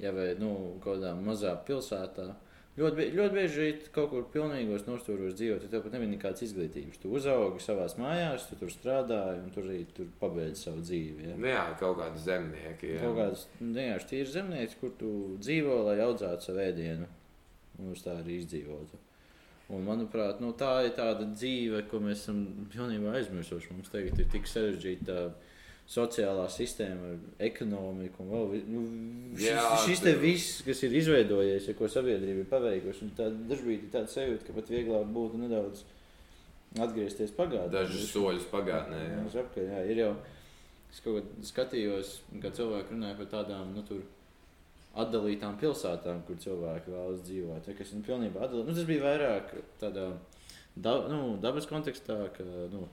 ja 0.01 0.13
vai 0.15 0.31
nu, 0.39 0.51
kādā 0.83 1.13
mazā 1.19 1.53
pilsētā. 1.67 2.31
Ļoti, 2.77 3.07
ļoti 3.17 3.33
bieži 3.33 3.67
kaut 3.89 4.11
kur 4.11 4.25
pilnīgos 4.29 4.83
nostūros 4.85 5.33
dzīvot, 5.39 5.63
ja 5.65 5.71
tev 5.71 5.81
pat 5.81 5.95
nebija 5.95 6.11
nekādas 6.11 6.43
izglītības. 6.45 6.99
Tu 7.01 7.09
uzaugi 7.09 7.63
savā 7.63 7.87
mājās, 7.97 8.45
tu 8.45 8.57
tur 8.59 8.69
strādāji 8.69 9.41
un 9.41 9.49
tur 9.55 9.65
arī 9.65 9.79
tur 9.97 10.11
pabeidzi 10.21 10.67
savu 10.67 10.83
dzīvi. 10.85 11.31
Ja? 11.31 11.39
Nu, 11.41 11.49
jā, 11.49 11.63
kaut 11.79 11.97
kādi 11.97 12.21
zemnieki. 12.21 12.91
Jā. 12.93 13.01
Kaut 13.01 13.17
kāds 13.17 13.47
vienkārši 13.63 14.09
tīrs 14.11 14.35
zemnieks, 14.35 14.77
kur 14.77 14.93
tu 15.01 15.11
dzīvo, 15.41 15.79
lai 15.89 15.97
audzētu 16.05 16.51
savu 16.51 16.63
ēdienu. 16.67 17.09
Un 17.81 17.91
uz 17.95 18.05
tā 18.05 18.13
arī 18.21 18.37
izdzīvotu. 18.43 19.01
Un, 19.73 19.81
manuprāt, 19.83 20.37
nu, 20.39 20.53
tā 20.57 20.77
ir 20.85 20.93
tāda 20.95 21.25
dzīve, 21.33 21.81
ko 21.89 21.99
mēs 22.05 22.21
esam 22.21 22.45
pilnībā 22.71 23.17
aizmirsuši. 23.17 23.73
Mums 23.73 23.89
tagad 23.93 24.21
ir 24.21 24.29
tik 24.37 24.45
sarežģīta. 24.53 25.17
Uh, 25.25 25.56
sociālā 25.87 26.47
sistēma, 26.51 27.13
ekonomika 27.47 28.19
un 28.23 28.31
vēl 28.33 28.65
nu, 28.67 28.81
šis, 29.37 29.45
Jā, 29.45 29.61
šis 29.85 30.01
te 30.03 30.13
viss, 30.19 30.57
kas 30.67 30.83
ir 30.83 30.97
izveidojies, 30.99 31.69
ja 31.69 31.75
ko 31.77 31.87
sabiedrība 31.91 32.43
ir 32.43 32.49
paveikusi. 32.51 33.07
Dažkārt 33.17 33.71
ir 33.77 33.85
tāds 33.93 34.17
sajūta, 34.17 34.49
ka 34.49 34.57
pat 34.57 34.73
vieglāk 34.73 35.07
būtu 35.15 35.39
nedaudz 35.45 35.85
atgriezties 36.83 37.31
pagātnē. 37.37 37.71
Dažus 37.71 38.11
soļus 38.11 38.49
pagātnē. 38.51 38.99
Jā. 38.99 39.15
Jā, 39.15 39.45
apkārt, 39.45 39.63
jā, 39.71 39.85
ir 39.93 40.03
jau. 40.03 40.11
Es 40.91 41.01
kaut 41.03 41.19
kā 41.19 41.47
skatījos, 41.47 42.13
kā 42.43 42.51
cilvēki 42.55 42.95
runāja 42.95 43.17
par 43.19 43.31
tādām 43.31 43.73
nu, 43.75 43.83
tur, 43.87 44.03
atdalītām 44.97 45.57
pilsētām, 45.61 46.23
kur 46.27 46.39
cilvēki 46.41 46.93
vēlas 46.93 47.23
dzīvot. 47.27 47.67
Ja, 47.69 47.75
kas 47.77 47.95
nu, 47.95 48.03
atdalīts. 48.03 48.67
Nu, 48.67 48.75
tas 48.75 48.87
bija 48.87 49.03
vairāk 49.07 49.55
tādā 49.79 50.09
da, 50.75 50.95
nu, 51.11 51.37
dabas 51.41 51.67
kontekstā, 51.69 52.17
ka 52.35 52.45
nu, 52.71 52.85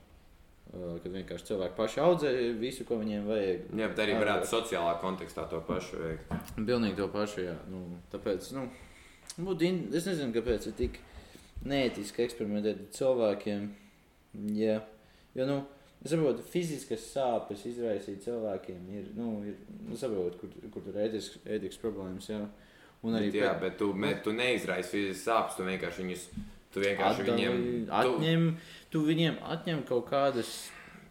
Kad 0.74 1.12
vienkārši 1.12 1.46
cilvēki 1.52 1.76
paši 1.76 2.00
audzē 2.02 2.30
visu, 2.58 2.86
ko 2.88 2.96
viņiem 2.98 3.28
vajag. 3.28 3.66
Jā, 3.78 3.88
bet 3.92 4.00
arī 4.02 4.16
varētu 4.18 4.48
sociālā 4.50 4.96
kontekstā 5.02 5.44
to 5.50 5.60
pašu 5.68 6.00
veikt. 6.00 6.32
Pilnīgi 6.56 6.98
to 6.98 7.06
pašu, 7.12 7.44
jā. 7.44 7.54
Nu, 7.70 7.84
tāpēc, 8.10 8.48
nu, 8.56 8.64
būtu, 9.36 9.68
es 9.94 10.08
nezinu, 10.08 10.32
kāpēc 10.34 10.66
ir 10.70 10.74
tik 10.80 10.98
neētiski 11.68 12.24
eksperimentēt 12.26 12.82
ar 12.82 12.90
cilvēkiem. 12.96 13.68
Jā, 14.58 14.80
jo, 15.38 15.46
nu, 15.46 15.60
es 16.02 16.10
saprotu, 16.10 16.42
fiziskas 16.50 17.06
sāpes 17.12 17.62
izraisīt 17.70 18.24
cilvēkiem 18.26 18.88
ir, 18.98 19.12
nu, 19.18 19.36
ir, 19.46 19.60
nu 19.86 19.98
saprotu, 20.00 20.40
kur, 20.42 20.70
kur 20.74 20.84
tur 20.84 20.96
ir 20.96 21.06
ētisks, 21.06 21.44
ētisks 21.46 21.82
problēmas, 21.82 22.28
jā. 22.32 22.42
Un 23.04 23.14
arī, 23.14 23.30
bet, 23.30 23.40
jā, 23.42 23.52
bet 23.60 23.78
tu, 23.78 23.92
me, 23.94 24.14
tu 24.24 24.32
neizraisi 24.34 24.96
fiziskas 24.96 25.26
sāpes, 25.28 25.56
tu 25.58 25.68
vienkārši 25.68 26.02
viņus, 26.02 26.26
tu 26.74 26.82
vienkārši 26.82 27.24
Atdali, 27.24 27.34
viņiem... 27.34 27.58
Atņem, 28.00 28.46
tu, 28.54 28.86
tu 28.94 29.04
viņiem 29.08 29.36
atņem 29.54 29.84
kaut 29.88 30.08
kādas 30.10 30.54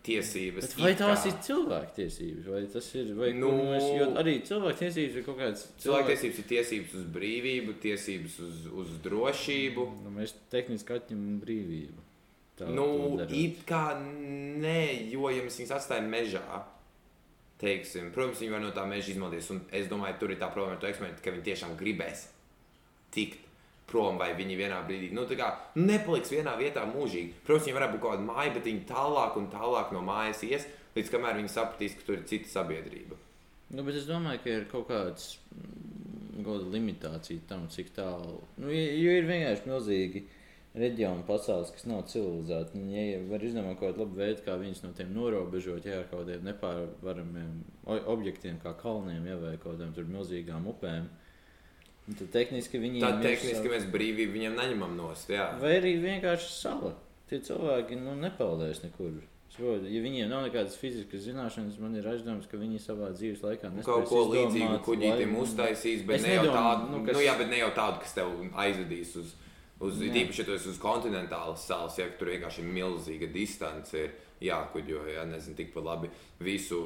tiesības. 0.04 0.68
Bet 0.68 0.76
vai 0.84 0.92
tās 1.00 1.26
ir 1.30 1.36
cilvēku 1.46 1.96
tiesības, 1.98 2.48
vai 2.52 2.64
tas 2.74 2.90
ir 3.00 3.14
vai 3.18 3.30
nu, 3.38 3.52
mēs, 3.72 3.86
arī 4.20 4.36
cilvēku 4.48 4.82
tiesības 4.82 5.20
ir 5.20 5.26
kaut 5.28 5.40
kādas. 5.40 5.66
Cilvēku 5.84 6.12
tiesības 6.12 6.42
ir 6.42 6.50
tiesības 6.52 6.98
uz 7.00 7.06
brīvību, 7.16 7.78
tiesības 7.84 8.38
uz, 8.44 8.66
uz 8.84 8.92
drošību. 9.06 9.88
Nu, 10.04 10.14
mēs 10.20 10.36
tehniski 10.52 10.98
atņemam 10.98 11.40
brīvību. 11.44 12.06
Tā, 12.60 12.70
nu, 12.70 12.88
it 13.34 13.64
kā 13.70 13.86
nē, 13.98 15.10
jo 15.10 15.32
ja 15.34 15.46
mēs 15.46 15.58
viņus 15.62 15.74
atstājam 15.80 16.12
mežā. 16.12 16.62
Teiksim, 17.64 18.12
protams, 18.12 18.42
viņi 18.44 18.52
var 18.52 18.62
no 18.66 18.74
tā 18.76 18.84
meža 18.90 19.14
izmantoties. 19.14 19.48
Es 19.72 19.88
domāju, 19.88 20.20
tur 20.20 20.34
ir 20.36 20.40
tā 20.42 20.52
problēma 20.52 20.76
ar 20.76 20.84
to 20.84 20.90
eksperimentu, 20.90 21.24
ka 21.24 21.32
viņi 21.32 21.48
tiešām 21.48 21.78
gribēs 21.80 22.28
tikt 23.14 23.43
prom, 23.90 24.18
vai 24.22 24.32
viņi 24.38 24.58
vienā 24.60 24.80
brīdī 24.88 25.12
nu, 25.16 25.26
kā, 25.38 25.50
nepaliks 25.80 26.32
vienā 26.34 26.56
vietā 26.60 26.86
mūžīgi. 26.90 27.44
Protams, 27.48 27.68
viņi 27.68 27.78
varētu 27.78 27.96
būt 27.96 28.04
kaut 28.04 28.16
kāda 28.16 28.28
māja, 28.28 28.54
bet 28.56 28.70
viņi 28.70 28.86
tālāk 28.90 29.40
un 29.40 29.50
tālāk 29.54 29.94
no 29.96 30.04
mājas 30.06 30.44
ies, 30.48 30.68
līdz 30.98 31.12
kamēr 31.14 31.40
viņi 31.42 31.54
sapratīs, 31.54 31.98
ka 32.00 32.08
tur 32.08 32.20
ir 32.20 32.28
cita 32.30 32.52
sabiedrība. 32.52 33.20
Nu, 33.74 33.84
bet 33.86 33.98
es 33.98 34.06
domāju, 34.10 34.44
ka 34.44 34.54
ir 34.54 34.70
kaut 34.70 34.88
kāds 34.92 35.36
mm, 35.50 36.44
kāda 36.46 36.70
limitācija 36.76 37.48
tam, 37.50 37.68
cik 37.74 37.94
tālu. 37.96 38.40
Nu, 38.62 38.70
jo 38.70 39.18
ir 39.18 39.30
vienkārši 39.30 39.70
milzīgi 39.70 40.24
reģioni 40.78 41.26
pasaules, 41.26 41.72
kas 41.74 41.86
nav 41.90 42.04
civilizēti. 42.10 42.78
Nu, 42.82 42.94
ja 42.94 43.20
var 43.30 43.46
izdomāt 43.46 43.80
kaut 43.80 43.94
kādu 43.94 44.06
labu 44.06 44.22
veidu, 44.22 44.42
kā 44.46 44.58
viņus 44.62 44.84
no 44.86 44.94
tiem 44.98 45.12
norobežot, 45.16 45.86
ja 45.90 46.02
ar 46.02 46.08
kaut 46.10 46.24
kādiem 46.24 46.46
nepārvaramiem 46.50 47.60
objektiem, 48.14 48.62
kā 48.62 48.76
kalniem, 48.80 49.26
ja, 49.30 49.38
vai 49.42 49.56
kaut 49.58 49.78
kādiem 49.78 50.14
milzīgām 50.18 50.70
upēm. 50.74 51.10
Un 51.10 51.23
tad 52.08 52.32
tehniski 52.34 52.82
viņi 52.82 53.00
ir. 53.00 53.06
Tad 53.06 53.22
tehniski 53.24 53.72
mēs 53.72 53.86
brīvību 53.94 54.36
viņiem 54.38 54.58
neņemam 54.60 54.98
nost. 54.98 55.30
Jā. 55.32 55.52
Vai 55.62 55.78
arī 55.80 55.96
vienkārši 56.04 56.50
sala. 56.52 56.96
Tie 57.30 57.40
cilvēki 57.44 57.98
nu, 58.02 58.18
nepeldēs 58.20 58.84
nekur. 58.84 59.22
Saprot, 59.54 59.86
ja 59.86 60.00
viņiem 60.02 60.32
nav 60.32 60.48
nekādas 60.48 60.76
fiziskas 60.82 61.28
zināšanas, 61.28 61.78
man 61.78 61.94
ir 61.94 62.08
aizdoms, 62.10 62.48
ka 62.50 62.58
viņi 62.58 62.80
savā 62.82 63.12
dzīves 63.14 63.44
laikā 63.46 63.70
nu, 63.70 63.84
kaut 63.86 64.08
ko 64.10 64.24
līdzīgu 64.32 64.80
kuģītim 64.82 65.36
uztaisīs, 65.38 66.02
bet 66.10 66.24
ne, 66.24 66.40
nedomā, 66.40 66.56
tādu, 66.58 66.88
nu, 66.90 67.02
kas... 67.06 67.14
nu, 67.14 67.22
jā, 67.22 67.36
bet 67.38 67.52
ne 67.52 67.60
jau 67.60 67.68
tādu, 67.78 68.00
kas 68.02 68.16
tev 68.18 68.32
aizvedīs 68.64 69.12
uz, 69.22 69.36
uz 69.78 70.02
īpaši, 70.08 70.42
ja 70.42 70.48
tu 70.48 70.56
esi 70.58 70.72
uz 70.72 70.80
kontinentālas 70.82 71.68
salas, 71.70 72.00
ja 72.02 72.10
tur 72.18 72.34
vienkārši 72.34 72.66
ir 72.66 72.74
milzīga 72.80 73.30
distance. 73.36 73.94
Ir 73.94 74.18
jākuģo, 74.44 75.04
ja 75.14 75.28
nezinu, 75.30 75.56
tikpat 75.60 75.86
labi 75.86 76.10
visu, 76.44 76.82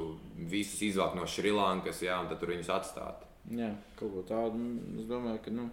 visus 0.52 0.84
izvākt 0.92 1.16
no 1.18 1.24
Šrilankas, 1.26 2.04
jā, 2.04 2.20
un 2.20 2.28
tad 2.30 2.42
tur 2.42 2.52
viņus 2.52 2.70
atstāt. 2.76 3.24
Jā, 3.56 3.70
kaut 3.96 4.12
ko 4.12 4.24
tādu. 4.28 4.60
Es 5.00 5.06
domāju, 5.08 5.40
ka 5.44 5.52
nu, 5.54 5.68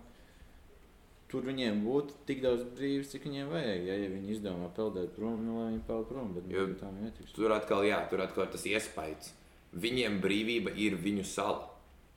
tur 1.31 1.47
viņiem 1.47 1.81
būtu 1.83 2.21
tik 2.29 2.43
daudz 2.45 2.63
brīvības, 2.77 3.11
cik 3.11 3.27
viņiem 3.27 3.51
vajag. 3.51 3.87
Ja, 3.89 3.97
ja 3.99 4.11
viņi 4.13 4.35
izdomā 4.37 4.69
peldēt 4.77 5.15
prom, 5.17 5.41
nu, 5.43 5.59
lai 5.59 5.69
viņi 5.73 5.83
peld 5.89 6.07
prom, 6.11 6.31
bet 6.37 6.47
nu, 6.51 6.67
tā 6.79 6.91
netiks. 6.95 7.35
Tur 7.35 7.55
atkal, 7.55 7.83
jā, 7.87 7.99
tur 8.11 8.23
atkal 8.23 8.47
ir 8.47 8.53
tas 8.55 8.65
iespējas. 8.69 9.33
Viņiem 9.75 10.21
brīvība 10.23 10.71
ir 10.79 10.95
viņu 11.01 11.25
sala. 11.27 11.67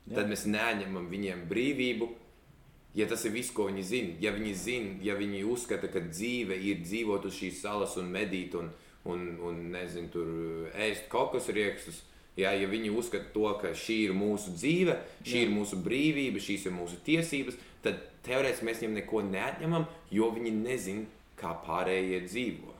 Jā. 0.06 0.20
Tad 0.20 0.30
mēs 0.30 0.46
neņemam 0.48 1.08
viņiem 1.10 1.46
brīvību. 1.50 2.08
Ja 2.96 3.06
tas 3.10 3.24
ir 3.28 3.34
viss, 3.34 3.52
ko 3.54 3.68
viņi 3.68 3.82
zina, 3.84 4.14
ja 4.22 4.30
viņi 4.34 4.52
zina, 4.56 4.92
ja 5.04 5.14
viņi 5.18 5.42
uzskata, 5.46 5.90
ka 5.92 6.00
dzīve 6.06 6.56
ir 6.70 6.80
dzīvot 6.82 7.26
uz 7.28 7.36
šīs 7.36 7.60
salas 7.62 7.94
un 8.00 8.08
medīt 8.10 8.56
un, 8.58 8.70
un, 9.06 9.26
un 9.44 9.60
nezinu, 9.74 10.08
tur 10.14 10.30
ēst 10.72 11.06
kokos 11.12 11.50
riekstus, 11.54 12.00
Ja, 12.38 12.52
ja 12.54 12.68
viņi 12.70 12.92
uzskata 12.94 13.32
to, 13.34 13.48
ka 13.58 13.72
šī 13.74 13.96
ir 14.06 14.14
mūsu 14.14 14.54
dzīve, 14.54 14.94
šī 15.26 15.40
Jā. 15.40 15.46
ir 15.46 15.54
mūsu 15.54 15.80
brīvība, 15.82 16.38
šīs 16.42 16.68
ir 16.68 16.76
mūsu 16.76 17.00
tiesības, 17.06 17.58
tad 17.82 17.98
teorētiski 18.26 18.68
mēs 18.68 18.82
viņiem 18.82 19.00
neko 19.00 19.22
neatņemam, 19.26 19.88
jo 20.14 20.30
viņi 20.36 20.52
nezina, 20.60 21.06
kā 21.38 21.56
pārējie 21.66 22.22
dzīvo. 22.28 22.76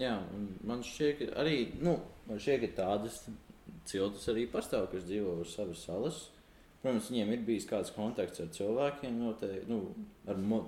Jā, 0.00 0.18
man 0.66 0.84
šķiet, 0.84 1.20
ka 1.22 1.40
arī 1.44 1.56
nu, 1.84 1.96
šķiet, 2.28 2.64
ka 2.64 2.70
tādas 2.82 3.22
ciltis 3.88 4.28
arī 4.32 4.46
pastāv, 4.50 4.88
kas 4.92 5.06
dzīvo 5.08 5.38
uz 5.42 5.52
savas 5.56 5.84
salas. 5.86 6.22
Protams, 6.82 7.08
viņiem 7.12 7.30
ir 7.32 7.44
bijis 7.46 7.68
kāds 7.68 7.92
kontakts 7.96 8.42
ar 8.44 8.50
cilvēkiem, 8.52 9.16
noteikti, 9.16 9.70
nu, 9.70 9.94
ar 10.28 10.40
mo 10.40 10.60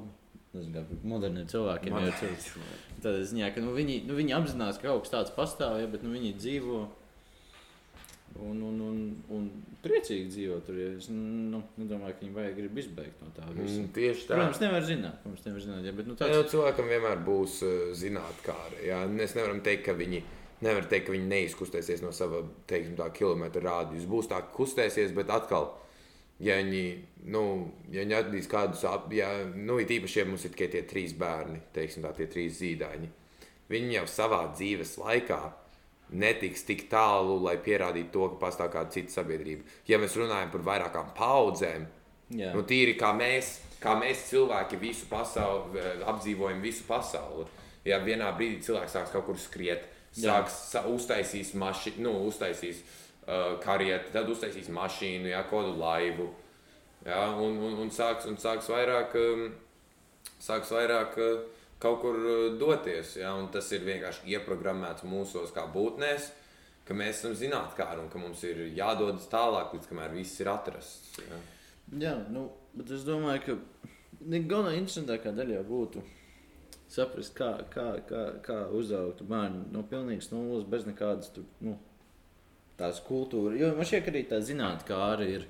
moderniem 1.05 1.49
cilvēkiem. 1.51 1.93
Moderni. 1.93 2.61
Tādā 3.05 3.25
ziņā, 3.29 3.51
ka 3.53 3.61
nu, 3.61 3.75
viņi, 3.77 3.99
nu, 4.09 4.17
viņi 4.17 4.37
apzinās, 4.39 4.79
ka 4.81 4.89
kaut 4.89 5.05
kas 5.05 5.12
tāds 5.12 5.35
pastāv, 5.37 5.77
ja, 5.83 5.91
bet 5.93 6.07
nu, 6.07 6.14
viņi 6.17 6.33
dzīvo 6.39 6.79
un, 8.43 8.62
un, 8.68 8.80
un, 8.87 9.01
un 9.37 9.47
priecīgi 9.84 10.30
dzīvot 10.32 10.66
tur. 10.66 10.78
Es 10.97 11.09
nu, 11.12 11.62
nedomāju, 11.80 12.16
ka 12.16 12.24
viņi 12.24 12.37
vajag 12.37 12.57
grib 12.61 12.80
izbeigt 12.82 13.22
no 13.24 13.30
tā 13.37 13.47
visa. 13.53 13.80
Mm, 13.80 13.91
tieši 13.97 14.26
tā. 14.28 14.39
Protams, 14.39 14.62
nevar 14.64 14.87
zināt. 14.87 15.20
Protams, 15.22 15.47
nevar 15.49 15.64
zināt 15.64 15.89
ja, 15.89 15.95
bet, 15.97 16.11
nu, 16.11 16.16
tāds... 16.18 16.34
jā, 16.34 16.45
cilvēkam 16.53 16.91
vienmēr 16.93 17.22
būs 17.26 17.57
uh, 17.66 17.74
zinātnē. 17.97 19.01
Mēs 19.12 19.37
nevaram 19.39 19.62
teikt, 19.64 19.87
ka 19.89 19.97
viņi. 19.99 20.22
Nevar 20.64 20.87
teikt, 20.89 21.09
ka 21.09 21.12
viņi 21.12 21.28
neizkustēsies 21.28 22.01
no 22.01 22.14
sava 22.16 22.41
teiksim, 22.68 22.95
tā, 22.97 23.11
kilometra 23.12 23.61
rādījuma. 23.66 24.09
Būs 24.14 24.30
tā, 24.30 24.41
ka 24.41 24.55
kustēsies, 24.57 25.12
bet 25.16 25.28
atkal, 25.34 25.68
ja 26.41 26.57
viņi, 26.62 26.87
nu, 27.32 27.43
ja 27.93 28.07
viņi 28.07 28.16
atradīs 28.16 28.49
kādus, 28.49 28.87
ap, 28.89 29.11
ja, 29.12 29.28
nu, 29.53 29.76
ir 29.82 29.93
īpaši, 29.99 30.22
ja 30.22 30.24
mums 30.28 30.49
ir 30.49 30.55
tikai 30.55 30.70
tie 30.72 30.82
trīs 30.89 31.12
bērni, 31.18 31.61
teiksim, 31.76 32.07
tā, 32.07 32.14
tie 32.16 32.28
trīs 32.32 32.57
zīdaiņi, 32.62 33.12
viņi 33.68 33.99
jau 33.99 34.07
savā 34.09 34.41
dzīves 34.55 34.97
laikā 35.03 35.43
netiks 36.11 36.63
tik 36.67 36.87
tālu, 36.91 37.39
lai 37.43 37.57
pierādītu 37.63 38.13
to, 38.15 38.29
ka 38.33 38.41
pastāv 38.47 38.71
kāda 38.75 38.95
cita 38.95 39.19
sabiedrība. 39.19 39.67
Ja 39.89 39.99
mēs 40.03 40.17
runājam 40.19 40.53
par 40.53 40.65
vairākām 40.69 41.11
paudzēm, 41.17 41.87
Jā. 42.37 42.53
nu, 42.55 42.63
tīri 42.67 42.97
kā 42.99 43.13
mēs, 43.17 43.57
kā 43.83 43.97
mēs 43.99 44.29
cilvēki 44.31 44.79
visu 44.83 45.09
pasauli, 45.11 45.83
apdzīvojam 46.07 46.63
visu 46.63 46.87
pasauli. 46.89 47.47
Ja 47.87 48.01
vienā 48.03 48.33
brīdī 48.35 48.63
cilvēks 48.67 48.97
sāks 48.97 49.13
kaut 49.15 49.29
kur 49.29 49.39
skriet, 49.39 49.85
sāks 50.17 50.55
sa, 50.73 50.87
uztaisīs 50.91 51.53
mašīnu, 51.59 52.03
nu, 52.07 52.15
uztaisīs 52.31 52.81
uh, 52.83 53.55
karieti, 53.63 54.11
tad 54.15 54.31
uztaisīs 54.31 54.71
mašīnu, 54.75 55.31
ja, 55.31 55.45
kādu 55.51 55.77
laivu. 55.79 56.31
Ja, 57.07 57.29
un, 57.39 57.61
un, 57.63 57.77
un, 57.85 57.93
sāks, 57.95 58.27
un 58.27 58.39
sāks 58.43 58.67
vairāk, 58.73 59.15
um, 59.21 59.45
sāks 60.43 60.73
vairāk 60.75 61.15
uh, 61.23 61.45
kaut 61.83 62.01
kur 62.03 62.18
uh, 62.20 62.49
doties. 62.61 63.16
Ja? 63.20 63.35
Tas 63.53 63.70
ir 63.77 63.87
vienkārši 63.87 64.37
ieprogrammēts 64.37 65.07
mūsos 65.09 65.55
kā 65.57 65.66
būtnēs, 65.72 66.31
ka 66.87 66.97
mēs 66.97 67.20
esam 67.20 67.37
zinātnēkāri 67.39 68.05
un 68.05 68.11
ka 68.12 68.22
mums 68.22 68.45
ir 68.47 68.66
jādodas 68.77 69.29
tālāk, 69.33 69.74
līdz 69.74 69.91
kamēr 69.91 70.14
viss 70.16 70.41
ir 70.43 70.53
atrasts. 70.53 71.18
Ja? 71.22 71.41
Jā, 72.07 72.14
nu, 72.35 72.49
bet 72.74 72.91
es 72.95 73.07
domāju, 73.07 73.43
ka 73.47 73.91
galvenā 74.27 74.77
interesantākā 74.79 75.35
daļa 75.35 75.62
būtu 75.66 76.03
saprast, 76.91 77.35
kā, 77.37 77.51
kā, 77.70 77.87
kā, 78.07 78.22
kā 78.47 78.57
uzaugt 78.74 79.22
bērnu 79.27 79.66
no 79.74 79.83
pilnīgas 79.91 80.31
nulles, 80.33 80.66
bez 80.70 80.87
nekādas 80.87 81.33
tur, 81.35 81.47
nu, 81.64 81.77
tās 82.79 83.01
kultūras. 83.07 83.59
Jo 83.61 83.72
man 83.77 83.89
šķiet, 83.89 84.05
ka 84.05 84.12
arī 84.12 84.22
tā 84.31 84.41
zinātnē, 84.45 84.87
kā 84.87 85.01
arī 85.12 85.29
ir 85.41 85.47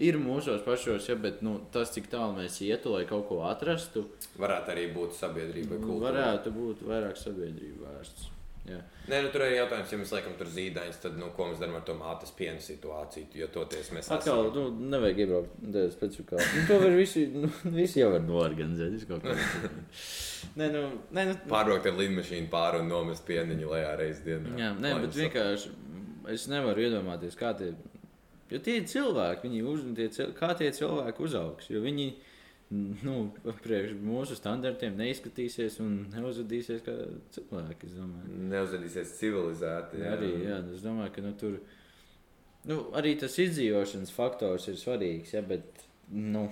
ir 0.00 0.18
mūsos 0.20 0.64
pašos, 0.66 1.06
ja, 1.10 1.16
bet 1.20 1.42
nu, 1.46 1.58
tas, 1.74 1.92
cik 1.94 2.10
tālu 2.12 2.38
mēs 2.40 2.60
ietu, 2.66 2.94
lai 2.96 3.04
kaut 3.08 3.28
ko 3.28 3.42
atrastu, 3.48 4.06
Varētu 4.40 4.72
arī 4.74 4.88
būt 4.94 5.16
sabiedrība. 5.18 5.78
varētu 6.00 6.52
būt 6.54 6.84
vairāk 6.88 7.18
sabiedrība 7.20 7.90
vērsts. 7.90 8.28
Jā. 8.68 8.76
Nē, 9.08 9.18
nu, 9.24 9.30
tur 9.32 9.42
ir 9.46 9.54
jautājums, 9.56 9.90
ja 9.90 9.98
mēs 9.98 10.10
liekam 10.14 10.34
tur 10.38 10.48
zīdaiņus, 10.52 10.98
tad 11.02 11.16
nu, 11.18 11.30
ko 11.34 11.46
mēs 11.48 11.58
darām 11.62 11.78
ar 11.78 11.84
to 11.88 11.94
mātes 11.96 12.30
piena 12.36 12.60
situāciju? 12.62 13.30
Jo 13.40 13.48
toties 13.50 13.88
mēs 13.96 14.10
Atkal, 14.14 14.50
nu, 14.54 14.66
nevajag 14.92 15.22
iebraukt 15.24 15.54
tādā 15.64 15.86
specifikā. 15.94 16.38
Nu, 16.38 16.64
to 16.68 16.76
var 16.84 16.94
visi, 16.94 17.24
nu, 17.32 17.50
visi 17.80 18.02
jau 18.02 18.10
var 18.12 18.22
noorganizēt. 18.28 18.92
visu 18.94 19.08
kaut 19.10 19.24
kā. 19.24 19.34
Nē, 20.60 20.68
nu, 20.76 20.82
nē, 21.16 21.24
nu, 21.30 21.34
pārbraukt 21.50 21.88
ar 21.88 21.96
lidmašīnu 21.98 22.48
pāri 22.52 22.80
un 22.84 22.88
nomest 22.92 23.24
pieniņu 23.28 23.72
lejā 23.72 23.90
reizes 23.98 24.22
dienā. 24.28 24.54
Jā, 24.60 24.70
nē, 24.76 24.92
bet 25.02 25.16
nu 25.16 25.24
vienkārši 25.24 25.72
es 26.36 26.46
nevaru 26.52 26.84
iedomāties, 26.86 27.36
kā 27.40 27.52
tie, 27.58 27.72
jo 28.50 28.60
tie 28.64 28.80
ir 28.80 28.90
cilvēki, 28.90 29.48
viņi 29.48 29.62
uz, 29.70 29.86
tie, 29.98 30.28
kā 30.36 30.52
tie 30.58 30.70
cilvēki 30.74 31.24
uzaugs. 31.26 31.70
Viņi 31.70 32.08
nu, 32.70 33.14
priekš 33.64 33.96
mūsu 34.06 34.36
standartiem 34.38 34.98
neizskatīsies 34.98 35.80
un 35.82 36.04
neuzvedīsies 36.12 36.84
kā 36.86 36.94
cilvēki. 37.34 37.90
Neuzvedīsies 38.52 39.16
civilizēti. 39.18 40.02
Jā. 40.04 40.14
Arī 40.14 40.30
jā, 40.44 40.60
es 40.76 40.84
domāju, 40.84 41.14
ka 41.16 41.24
nu, 41.24 41.34
tur 41.40 41.58
nu, 42.70 42.80
arī 42.98 43.16
tas 43.20 43.38
izdzīvošanas 43.42 44.14
faktors 44.14 44.68
ir 44.70 44.78
svarīgs. 44.80 45.34
Ja, 45.34 45.42
bet, 45.46 45.82
nu, 46.14 46.46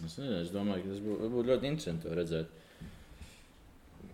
es, 0.00 0.18
nezinu, 0.18 0.40
es 0.40 0.52
domāju, 0.54 0.86
ka 0.86 0.94
tas 0.94 1.06
būtu 1.06 1.32
būt 1.36 1.50
ļoti 1.52 1.70
interesanti 1.70 2.18
redzēt. 2.18 2.60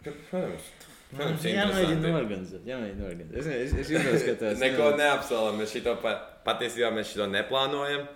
Protams. 0.05 0.73
Protams, 1.11 1.43
Jā, 1.45 1.65
interesanti. 1.67 2.11
organizēt. 2.15 2.67
Jā, 2.69 2.77
mēģināt 2.79 3.07
organizēt. 3.09 3.37
Es, 3.41 3.47
es, 3.51 3.73
es 3.83 3.89
jūtos, 3.91 4.25
ka 4.29 4.35
tas 4.45 4.61
Neko 4.63 4.93
neapsolam. 5.01 5.57
Mēs 5.59 5.73
šito 5.75 5.97
pa, 6.03 6.15
patiesībā 6.47 6.93
mēs 6.95 7.11
šito 7.11 7.27
neplānojam. 7.33 8.07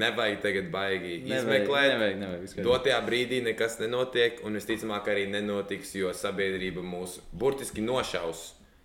Nevajag 0.00 0.42
tagad 0.44 0.68
baigi 0.70 1.16
izmeklēt. 1.24 1.94
Nevajag, 1.96 2.18
nevajag. 2.20 2.42
kārtībā. 2.44 2.66
Dotajā 2.68 2.98
brīdī 3.08 3.40
nekas 3.42 3.80
nenotiek, 3.80 4.38
un 4.46 4.58
visticamāk 4.60 5.08
arī 5.10 5.24
nenotiks, 5.32 5.96
jo 5.98 6.12
sabiedrība 6.14 6.84
mūs 6.86 7.16
burtiski 7.34 7.82
nošaus, 7.82 8.44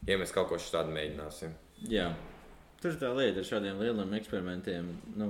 ja 0.09 0.17
mēs 0.17 0.33
kaut 0.33 0.49
ko 0.49 0.57
tādu 0.57 0.95
mēģināsim. 0.95 1.53
Jā, 1.91 2.07
tur 2.81 2.95
ir 2.95 2.97
tā 3.03 3.11
lieta 3.13 3.43
ar 3.43 3.49
šādiem 3.51 3.83
lieliem 3.83 4.15
eksperimentiem. 4.17 4.89
Nu, 5.19 5.29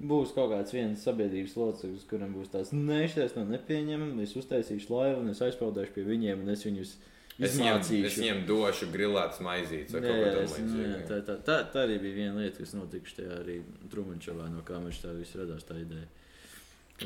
būs 0.00 0.32
kaut 0.32 0.54
kāds 0.54 0.72
viens 0.72 1.04
sabiedrības 1.04 1.58
loceklis, 1.60 2.06
kuram 2.08 2.32
būs 2.38 2.54
tāds 2.54 2.72
nešķirs, 2.72 3.36
no 3.36 3.44
nepieņemams. 3.50 4.22
Es 4.24 4.36
uztaisīšu 4.40 4.94
laivu, 4.94 5.20
un 5.26 5.34
es 5.34 5.42
aizpildīšu 5.44 5.92
pie 5.98 6.06
viņiem, 6.08 6.40
un 6.46 6.54
es 6.56 6.64
viņus 6.64 6.96
Es 7.40 7.54
izmācīšu. 7.56 8.04
es 8.06 8.16
viņiem 8.18 8.42
došu 8.46 8.86
grilētas 8.92 9.38
maizītes 9.40 9.92
vai 9.94 10.00
Jā, 10.02 10.08
kaut 10.08 10.22
ko 10.22 10.40
es- 10.42 10.52
tādu 10.52 10.62
jā, 10.62 10.66
līdzīgu. 10.66 11.06
tā, 11.08 11.20
tā, 11.28 11.36
tā, 11.46 11.56
tā 11.72 11.84
arī 11.86 11.96
bija 12.02 12.14
viena 12.14 12.36
lieta, 12.42 12.58
kas 12.58 12.74
notika 12.74 13.06
šajā 13.08 13.38
arī 13.40 13.62
Trūmaņšavā, 13.88 14.50
no 14.52 14.60
kā 14.62 14.76
viņš 14.84 15.00
tā 15.04 15.14
viss 15.16 15.34
radās. 15.40 15.64
Tā 15.64 15.78
ideja. 15.80 16.06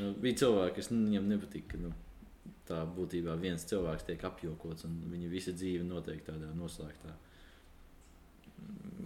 Nu, 0.01 0.13
bija 0.21 0.35
cilvēki, 0.43 0.75
kas 0.81 0.91
nu, 0.91 1.07
viņam 1.09 1.29
nepatika. 1.31 1.69
ka, 1.73 1.79
Nu, 1.79 1.93
tā 2.67 2.81
būtībā 2.97 3.39
viens 3.39 3.63
cilvēks 3.65 4.05
tiek 4.07 4.25
apjokots, 4.25 4.85
un 4.85 4.97
viņa 5.13 5.29
visa 5.31 5.53
dzīve 5.53 5.85
notiek 5.87 6.25
tādā 6.27 6.51
noslēgtā. 6.59 7.15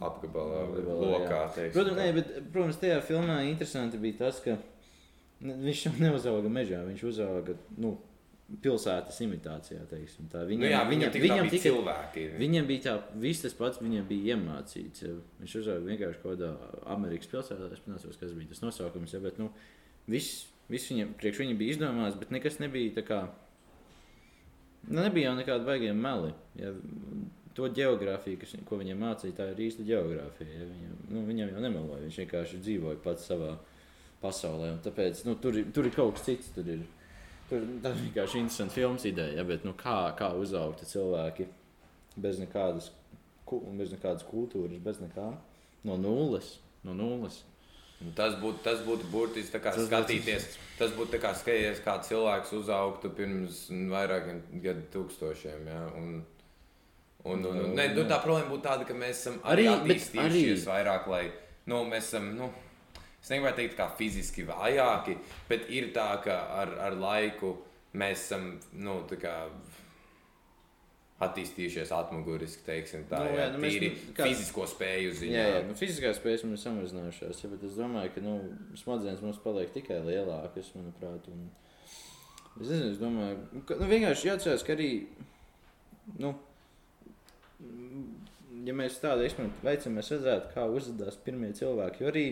Apgabalā, 0.01 0.63
lokā. 0.87 1.41
teiksim 1.55 1.75
Protams, 1.75 1.99
nē, 1.99 2.13
bet, 2.17 2.31
protams, 2.55 2.77
tajā 2.81 3.01
filmā 3.05 3.37
interesanti 3.51 3.99
bija 4.01 4.17
tas, 4.23 4.39
ka 4.41 4.57
viņš 5.43 5.83
jau 5.87 5.93
neuzauga 6.07 6.49
mežā, 6.53 6.81
viņš 6.89 7.03
uzauga 7.11 7.57
nu, 7.77 7.99
pilsētas 8.63 9.21
imitācijā. 9.25 9.85
teiksim 9.91 10.29
tā. 10.33 10.43
Nu, 10.43 10.51
Viņam, 10.51 10.67
jā, 10.73 10.81
viņam, 10.89 11.13
viņam, 11.15 11.25
viņam, 11.25 11.51
tikai, 11.53 11.71
cilvēki. 11.71 12.25
viņam 12.41 12.67
bija 12.67 12.83
tā, 12.87 12.95
viss 13.23 13.45
tas 13.45 13.55
pats, 13.55 13.81
viņam 13.83 14.09
bija 14.09 14.35
iemācīts. 14.37 15.05
Viņš 15.41 15.57
uzauga 15.63 15.87
vienkārši 15.87 16.23
kaut 16.23 16.35
kādā 16.35 16.51
Amerikas 16.91 17.31
pilsētā, 17.31 17.71
es 17.73 17.85
nezinu, 17.87 18.17
kas 18.21 18.35
bija 18.35 18.51
tas 18.51 18.63
nosaukums. 18.65 19.15
Ja, 19.15 19.23
bet, 19.23 19.39
nu, 19.39 19.51
viss, 20.11 20.49
viss 20.73 20.91
viņam, 20.91 21.15
priekš 21.21 21.43
viņam 21.45 21.63
bija 21.63 21.77
izdomāts, 21.77 22.19
bet 22.19 22.35
nekas 22.35 22.59
nebija 22.63 22.97
tā 22.99 23.07
kā. 23.07 23.21
Nu, 24.89 25.03
nebija 25.03 25.31
jau 25.31 25.39
nekāda 25.39 25.67
baigta 25.67 25.95
meli. 25.95 26.33
Ja. 26.59 26.75
To 27.59 27.67
geogrāfiju, 27.67 28.39
kas, 28.41 28.55
ko 28.65 28.79
viņam 28.79 29.01
mācīja, 29.03 29.35
tā 29.37 29.49
ir 29.51 29.59
īsta 29.67 29.85
geogrāfija. 29.85 30.53
Ja. 30.55 30.69
Viņam, 30.71 30.95
nu, 31.11 31.27
viņam 31.27 31.51
jau 31.55 31.63
nemeloja. 31.67 32.05
Viņš 32.07 32.23
vienkārši 32.23 32.61
dzīvoja 32.63 33.01
pats 33.05 33.27
savā 33.27 33.57
pasaulē. 34.23 34.77
Tāpēc 34.85 35.25
nu, 35.27 35.35
tur, 35.43 35.59
tur 35.75 35.89
ir 35.89 35.95
kaut 35.97 36.15
kas 36.17 36.29
cits. 36.29 36.53
Tur 36.55 36.69
ir, 36.71 36.85
tur, 37.51 37.67
tā 37.85 37.91
ir 37.93 38.01
vienkārši 38.07 38.41
interesanta 38.45 38.75
filmas 38.79 39.05
ideja. 39.11 39.37
Ja, 39.41 39.45
bet, 39.45 39.65
nu, 39.67 39.75
kā, 39.79 39.99
kā 40.19 40.31
uzaugt 40.39 40.85
cilvēki 40.87 41.47
bez 42.17 42.41
nekādas, 42.43 42.91
bez 43.77 43.93
nekādas 43.95 44.25
kultūras, 44.31 44.79
bez 44.83 44.99
nekā 45.03 45.29
no 45.85 45.97
nulles. 46.01 46.59
No 46.85 46.95
nulles. 46.97 47.43
Un 48.01 48.15
Tas 48.17 48.33
būtu, 48.41 48.63
tas 48.65 48.79
būtu 48.87 49.05
Tas 49.75 49.77
būtu- 49.77 49.89
skatīties. 49.91 50.47
Tas 50.79 50.91
būtu 50.97 51.19
kā 51.21 51.35
skatīties, 51.37 51.83
kā 51.85 51.99
cilvēks 52.07 52.53
uzaugtu 52.57 53.11
pirms 53.13 53.67
vairākiem 53.93 54.39
gadu 54.65 54.87
tūkstošiem. 54.95 55.67
Ja? 55.69 55.83
Un, 55.99 56.23
un, 57.25 57.45
un, 57.45 57.59
un, 57.67 57.75
ne, 57.77 57.89
nu, 57.93 58.07
tā 58.09 58.17
problēma 58.25 58.49
būtu 58.55 58.65
tāda, 58.65 58.87
ka 58.89 58.95
mēs 58.97 59.21
esam 59.21 59.37
arī, 59.45 59.67
Arī, 59.69 59.75
attīstījušies 59.75 60.65
arī- 60.65 60.71
vairāk, 60.71 61.07
lai 61.13 61.23
nu, 61.67 61.83
mēs 61.93 62.09
esam. 62.09 62.31
Nu, 62.39 62.49
Es 63.21 63.29
negribētu 63.29 63.61
teikt, 63.61 63.77
kā 63.77 63.91
fiziski 63.99 64.47
vājāki, 64.49 65.19
bet 65.49 65.69
ir 65.69 65.91
tā, 65.97 66.09
ka 66.25 66.39
ar, 66.63 66.73
ar 66.89 66.97
laiku 66.97 67.55
mēs 68.01 68.23
esam 68.25 68.55
nu, 68.73 69.01
attīstījušies 71.21 71.91
atmuguriski, 71.93 72.63
teiksim, 72.65 73.03
tā 73.11 73.19
Nu, 73.21 73.33
nu, 73.33 73.37
jā, 73.37 73.47
nu, 73.53 73.59
mēs- 73.61 73.75
tīri 73.77 73.91
kā- 74.17 74.25
fizisko 74.25 74.65
spēju 74.67 75.11
ziņā. 75.19 75.37
Jā, 75.37 75.49
jā 75.53 75.63
nu, 75.67 75.75
fiziskās 75.77 76.17
spējas 76.17 76.45
mums 76.47 76.61
ir 76.61 76.71
samazinājušās, 76.71 77.43
ja, 77.45 77.51
bet 77.51 77.65
es 77.69 77.77
domāju, 77.77 78.15
ka 78.15 78.21
nu, 78.25 78.37
smadzenes 78.75 79.21
mums 79.21 79.41
paliek 79.45 79.73
tikai 79.75 80.01
lielākas, 80.07 80.73
manuprāt. 80.75 81.29
Un... 81.29 81.51
Es 82.61 82.69
nezinu, 82.69 82.91
es 82.91 82.99
domāju, 82.99 83.65
ka 83.69 83.77
nu, 83.83 83.89
vienkārši 83.91 84.31
jāatcerās, 84.31 84.65
ka 84.65 84.73
arī, 84.73 84.89
nu, 86.19 86.33
ja 88.65 88.73
mēs 88.81 88.97
tādu 89.05 89.27
eksperimentu 89.27 89.67
veicam, 89.69 89.99
mēs 90.01 90.11
redzētu, 90.17 90.55
kā 90.55 90.65
uzvedās 90.73 91.21
pirmie 91.25 91.53
cilvēki. 91.53 92.01
Jo 92.01 92.09
arī 92.15 92.25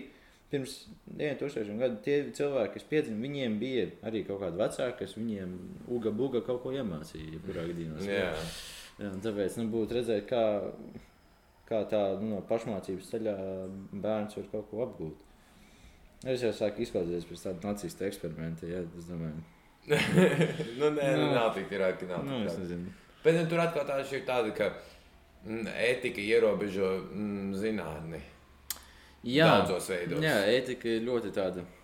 pirms 0.52 0.74
diviem 1.04 1.36
tūkstošiem 1.40 1.80
gadu 1.82 1.98
tie 2.04 2.16
cilvēki, 2.36 2.72
kas 2.78 2.86
piedzima, 2.88 3.20
viņiem 3.26 3.58
bija 3.60 3.84
arī 4.08 4.22
kaut 4.28 4.40
kādi 4.42 4.60
vecāki, 4.62 4.96
kas 5.02 5.16
viņiem 5.18 5.54
uga 5.98 6.12
buga 6.16 6.40
kaut 6.46 6.62
ko 6.64 6.72
iemācīja, 6.76 7.34
jebkurā 7.36 7.66
gadījumā. 7.68 8.00
Jā. 8.08 8.30
Jā, 8.98 9.12
tāpēc 9.22 9.58
nu, 9.60 9.68
būtu 9.70 9.98
redzēt, 9.98 10.24
kā, 10.30 10.42
kā 11.68 11.82
tā 11.90 12.00
nu, 12.18 12.32
no 12.32 12.40
pašmācības 12.48 13.10
ceļā 13.12 13.34
bērns 13.92 14.38
var 14.40 14.48
kaut 14.54 14.70
ko 14.72 14.82
apgūt. 14.86 15.26
Es 16.26 16.42
jau 16.42 16.50
sāku 16.56 16.82
izklausīties 16.82 17.28
pēc 17.28 17.44
tāda 17.44 17.68
nacistu 17.70 18.08
eksperimenta. 18.08 18.66
Jā, 18.66 18.80
es 18.98 19.06
domāju, 19.06 19.44
nu, 20.80 20.88
nē, 20.96 21.12
nu, 21.14 21.28
Nu. 21.28 21.28
nav 21.36 21.52
tik 21.54 21.68
traki. 21.70 22.08
Nav 22.10 22.24
nu, 22.26 22.40
es 22.48 22.56
nezinu. 22.58 22.90
Bet 23.22 23.36
nu, 23.36 23.44
tur 23.50 23.62
atkal 23.62 23.86
tā 23.86 24.00
ir 24.02 24.24
tāda, 24.26 24.50
ka 24.56 24.72
mm, 25.46 25.68
ētika 25.92 26.24
ierobežo 26.24 26.90
mm, 27.12 27.54
zinātni 27.60 28.20
Jā, 29.28 29.48
daudzos 29.50 29.88
veidos. 29.92 30.22
jā 30.24 30.36
ētika 30.56 30.88
ir 30.96 31.02
ļoti 31.08 31.32
tāda. 31.36 31.64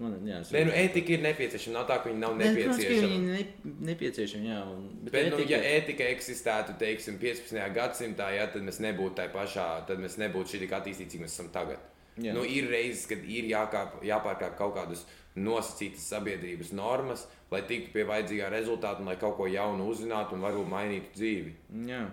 Man, 0.00 0.14
jā, 0.26 0.38
Nē, 0.50 0.60
nu, 0.66 0.72
ētika 0.74 1.12
ir 1.14 1.20
nepieciešama. 1.22 1.74
Nav 1.76 1.84
tā, 1.86 1.98
ka 2.02 2.08
viņa 2.10 2.18
nav 2.24 2.32
nepieciešama. 2.40 3.10
viņi 3.12 3.18
ne, 3.28 3.74
nepieciešami. 3.90 4.48
Jā, 4.50 4.60
un, 4.66 4.80
bet, 5.04 5.12
Bet, 5.14 5.28
nu, 5.30 5.36
ētika, 5.38 5.50
ja 5.52 5.60
ētika 5.76 6.06
eksistētu, 6.10 6.74
teiksim, 6.80 7.18
15. 7.22 7.60
gadsimtā, 7.76 8.30
ja, 8.34 8.48
tad 8.50 8.64
mēs 8.66 8.80
nebūtu 8.82 9.14
tā 9.20 9.28
pašā, 9.30 9.66
tad 9.86 10.00
mēs 10.02 10.16
nebūtu 10.18 10.56
šī 10.56 10.62
tik 10.64 10.74
attīstīti, 10.80 11.12
cik 11.14 11.22
mēs 11.22 11.36
esam 11.36 11.52
tagad. 11.54 11.78
jā, 12.18 12.34
Nu, 12.34 12.42
ir 12.42 12.66
reizes, 12.72 13.04
kad 13.12 13.22
ir 13.22 13.46
jākāp, 13.52 14.00
jāpārkāp 14.08 14.56
kaut 14.58 14.74
kādas 14.80 15.04
nosacītas 15.38 16.08
sabiedrības 16.16 16.72
normas, 16.74 17.28
lai 17.52 17.62
tiktu 17.68 17.92
pie 17.94 18.08
vajadzīgā 18.08 18.50
rezultāta, 18.50 18.98
un 19.04 19.12
lai 19.12 19.18
kaut 19.20 19.36
ko 19.38 19.46
jaunu 19.46 19.86
uzzinātu 19.92 20.34
un 20.34 20.42
varbūt 20.48 20.66
mainītu 20.72 21.14
dzīvi. 21.14 21.54
jā. 21.92 22.08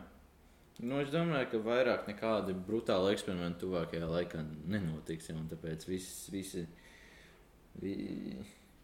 Nu, 0.80 0.99
es 1.01 1.09
domāju, 1.09 1.47
ka 1.51 1.61
vairāk 1.65 2.05
nekādi 2.09 2.53
brutāli 2.67 3.15
eksperimenti 3.15 3.63
tuvākajā 3.63 4.09
laikā 4.11 4.43
nenotiks. 4.69 5.32
Ja, 5.32 5.38
tāpēc 5.49 5.88
viss, 5.89 6.28
visi, 6.30 6.65
vi, 7.82 7.93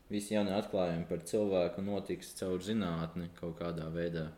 visi 0.10 0.34
jaunie 0.34 0.56
atklājumi 0.58 1.06
par 1.10 1.22
cilvēku 1.30 1.84
notiks 1.86 2.34
caur 2.40 2.64
zinātni 2.66 3.30
kaut 3.38 3.60
kādā 3.62 3.92
veidā. 3.94 4.32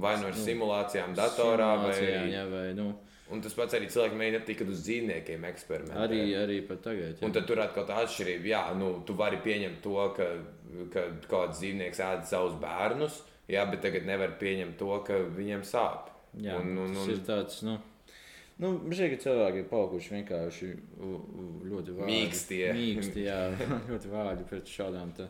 Vai 0.00 0.16
nu 0.18 0.30
ar 0.30 0.34
Nu, 0.34 0.42
simulācijām, 0.42 1.12
datorā, 1.14 1.74
vai 1.82 1.92
Simulācijām, 1.92 2.22
arī. 2.24 2.32
Jā, 2.32 2.46
vai 2.50 2.70
nu, 2.78 2.94
Un 3.32 3.40
tas 3.40 3.54
pats 3.56 3.72
arī 3.76 3.86
cilvēki 3.88 4.18
mēģina 4.20 4.40
tikai 4.44 4.64
uz 4.68 4.82
dzīvniekiem 4.84 5.44
eksperimentēt. 5.48 6.00
arī, 6.02 6.18
arī 6.36 6.58
pat 6.68 6.82
tagad. 6.84 7.14
Jā. 7.16 7.24
Un 7.24 7.32
tad 7.32 7.46
tur 7.48 7.60
atkal 7.62 7.86
tā 7.88 8.02
atšķirība, 8.04 8.50
jā, 8.50 8.60
nu, 8.76 8.90
tu 9.06 9.14
vari 9.16 9.38
pieņemt 9.40 9.80
to, 9.82 9.94
ka, 10.16 10.26
ka 10.92 11.04
kāds 11.30 11.62
dzīvnieks 11.62 12.02
ēd 12.04 12.26
savus 12.28 12.58
bērnus, 12.60 13.22
jā, 13.48 13.64
bet 13.70 13.80
tagad 13.80 14.04
nevar 14.04 14.36
pieņemt 14.40 14.76
to, 14.76 14.90
ka 15.06 15.22
viņiem 15.38 15.64
sāp. 15.64 16.10
Jā, 16.42 16.56
Un- 16.60 16.78
un- 16.78 16.94
tas 16.94 17.04
un- 17.04 17.10
ir 17.10 17.18
tāds. 17.26 17.62
Nu, 17.62 17.78
Nu, 18.58 18.68
šie 18.94 19.08
ka 19.10 19.16
cilvēki 19.18 19.58
ir 19.58 19.64
palikuši 19.66 20.12
vienkārši 20.14 20.66
ļoti 21.66 21.94
vāji. 21.96 22.06
Mīkstie. 22.06 22.68
Mīksti, 22.76 23.24
jā, 23.26 23.38
ļoti 23.90 24.10
vāji 24.12 24.44
pret 24.46 24.70
šādām 24.70 25.10
te, 25.16 25.26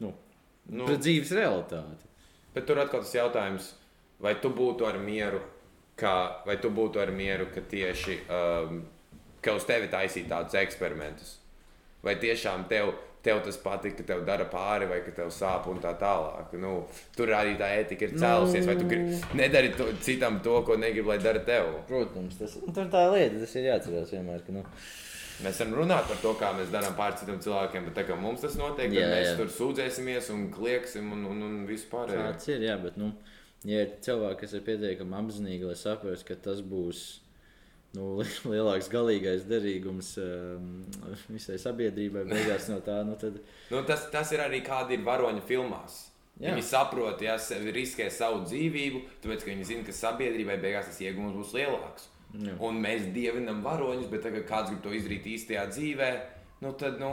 nu, 0.00 0.14
Nu, 0.70 0.86
pret 0.88 1.02
dzīves 1.04 1.30
realitāti. 1.36 2.08
Bet 2.54 2.64
tur 2.66 2.80
atkal 2.80 3.00
tas 3.04 3.12
jautājums, 3.12 3.74
vai 4.20 4.32
tu 4.40 4.48
būtu 4.48 4.86
ar 4.88 4.96
mieru, 4.98 5.42
kā, 6.00 6.14
vai 6.48 6.56
tu 6.56 6.70
būtu 6.72 7.00
ar 7.04 7.12
mieru, 7.12 7.50
ka 7.52 7.60
tieši 7.60 8.16
um, 8.32 8.80
ka 9.44 9.52
uz 9.54 9.64
tevi 9.68 9.88
taisīt 9.92 10.28
tādus 10.32 10.56
eksperimentus? 10.56 11.36
Vai 12.02 12.16
tiešām 12.16 12.64
tev, 12.72 12.94
tev 13.24 13.40
tas 13.44 13.58
patīk, 13.62 13.96
ka 13.98 14.06
tev 14.12 14.22
dara 14.26 14.46
pāri, 14.50 14.86
vai 14.90 15.00
ka 15.06 15.12
tev 15.16 15.32
sāp 15.34 15.66
un 15.72 15.80
tā 15.82 15.92
tālāk? 16.00 16.54
Nu, 16.62 16.84
tur 17.16 17.32
arī 17.34 17.56
tā 17.58 17.68
etika 17.80 18.06
ir 18.06 18.14
cēlusies, 18.18 18.66
vai 18.68 18.76
tu 18.78 18.86
gribi, 18.88 19.18
nedari 19.38 19.72
to, 19.76 19.90
citam 20.04 20.40
to, 20.44 20.60
ko 20.68 20.76
negribi, 20.80 21.08
lai 21.10 21.18
dara 21.22 21.42
tev. 21.44 21.72
Protams, 21.90 22.38
tas 22.38 22.56
tur 22.62 22.88
tā 22.92 23.04
lieta, 23.12 23.42
tas 23.42 23.54
ir 23.58 23.68
jāatcerās 23.72 24.14
vienmēr. 24.16 24.42
Ka, 24.46 24.56
nu, 24.60 24.64
Mēs 25.38 25.60
varam 25.62 25.76
runāt 25.78 26.08
par 26.10 26.16
to, 26.18 26.32
kā 26.34 26.48
mēs 26.56 26.70
darām 26.74 26.96
pār 26.98 27.12
citiem 27.14 27.36
cilvēkiem, 27.38 27.84
bet 27.86 27.94
tā 27.94 28.02
kā 28.08 28.16
mums 28.18 28.40
tas 28.42 28.56
notiek, 28.58 28.88
tad 28.90 28.96
Jā, 28.98 29.06
mēs 29.12 29.28
jā. 29.28 29.34
tur 29.38 29.52
sūdzēsimies 29.54 30.32
un 30.34 30.48
klieksim 30.50 31.12
un, 31.14 31.20
un, 31.30 31.44
un 31.46 31.60
vispār. 31.68 32.10
tāds 32.10 32.48
ir, 32.50 32.64
jā, 32.66 32.74
bet, 32.82 32.96
nu, 32.98 33.12
ja 33.62 33.84
ir 33.84 33.92
cilvēki, 34.02 34.40
kas 34.40 34.56
ir 34.58 34.64
pietiekami 34.66 35.14
apzinīgi, 35.20 35.68
lai 35.70 35.76
saprastu, 35.78 36.26
ka 36.32 36.38
tas 36.48 36.58
būs 36.66 37.04
nu, 37.96 38.10
li- 38.20 38.36
lielāks 38.52 38.90
galīgais 38.92 39.46
derīgums 39.48 40.12
um, 40.22 40.68
visai 41.36 41.58
sabiedrībai, 41.62 42.26
beigās 42.28 42.68
no 42.72 42.82
tā, 42.84 43.00
nu, 43.08 43.16
tad 43.20 43.40
Nu, 43.72 43.82
tas, 43.88 44.08
tas 44.12 44.30
ir 44.36 44.44
arī 44.44 44.62
kādi 44.66 44.98
ir 44.98 45.06
varoņi 45.06 45.44
filmās. 45.48 46.04
Jā. 46.38 46.52
Viņi 46.52 46.62
saprot, 46.68 47.22
ja 47.24 47.34
sevi 47.42 47.72
riskē 47.74 48.06
savu 48.14 48.44
dzīvību, 48.44 49.00
tāpēc 49.24 49.42
viņi 49.48 49.64
zina, 49.66 49.82
ka 49.86 49.94
sabiedrībai 49.96 50.60
beigās 50.62 50.86
tas 50.86 51.00
iegūms 51.02 51.34
būs 51.34 51.54
lielāks. 51.56 52.06
Jā. 52.38 52.54
Un 52.62 52.78
mēs 52.82 53.08
dievinam 53.14 53.64
varoņus, 53.64 54.06
bet 54.12 54.22
tagad 54.26 54.44
kāds 54.46 54.70
grib 54.70 54.82
to 54.84 54.92
izdarīt 54.94 55.26
īstajā 55.32 55.64
dzīvē, 55.72 56.08
nu 56.62 56.72
tad 56.78 57.00
nu, 57.02 57.10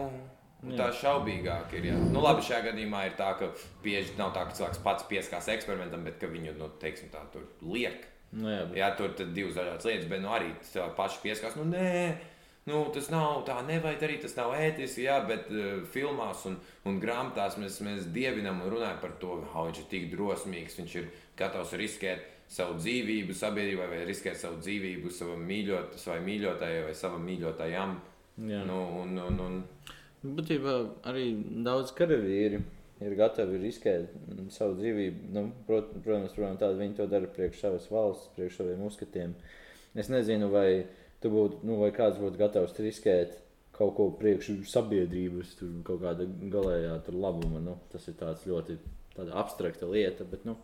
nu, 0.61 0.75
tā 0.77 0.91
šaubīgāk 0.99 1.73
ir. 1.79 1.89
Jā. 1.89 1.99
Nu, 2.11 2.21
labi, 2.21 2.43
šajā 2.45 2.67
gadījumā 2.67 3.05
ir 3.09 3.15
tā, 3.17 3.31
ka 3.39 3.49
bieži 3.83 4.13
nav 4.19 4.35
tā, 4.35 4.43
ka 4.45 4.59
cilvēks 4.59 4.83
pats 4.85 5.07
pieskās 5.09 5.49
eksperimentam, 5.55 6.05
bet 6.05 6.19
ka 6.21 6.29
viņu 6.29 6.57
nu, 6.59 6.69
teiksim, 6.81 7.09
tā, 7.13 7.23
liek. 7.65 8.05
Nu, 8.35 8.51
jā, 8.51 8.61
bet, 8.67 8.77
Jā, 8.79 8.91
tur 8.99 9.11
ir 9.11 9.33
divas 9.35 9.57
dažādas 9.57 9.87
lietas, 9.87 10.07
bet 10.11 10.23
nu, 10.23 10.31
arī 10.35 10.51
paši 10.97 11.21
pieskās. 11.23 11.57
Nu, 11.59 11.65
nē, 11.69 12.15
nu, 12.69 12.83
tas 12.95 13.09
nav 13.13 13.41
tā, 13.47 13.57
nevajag 13.67 14.01
darīt, 14.01 14.23
tas 14.25 14.35
nav 14.37 14.55
ētiski, 14.59 15.05
jā, 15.07 15.17
bet 15.29 15.49
uh, 15.53 15.81
filmās 15.93 16.45
un, 16.49 16.59
un 16.89 16.99
grāmatās 17.03 17.59
mēs, 17.61 17.79
mēs 17.85 18.09
dievinam 18.15 18.61
un 18.63 18.73
runājam 18.75 19.01
par 19.03 19.15
to, 19.21 19.39
kā 19.53 19.67
viņš 19.69 19.83
ir 19.83 19.89
tik 19.93 20.07
drosmīgs, 20.13 20.79
viņš 20.81 20.97
ir 21.01 21.11
gatavs 21.39 21.75
riskēt 21.79 22.31
savu 22.51 22.77
dzīvību 22.77 23.33
sabiedrībai 23.33 23.87
vai 23.89 24.03
riskēt 24.05 24.37
savu 24.37 24.59
dzīvību 24.61 25.11
savam 25.13 25.41
mīļot, 25.49 25.97
savai 26.01 26.19
mīļotājai 26.27 26.83
vai 26.85 26.95
savam 26.97 27.25
mīļotājam. 27.25 27.97
jā. 28.51 28.61
Nu, 28.67 28.81
un, 29.01 29.17
un, 29.23 29.41
un, 29.47 29.61
Būtībā 30.25 30.79
arī 31.05 31.27
daudz 31.65 31.91
karavīri 31.93 32.63
ir 33.03 33.15
gatavi 33.19 33.59
riskēt 33.61 34.11
mm, 34.15 34.49
savu 34.55 34.77
dzīvību. 34.79 35.31
Nu, 35.35 35.47
prot, 35.67 35.91
protams, 36.05 36.35
protams 36.35 36.61
tādi 36.61 36.81
viņi 36.81 36.99
to 36.99 37.07
dara 37.11 37.31
priekš 37.31 37.63
savas 37.65 37.89
valsts, 37.91 38.29
priekš 38.37 38.61
saviem 38.61 38.85
uzskatiem. 38.87 39.33
Es 39.95 40.11
nezinu, 40.11 40.51
vai, 40.53 40.85
tu 41.23 41.31
būtu, 41.33 41.63
nu, 41.67 41.79
vai 41.81 41.91
kāds 41.95 42.19
būtu 42.21 42.39
gatavs 42.39 42.77
riskēt 42.79 43.41
kaut 43.75 43.95
ko 43.97 44.07
priekš 44.19 44.53
sabiedrības, 44.71 45.57
tur 45.59 45.73
kaut 45.87 46.03
kāda 46.03 46.27
galējā 46.27 46.95
tur 47.07 47.19
labuma. 47.19 47.63
Nu, 47.63 47.79
tas 47.91 48.07
ir 48.07 48.15
ļoti 48.47 48.79
abstrakta 49.35 49.89
lieta. 49.91 50.27
Bet, 50.31 50.47
nu, 50.47 50.55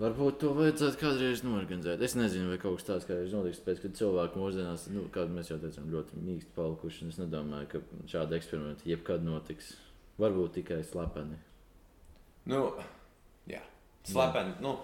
Varbūt 0.00 0.38
to 0.40 0.54
vajadzētu 0.56 0.96
kādreiz 0.96 1.42
norganizēt. 1.44 2.00
Es 2.00 2.14
nezinu, 2.16 2.48
vai 2.48 2.56
kaut 2.60 2.78
kas 2.78 2.86
tāds 2.86 3.04
kādreiz 3.04 3.34
notiks, 3.36 3.58
pēc 3.66 3.82
kad 3.82 3.98
cilvēki 3.98 4.40
mūsdienās, 4.40 4.86
nu, 4.94 5.02
kā 5.12 5.26
mēs 5.28 5.50
jau 5.50 5.58
teicām, 5.60 5.90
ļoti 5.92 6.22
mīksti 6.24 6.54
palikuši. 6.56 7.08
Es 7.12 7.18
nedomāju, 7.20 7.68
ka 7.74 7.82
šādi 8.08 8.38
eksperimenti 8.38 8.88
jebkad 8.88 9.26
notiks. 9.26 9.74
Varbūt 10.20 10.58
tikai 10.58 10.82
slepeni. 10.84 11.38
Nu, 12.50 12.66
jā, 13.48 13.60
slepeni. 14.08 14.54
Nu, 14.64 14.76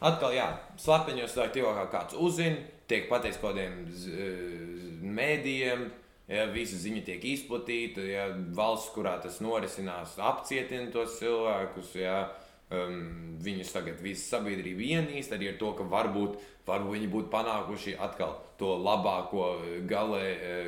atkal, 0.00 0.34
jā, 0.36 0.48
slepeņos 0.80 1.36
tā 1.36 1.46
aktīvāk 1.48 1.80
kā 1.82 1.86
kāds 1.92 2.18
uzzina, 2.18 2.60
tiek 2.88 3.08
pateikts 3.10 3.40
kaut 3.42 3.56
kādiem 3.56 3.82
mēdījiem. 5.18 5.88
Ja 6.28 6.42
visa 6.52 6.76
ziņa 6.76 7.06
tiek 7.06 7.22
izplatīta, 7.24 8.02
ja 8.04 8.26
valsts, 8.52 8.90
kurā 8.92 9.14
tas 9.24 9.38
norisinās, 9.40 10.18
apcietina 10.20 10.90
tos 10.92 11.14
cilvēkus, 11.16 11.94
ja 11.96 12.18
um, 12.68 13.38
viņus 13.40 13.70
tagad 13.72 14.02
visa 14.04 14.34
sabiedrība 14.34 14.84
ienīst, 14.84 15.32
arī 15.32 15.54
ar 15.54 15.56
to, 15.62 15.70
ka 15.78 15.86
varbūt, 15.88 16.36
varbūt 16.68 16.98
viņi 16.98 17.08
būtu 17.14 17.32
panākuši 17.32 17.96
atkal 18.04 18.36
to 18.60 18.74
labāko 18.76 19.46
galē, 19.88 20.26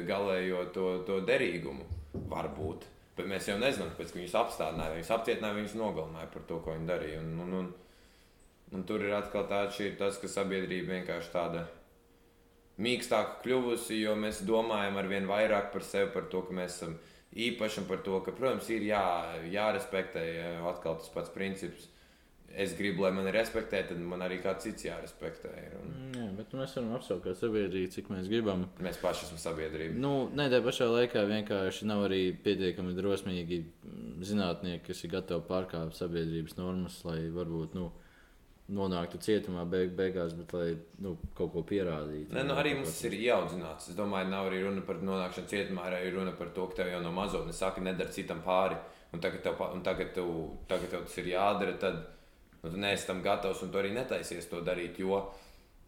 galējo 0.09 0.65
to, 0.73 0.89
to 1.05 1.21
derīgumu. 1.29 1.85
Varbūt. 2.33 2.89
Bet 3.21 3.29
mēs 3.29 3.51
jau 3.51 3.59
nezinām, 3.61 3.91
kāpēc 3.93 4.15
viņus 4.17 4.39
apstādināja. 4.41 4.95
Viņus 4.97 5.11
apcietināja, 5.13 5.59
viņus 5.59 5.77
nogalināja 5.77 6.31
par 6.33 6.47
to, 6.49 6.57
ko 6.65 6.73
viņi 6.73 6.89
darīja. 6.89 7.19
Un, 7.21 7.35
un, 7.45 7.51
un, 7.59 7.67
un 8.73 8.87
tur 8.89 9.05
ir 9.05 9.13
atkal 9.13 9.45
tāds, 9.51 9.77
tas, 9.99 10.17
ka 10.23 10.31
sabiedrība 10.33 10.95
vienkārši 10.95 11.33
tāda 11.35 11.67
mīkstāka 12.81 13.43
kļuvusi, 13.43 13.99
jo 14.01 14.17
mēs 14.17 14.41
domājam 14.49 14.97
ar 14.97 15.11
vien 15.11 15.29
vairāk 15.29 15.69
par 15.75 15.85
sevi, 15.85 16.09
par 16.15 16.31
to, 16.33 16.41
ka 16.49 16.57
mēs 16.57 16.79
esam 16.79 16.97
īpaši 17.37 17.83
un 17.83 17.91
par 17.91 18.01
to, 18.07 18.23
ka, 18.25 18.33
protams, 18.41 18.73
ir 18.73 18.89
jā, 18.89 19.05
jārespektē 19.53 20.25
jā, 20.25 20.51
atkal 20.73 20.97
tas 21.03 21.13
pats 21.13 21.37
princips. 21.37 21.91
Es 22.57 22.73
gribu, 22.77 23.05
lai 23.05 23.13
mani 23.15 23.31
respektē, 23.31 23.85
tad 23.89 23.99
man 24.03 24.21
arī 24.27 24.41
kāds 24.43 24.65
cits 24.67 24.83
jārespektē. 24.89 25.51
Ir, 25.55 25.77
un 25.79 25.93
Mm, 25.95 26.17
Jā, 26.19 26.27
bet 26.37 26.53
mēs 26.59 26.73
varam 26.77 26.95
apsaukt 26.97 27.25
kā 27.25 27.35
sabiedrību, 27.39 27.91
cik 27.95 28.09
mēs 28.11 28.27
gribam. 28.29 28.67
mēs 28.83 28.99
paši 29.01 29.27
esam 29.29 29.39
sabiedrība. 29.39 29.95
Nu, 30.03 30.29
nē, 30.35 30.49
tā 30.51 30.59
pašā 30.65 30.89
laikā 30.91 31.23
vienkārši 31.31 31.87
nav 31.87 32.03
arī 32.09 32.35
pietiekami 32.43 32.97
drosmīgi 32.99 33.61
zinātnieki, 34.27 34.85
kas 34.91 35.05
ir 35.05 35.11
gatavi 35.15 35.47
pārkāpt 35.49 35.95
sabiedrības 35.97 36.57
normas, 36.59 36.99
lai 37.07 37.21
varbūt 37.33 37.75
nu, 37.79 37.91
nonāktu 38.71 39.19
cietumā 39.19 39.65
beig 39.71 39.95
beigās, 39.99 40.35
bet 40.39 40.53
lai 40.55 40.69
nu, 41.03 41.17
kaut 41.35 41.53
ko 41.55 41.63
pierādītu. 41.67 42.35
Ne, 42.35 42.45
nu, 42.47 42.55
arī 42.61 42.77
mums 42.79 42.93
tas 42.93 43.05
ir 43.09 43.17
ieaudzināts. 43.19 43.89
Es 43.91 43.97
domāju, 43.99 44.29
nav 44.31 44.47
arī 44.51 44.61
runa 44.67 44.83
par 44.87 45.01
nonākšanu 45.03 45.51
cietumā, 45.51 45.89
arī 45.89 46.13
runa 46.15 46.33
par 46.39 46.53
to, 46.55 46.67
ka 46.71 46.83
tev 46.83 46.93
jau 46.93 47.01
no 47.03 47.11
mazotnes 47.15 47.59
saka, 47.59 47.83
nedara 47.83 48.11
citam 48.15 48.43
pāri. 48.47 48.79
Un 49.13 49.19
tagad 49.23 49.43
tev, 49.43 49.59
un 49.75 49.83
tagad 49.83 50.13
tev, 50.15 50.29
tagad 50.71 50.91
tev 50.93 51.07
tas 51.09 51.19
ir 51.19 51.33
jādara, 51.33 51.75
tad 51.83 52.07
nu, 52.63 52.71
tu 52.71 52.77
neesi 52.77 53.07
tam 53.09 53.23
gatavs 53.25 53.63
un 53.65 53.71
tu 53.73 53.81
arī 53.81 53.93
netaisies 53.97 54.49
to 54.51 54.61
darīt. 54.65 55.01
Jo 55.01 55.23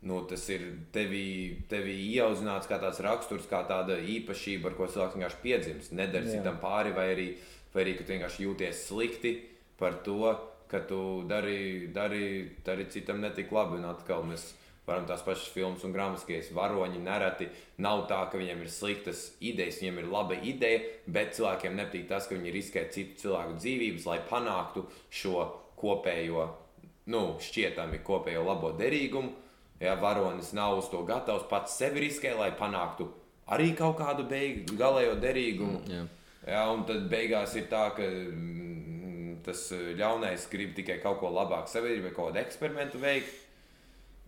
nu, 0.02 0.22
tas 0.26 0.44
ir 0.50 0.64
tevī, 0.94 1.26
tevī 1.70 1.94
ieaudzināts 2.16 2.70
kā 2.70 2.80
tāds 2.82 3.02
raksturs, 3.04 3.46
kā 3.50 3.62
tāda 3.68 4.00
īpašība, 4.00 4.70
ar 4.70 4.78
ko 4.78 4.88
cilvēks 4.90 5.18
vienkārši 5.18 5.42
piedzimst. 5.44 5.92
Nedara 5.94 6.26
citam 6.26 6.58
pāri, 6.62 6.94
vai 6.96 7.10
arī, 7.12 7.28
vai 7.74 7.84
arī 7.84 7.98
ka 7.98 8.06
tu 8.06 8.16
vienkārši 8.16 8.48
jūties 8.48 8.86
slikti 8.88 9.36
par 9.78 10.00
to, 10.06 10.34
ka 10.72 10.82
tu 10.88 11.22
dari, 11.28 11.92
dari, 11.92 12.24
dari 12.64 12.88
citam 12.90 13.22
netik 13.22 13.52
labi. 13.54 13.78
Un 13.78 13.90
atkal 13.92 14.26
mēs 14.26 14.48
varam 14.88 15.06
tās 15.06 15.22
pašas 15.22 15.52
filmas 15.54 15.84
un 15.86 15.94
grāmatas, 15.94 16.50
varoņi 16.56 17.02
nereti 17.02 17.48
nav 17.84 18.06
tā, 18.10 18.24
ka 18.30 18.40
viņiem 18.40 18.64
ir 18.64 18.72
sliktas 18.72 19.28
idejas, 19.38 19.78
viņiem 19.82 20.02
ir 20.02 20.10
laba 20.10 20.34
ideja, 20.34 20.82
bet 21.06 21.36
cilvēkiem 21.38 21.78
nepatīk 21.78 22.08
tas, 22.10 22.26
ka 22.26 22.34
viņi 22.34 22.54
riskē 22.56 22.88
citu 22.90 23.20
cilvēku 23.22 23.60
dzīvības, 23.60 24.08
lai 24.10 24.18
panāktu 24.26 24.88
šo 25.22 25.44
kopējo, 25.82 26.46
nu, 27.12 27.22
šķietami 27.42 28.00
kopējo 28.06 28.46
labo 28.46 28.72
derīgumu. 28.78 29.34
Ja 29.82 29.96
varonis 29.98 30.52
nav 30.54 30.78
uz 30.78 30.86
to 30.92 31.02
gatavs, 31.02 31.48
pats 31.50 31.74
sevi 31.74 32.04
riskē, 32.04 32.36
lai 32.38 32.52
panāktu 32.54 33.08
arī 33.50 33.72
kaut 33.76 33.96
kādu 33.98 34.26
beigu, 34.30 34.76
galējo 34.78 35.16
derīgumu. 35.22 35.80
Jā. 35.90 36.02
Jā, 36.42 36.62
un 36.74 36.82
tad 36.86 37.06
beigās 37.10 37.54
ir 37.58 37.68
tā, 37.70 37.84
ka 37.94 38.02
mm, 38.06 39.42
tas 39.46 39.68
ļaunais 39.98 40.48
grib 40.50 40.74
tikai 40.78 40.98
kaut 41.02 41.20
ko 41.20 41.30
labāku 41.30 41.70
sabiedrībai, 41.70 42.10
kaut 42.14 42.30
kādu 42.30 42.42
eksperimentu 42.42 43.02
veikt. 43.02 43.38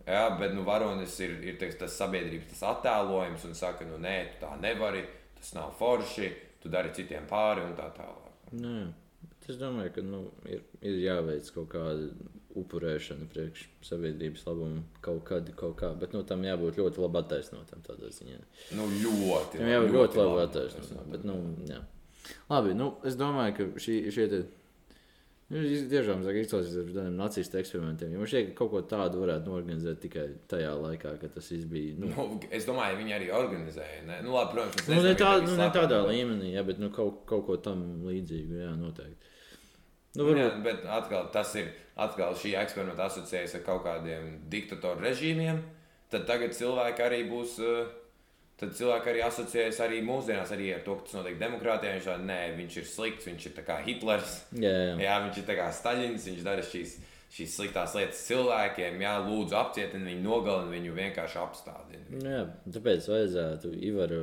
Jā, 0.05 0.27
bet 0.37 0.53
nu, 0.53 0.61
varonis 0.67 1.15
ir, 1.25 1.39
ir 1.43 1.57
teiks, 1.59 1.79
tas 1.81 1.95
sabiedrības 1.97 2.51
tas 2.53 2.61
attēlojums 2.75 3.47
un 3.47 3.55
saka, 3.57 3.87
nu 3.89 3.97
nē, 4.01 4.17
tu 4.35 4.43
tā 4.43 4.51
nevari, 4.61 5.01
tas 5.39 5.55
nav 5.57 5.73
forši, 5.79 6.29
tu 6.61 6.69
dari 6.71 6.93
citiem 6.93 7.25
pāri 7.29 7.65
un 7.65 7.73
tā 7.77 7.89
tālāk. 7.95 8.51
Nu, 8.53 8.75
jā. 8.83 8.91
Bet 9.29 9.49
es 9.53 9.59
domāju, 9.61 9.93
ka 9.95 10.03
nu, 10.05 10.21
ir, 10.49 10.63
ir 10.85 10.99
jāveic 11.03 11.49
kaut 11.55 11.69
kāda 11.73 12.09
upurēšana 12.55 13.27
priekš 13.31 13.65
sabiedrības 13.83 14.45
labumu 14.47 14.83
kaut 15.05 15.23
kad, 15.27 15.49
kaut 15.59 15.75
kā. 15.81 15.91
Bet 15.99 16.15
nu, 16.15 16.23
tam 16.27 16.45
jābūt 16.47 16.79
ļoti 16.79 17.01
labi 17.03 17.21
attaisnotam 17.21 17.83
tādā 17.85 18.11
ziņā. 18.15 18.39
Nu, 18.77 18.87
ļoti. 19.03 19.59
Tam 19.59 19.71
jābūt 19.71 19.97
ļoti 19.97 20.21
labi 20.21 20.31
labi 20.31 20.45
attaisnotam. 20.45 21.09
Bet, 21.11 21.25
nu, 21.27 21.39
jā. 21.69 21.81
Labi, 22.49 22.75
nu, 22.77 22.93
es 23.05 23.17
domāju, 23.19 23.57
ka 23.57 23.85
šī, 23.85 23.97
šie 24.15 24.29
te. 24.31 24.45
Nu, 25.45 25.59
es 25.61 25.83
tiešām 25.91 26.23
izklausās 26.25 26.73
pēc 26.73 26.95
tādiem 26.95 27.17
nacistu 27.19 27.59
eksperimentiem. 27.59 28.13
Jo 28.15 28.21
man 28.23 28.29
šķiet, 28.31 28.47
ka 28.49 28.55
kaut 28.63 28.71
ko 28.71 28.79
tādu 28.89 29.19
varētu 29.21 29.51
norganizēt 29.51 29.99
tikai 30.01 30.23
tajā 30.49 30.71
laikā, 30.81 31.11
kad 31.21 31.35
tas 31.35 31.49
bija. 31.69 31.93
Nu, 32.01 32.07
Nu, 32.15 32.39
es 32.49 32.65
domāju, 32.65 32.97
viņi 32.97 33.13
arī 33.19 33.27
organizēja. 33.29 33.99
Ne? 34.07 34.17
Nu, 34.25 34.33
labi, 34.33 34.55
protams, 34.55 34.79
es 34.81 34.89
nu, 34.89 35.03
ne, 35.05 35.13
tā, 35.19 35.35
nu, 35.45 35.53
ne 35.59 35.67
tādā 35.75 35.99
bet- 36.01 36.09
līmenī, 36.15 36.49
jā, 36.55 36.63
bet 36.65 36.79
nu, 36.81 36.89
kaut, 36.89 37.21
kaut 37.29 37.45
ko 37.45 37.57
tam 37.61 37.83
līdzīgu, 38.07 38.57
jā, 38.63 38.71
noteikti. 38.79 39.31
Nu, 40.15 40.23
Nu, 40.23 40.33
jā, 40.33 40.47
varbūt, 40.49 40.63
bet 40.63 40.85
atkal, 40.97 41.29
tas 41.31 41.53
ir 41.59 41.69
atkal 41.99 42.33
šī 42.39 42.55
eksperimenta 42.63 43.05
asociējas 43.11 43.55
ar 43.59 43.61
kaut 43.67 43.83
kādiem 43.85 44.39
diktatoru 44.49 45.03
režīmiem. 45.05 45.61
Tad 46.09 46.25
tagad 46.25 46.53
cilvēki 46.57 47.03
arī 47.05 47.21
būs. 47.29 47.59
eh, 47.59 47.85
Tad 48.55 48.71
cilvēki 48.77 49.09
arī 49.11 49.23
asociējas 49.25 49.81
arī 49.83 49.97
mūsdienās 50.07 50.51
arī 50.55 50.69
ar 50.71 50.83
to, 50.85 50.93
ka 50.95 51.07
tas 51.09 51.17
notiek 51.17 51.35
demokrātijā. 51.41 51.97
Viņš, 51.97 52.05
tā, 52.07 52.15
nē, 52.23 52.37
viņš 52.55 52.77
ir 52.79 52.85
slikts, 52.87 53.27
viņš 53.27 53.47
ir 53.49 53.57
kā 53.67 53.81
Hitlers. 53.83 54.37
jā, 54.55 54.71
jā. 54.71 54.93
Jā, 55.03 55.17
viņš 55.25 55.41
ir 55.41 55.57
kā 55.59 55.65
Staļins, 55.75 56.27
viņš 56.31 56.45
dara 56.45 56.63
šīs, 56.63 56.93
šīs 57.35 57.55
sliktās 57.57 57.93
lietas 57.97 58.19
cilvēkiem, 58.29 59.01
jā, 59.03 59.13
lūdzu, 59.25 59.55
apcietini 59.59 60.13
viņu, 60.13 60.21
nogalini 60.23 60.71
viņu, 60.71 60.93
vienkārši 60.95 61.39
apstādini. 61.41 62.03
Nu 62.15 62.31
Jā, 62.31 62.43
tāpēc 62.77 63.09
vajadzētu 63.11 63.71
Ivaru 63.89 64.19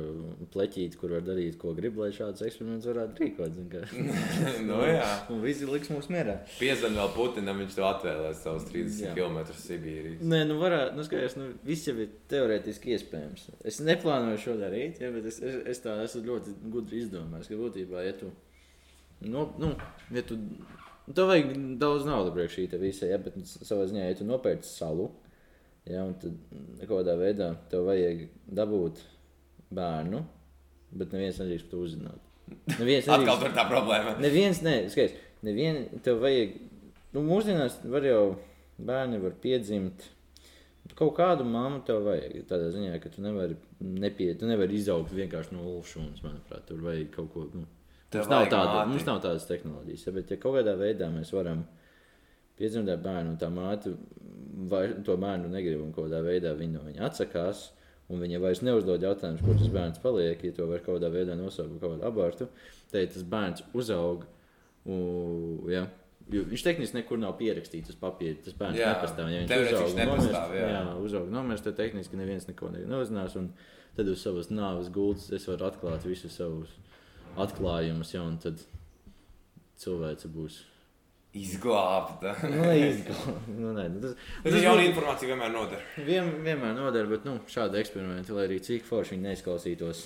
pleķīt, 0.53 0.97
kur 0.97 1.13
var 1.13 1.25
darīt, 1.27 1.59
ko 1.61 1.75
grib, 1.77 1.99
lai 2.01 2.09
šāds 2.15 2.41
eksperiments 2.47 2.87
varētu 2.89 3.21
rīkot. 3.21 3.59
kā. 3.69 3.83
nu, 4.69 4.79
jā. 4.87 5.09
Un 5.29 5.43
visi 5.45 5.69
liks 5.69 5.93
mums 5.93 6.09
mierā. 6.13 6.39
Piezvan 6.57 6.97
vēl 6.97 7.13
Putinam, 7.13 7.61
viņš 7.61 7.77
to 7.77 7.87
atvēlēs 7.91 8.43
savus 8.47 8.65
30 8.71 9.05
Jā. 9.05 9.15
km 9.17 9.41
Sibīrijas. 9.61 10.25
Nē, 10.33 10.43
nu 10.49 10.57
varētu, 10.63 10.97
nu 10.97 11.05
skaties, 11.05 11.37
nu 11.37 11.51
viss 11.67 11.89
jau 11.89 11.97
ir 12.01 12.13
teorētiski 12.33 12.95
iespējams. 12.97 13.49
Es 13.61 13.81
neplānoju 13.85 14.41
šo 14.41 14.57
darīt, 14.61 15.03
ja, 15.03 15.13
bet 15.13 15.29
es, 15.29 15.37
es, 15.43 15.61
es 15.75 15.85
tā 15.85 15.99
esmu 16.07 16.25
ļoti 16.31 16.57
gudri 16.73 17.03
izdomājis, 17.05 17.51
ka 17.51 17.61
būtībā, 17.61 18.07
ja 18.07 18.17
tu, 18.17 18.33
no, 19.29 19.51
nu, 19.61 19.75
ja 20.15 20.25
tu, 20.25 20.39
tev 21.09 21.29
vajag 21.31 21.51
daudz 21.81 22.07
naudas 22.07 22.33
priekš 22.35 22.57
šī 22.57 22.67
visa, 22.81 23.09
ja, 23.09 23.19
bet 23.21 23.35
savā 23.49 23.87
ziņā, 23.89 24.07
ja 24.07 24.19
tu 24.19 24.27
nopērci 24.27 24.69
salu, 24.69 25.09
ja, 25.89 26.05
tad 26.21 26.37
kaut 26.85 26.95
kādā 26.95 27.17
veidā 27.19 27.49
tev 27.71 27.87
vajag 27.89 28.25
dabūt 28.61 29.03
bērnu, 29.73 30.23
bet 30.93 31.15
neviens 31.15 31.41
nedrīkst 31.41 31.69
to 31.71 31.83
uzzināt. 31.83 32.31
Neviens 32.77 33.07
Atkal 33.09 33.23
nedrīkst, 33.25 33.45
tur 33.45 33.55
tā 33.57 33.67
problēma. 33.69 34.17
neviens, 34.23 34.63
ne, 34.65 34.77
skaties, 34.93 35.15
nevien, 35.45 35.85
tev 36.05 36.23
vajag, 36.23 36.57
nu 37.15 37.25
mūsdienās 37.27 37.81
var 37.91 38.07
jau 38.07 38.25
bērni 38.83 39.19
var 39.23 39.35
piedzimt, 39.43 40.11
Kaut 40.91 41.13
kādu 41.15 41.45
māmu 41.47 41.79
tev 41.87 42.03
vajag. 42.03 42.41
Tādā 42.49 42.67
ziņā, 42.73 42.97
ka 43.01 43.09
tu 43.13 43.23
nevari, 43.23 43.55
nepie, 43.79 44.27
tu 44.35 44.49
nevari 44.49 44.75
izaugt 44.75 45.13
vienkārši 45.15 45.55
no 45.55 45.63
ulšūnas, 45.77 46.19
manuprāt. 46.25 46.65
Tur 46.67 46.83
vajag 46.83 47.07
kaut 47.15 47.29
ko. 47.33 47.45
Nu, 47.55 47.63
mums, 48.19 48.29
nav 48.31 48.45
tāda, 48.51 48.73
māti. 48.79 48.91
mums 48.93 49.05
nav 49.07 49.21
tādas 49.23 49.47
tehnoloģijas. 49.49 50.03
Ja, 50.07 50.13
bet, 50.17 50.33
ja 50.33 50.37
kaut 50.41 50.57
kādā 50.57 50.75
veidā 50.79 51.09
mēs 51.13 51.31
varam 51.35 51.63
piedzemdēt 52.59 53.01
bērnu, 53.03 53.33
un 53.33 53.39
tā 53.41 53.49
māte 53.53 53.95
vai, 54.69 54.83
to 55.05 55.15
bērnu 55.17 55.49
negrib, 55.53 55.81
un 55.81 55.93
kaut 55.95 56.07
kādā 56.09 56.21
veidā 56.25 56.53
viņa 56.59 56.77
no 56.77 56.83
viņa 56.85 57.07
atsakās, 57.09 57.65
un 58.13 58.21
viņa 58.21 58.39
vairs 58.43 58.61
neuzdod 58.65 59.01
jautājumus, 59.03 59.41
kur 59.45 59.57
tas 59.57 59.73
bērns 59.73 60.01
paliek, 60.03 60.43
ja 60.45 60.53
to 60.59 60.67
var 60.69 60.83
kaut 60.85 60.99
kādā 60.99 61.09
veidā 61.13 61.35
nosaukt 61.39 61.73
par 61.75 61.81
kaut 61.87 61.97
kādu 61.97 62.07
abortu, 62.11 62.49
tad 62.93 63.13
tas 63.15 63.27
bērns 63.35 63.65
uzaug. 63.73 64.25
Un, 64.85 65.59
ja, 65.71 65.87
Jo 66.31 66.39
viņš 66.47 66.61
tehniski 66.63 66.95
nekur 66.95 67.19
nav 67.19 67.33
pierakstīts 67.35 67.91
uz 67.91 67.97
papīra. 67.99 68.37
Tas 68.45 68.53
bērns 68.55 68.77
Jā, 68.79 68.93
nepastāv. 68.93 69.27
Ja 69.27 69.41
viņš 69.41 69.49
teorētiski 69.51 69.75
uzaug 69.75 69.89
un 69.91 69.97
nepastāv, 69.99 70.21
nomirst, 70.23 70.53
jā. 70.55 70.67
jā, 70.71 70.93
uzaug 71.03 71.25
un 71.27 71.33
nomirst, 71.35 71.65
tad 71.67 71.75
tehniski 71.75 72.15
neviens 72.19 72.47
neko 72.47 72.69
ne- 72.71 72.85
neuzinās. 72.87 73.35
un 73.41 73.49
Tad 73.93 74.07
uz 74.09 74.23
savas 74.25 74.47
nāves 74.49 74.87
gultas 74.89 75.27
es 75.35 75.43
varu 75.45 75.67
atklāt 75.67 76.05
visus 76.09 76.33
savus 76.39 76.71
atklājumus, 77.39 78.13
ja, 78.15 78.21
un 78.27 78.37
tad 78.43 78.61
cilvēks 79.83 80.29
būs. 80.33 80.61
Izglābta. 81.33 82.35
Nu, 82.45 82.61
neizgalvo- 82.69 83.39
nu, 83.61 83.71
nē, 83.73 83.87
nu, 83.89 84.01
tas, 84.03 84.11
Tas 84.43 84.53
ir 84.53 84.67
jauna 84.67 84.83
informācija, 84.85 85.31
vienmēr 85.31 85.49
noder. 85.55 85.79
Vien, 86.05 86.27
vienmēr 86.45 86.75
noder, 86.77 87.07
bet 87.09 87.23
nu, 87.25 87.39
šādi 87.49 87.79
eksperimenti, 87.81 88.35
lai 88.37 88.43
arī 88.45 88.59
cik 88.61 88.85
forši 88.85 89.15
viņi 89.15 89.25
neizklausītos. 89.31 90.03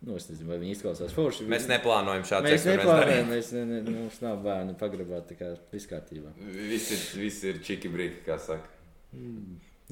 Nu, 0.00 0.14
es 0.16 0.30
nezinu, 0.30 0.48
vai 0.48 0.56
viņi 0.62 0.72
izklausās 0.78 1.12
forši. 1.12 1.44
Mēs 1.52 1.66
neplānojam 1.68 2.22
šādu 2.24 2.48
Mēs 2.48 2.54
eksperimentu 2.62 2.88
neplānojam, 2.88 3.26
mēs 3.34 3.50
ne, 3.52 3.64
ne, 3.68 3.80
mums 3.98 4.16
nav 4.24 4.38
bērnu 4.46 4.72
pagrabāt, 4.80 5.26
tā 5.28 5.36
kā 5.36 5.50
viss 5.74 5.90
kārtībā. 5.90 6.32
Viss 6.70 6.88
ir, 6.96 7.02
viss 7.20 7.44
ir 7.50 7.58
čiki 7.66 7.90
brīki, 7.92 8.22
kā 8.24 8.38
saka. 8.40 8.72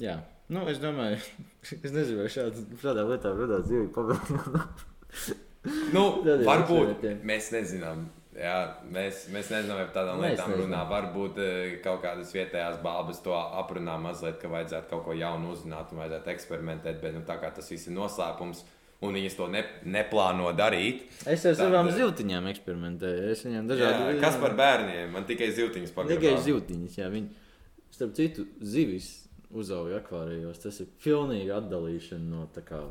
Jā, 0.01 0.15
nu, 0.49 0.63
es 0.71 0.81
domāju, 0.81 1.19
es 1.75 1.93
nezinu, 1.93 2.23
vai 2.23 2.31
šād, 2.33 2.57
šādā 2.81 3.05
lietā 3.05 3.35
radās 3.37 3.69
dzīvi 3.69 3.91
pabeigts. 3.93 5.29
Nu, 5.93 6.03
Tad 6.25 6.45
varbūt 6.47 7.03
mēs 7.27 7.51
nezinām. 7.55 8.07
Jā, 8.39 8.55
mēs, 8.87 9.25
mēs 9.33 9.49
nezinām, 9.51 9.81
vai 9.81 9.87
tādām 9.91 10.21
Mēs 10.21 10.37
lietām 10.37 10.51
nezinām. 10.53 10.61
runā. 10.69 10.81
Varbūt 10.87 11.39
eh, 11.43 11.71
kaut 11.83 11.99
kādas 12.05 12.29
vietējās 12.31 12.77
balvas 12.85 13.19
to 13.25 13.33
aprunā 13.35 13.97
mazliet, 13.99 14.37
ka 14.39 14.47
vajadzētu 14.53 14.87
kaut 14.93 15.03
ko 15.09 15.15
jaunu 15.17 15.51
uzzināt 15.51 15.91
un 15.91 15.99
vajadzētu 15.99 16.31
eksperimentēt. 16.35 17.01
Bet 17.03 17.17
nu, 17.17 17.23
tā 17.27 17.35
kā 17.41 17.49
tas 17.57 17.67
viss 17.73 17.89
ir 17.89 17.97
noslēpums 17.97 18.61
un 19.03 19.15
viņas 19.17 19.35
to 19.35 19.47
ne, 19.51 19.65
neplāno 19.91 20.53
darīt. 20.55 21.03
Es 21.25 21.43
ar 21.49 21.57
Tad, 21.57 21.65
savām 21.65 21.89
eh, 21.91 21.97
ziltiņām 21.99 22.47
eksperimentēju. 22.53 23.27
Es 23.33 23.43
viņām 23.49 23.65
Jā, 23.65 23.69
dažādi 23.73 24.23
kas 24.23 24.39
par 24.45 24.55
bērniem? 24.61 25.11
Man 25.17 25.27
tikai 25.27 25.51
ziltiņas 25.59 25.91
Tikai 25.91 26.07
pagaidām. 26.15 26.41
ziltiņas, 26.47 26.97
jā. 27.01 27.11
Viņi, 27.11 27.51
starp 27.99 28.15
citu, 28.21 28.47
zivis 28.63 29.11
uzauga 29.51 29.99
akvārijos. 29.99 30.63
Tas 30.63 30.79
ir 30.85 30.87
pilnīgi 31.03 31.51
atdalīšana 31.59 32.23
no 32.37 32.47
tā 32.55 32.63
kā. 32.63 32.85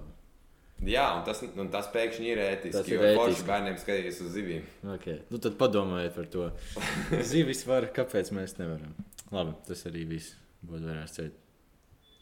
Jā, 0.87 1.09
un 1.17 1.25
tas, 1.27 1.41
un 1.43 1.71
tas 1.75 1.89
pēkšņi 1.91 2.29
ir 2.31 2.41
ētiski. 2.45 2.77
Tas 2.77 2.91
ir 2.91 3.03
ētiski. 3.03 3.19
forši 3.19 3.47
bērniem 3.49 3.79
skatīties 3.83 4.21
uz 4.23 4.31
zivīm. 4.37 4.69
Okay. 4.95 5.19
Nu, 5.33 5.41
tad 5.43 5.57
padomājiet 5.59 6.15
par 6.15 6.29
to. 6.31 6.47
Zivis 7.33 7.65
var, 7.67 7.89
kāpēc 7.95 8.31
mēs 8.37 8.55
nevaram. 8.61 8.95
Labi, 9.35 9.57
tas 9.67 9.83
arī 9.91 10.07
viss 10.13 10.37
būtu 10.63 10.87
varēs 10.87 11.19
teikt. 11.19 11.48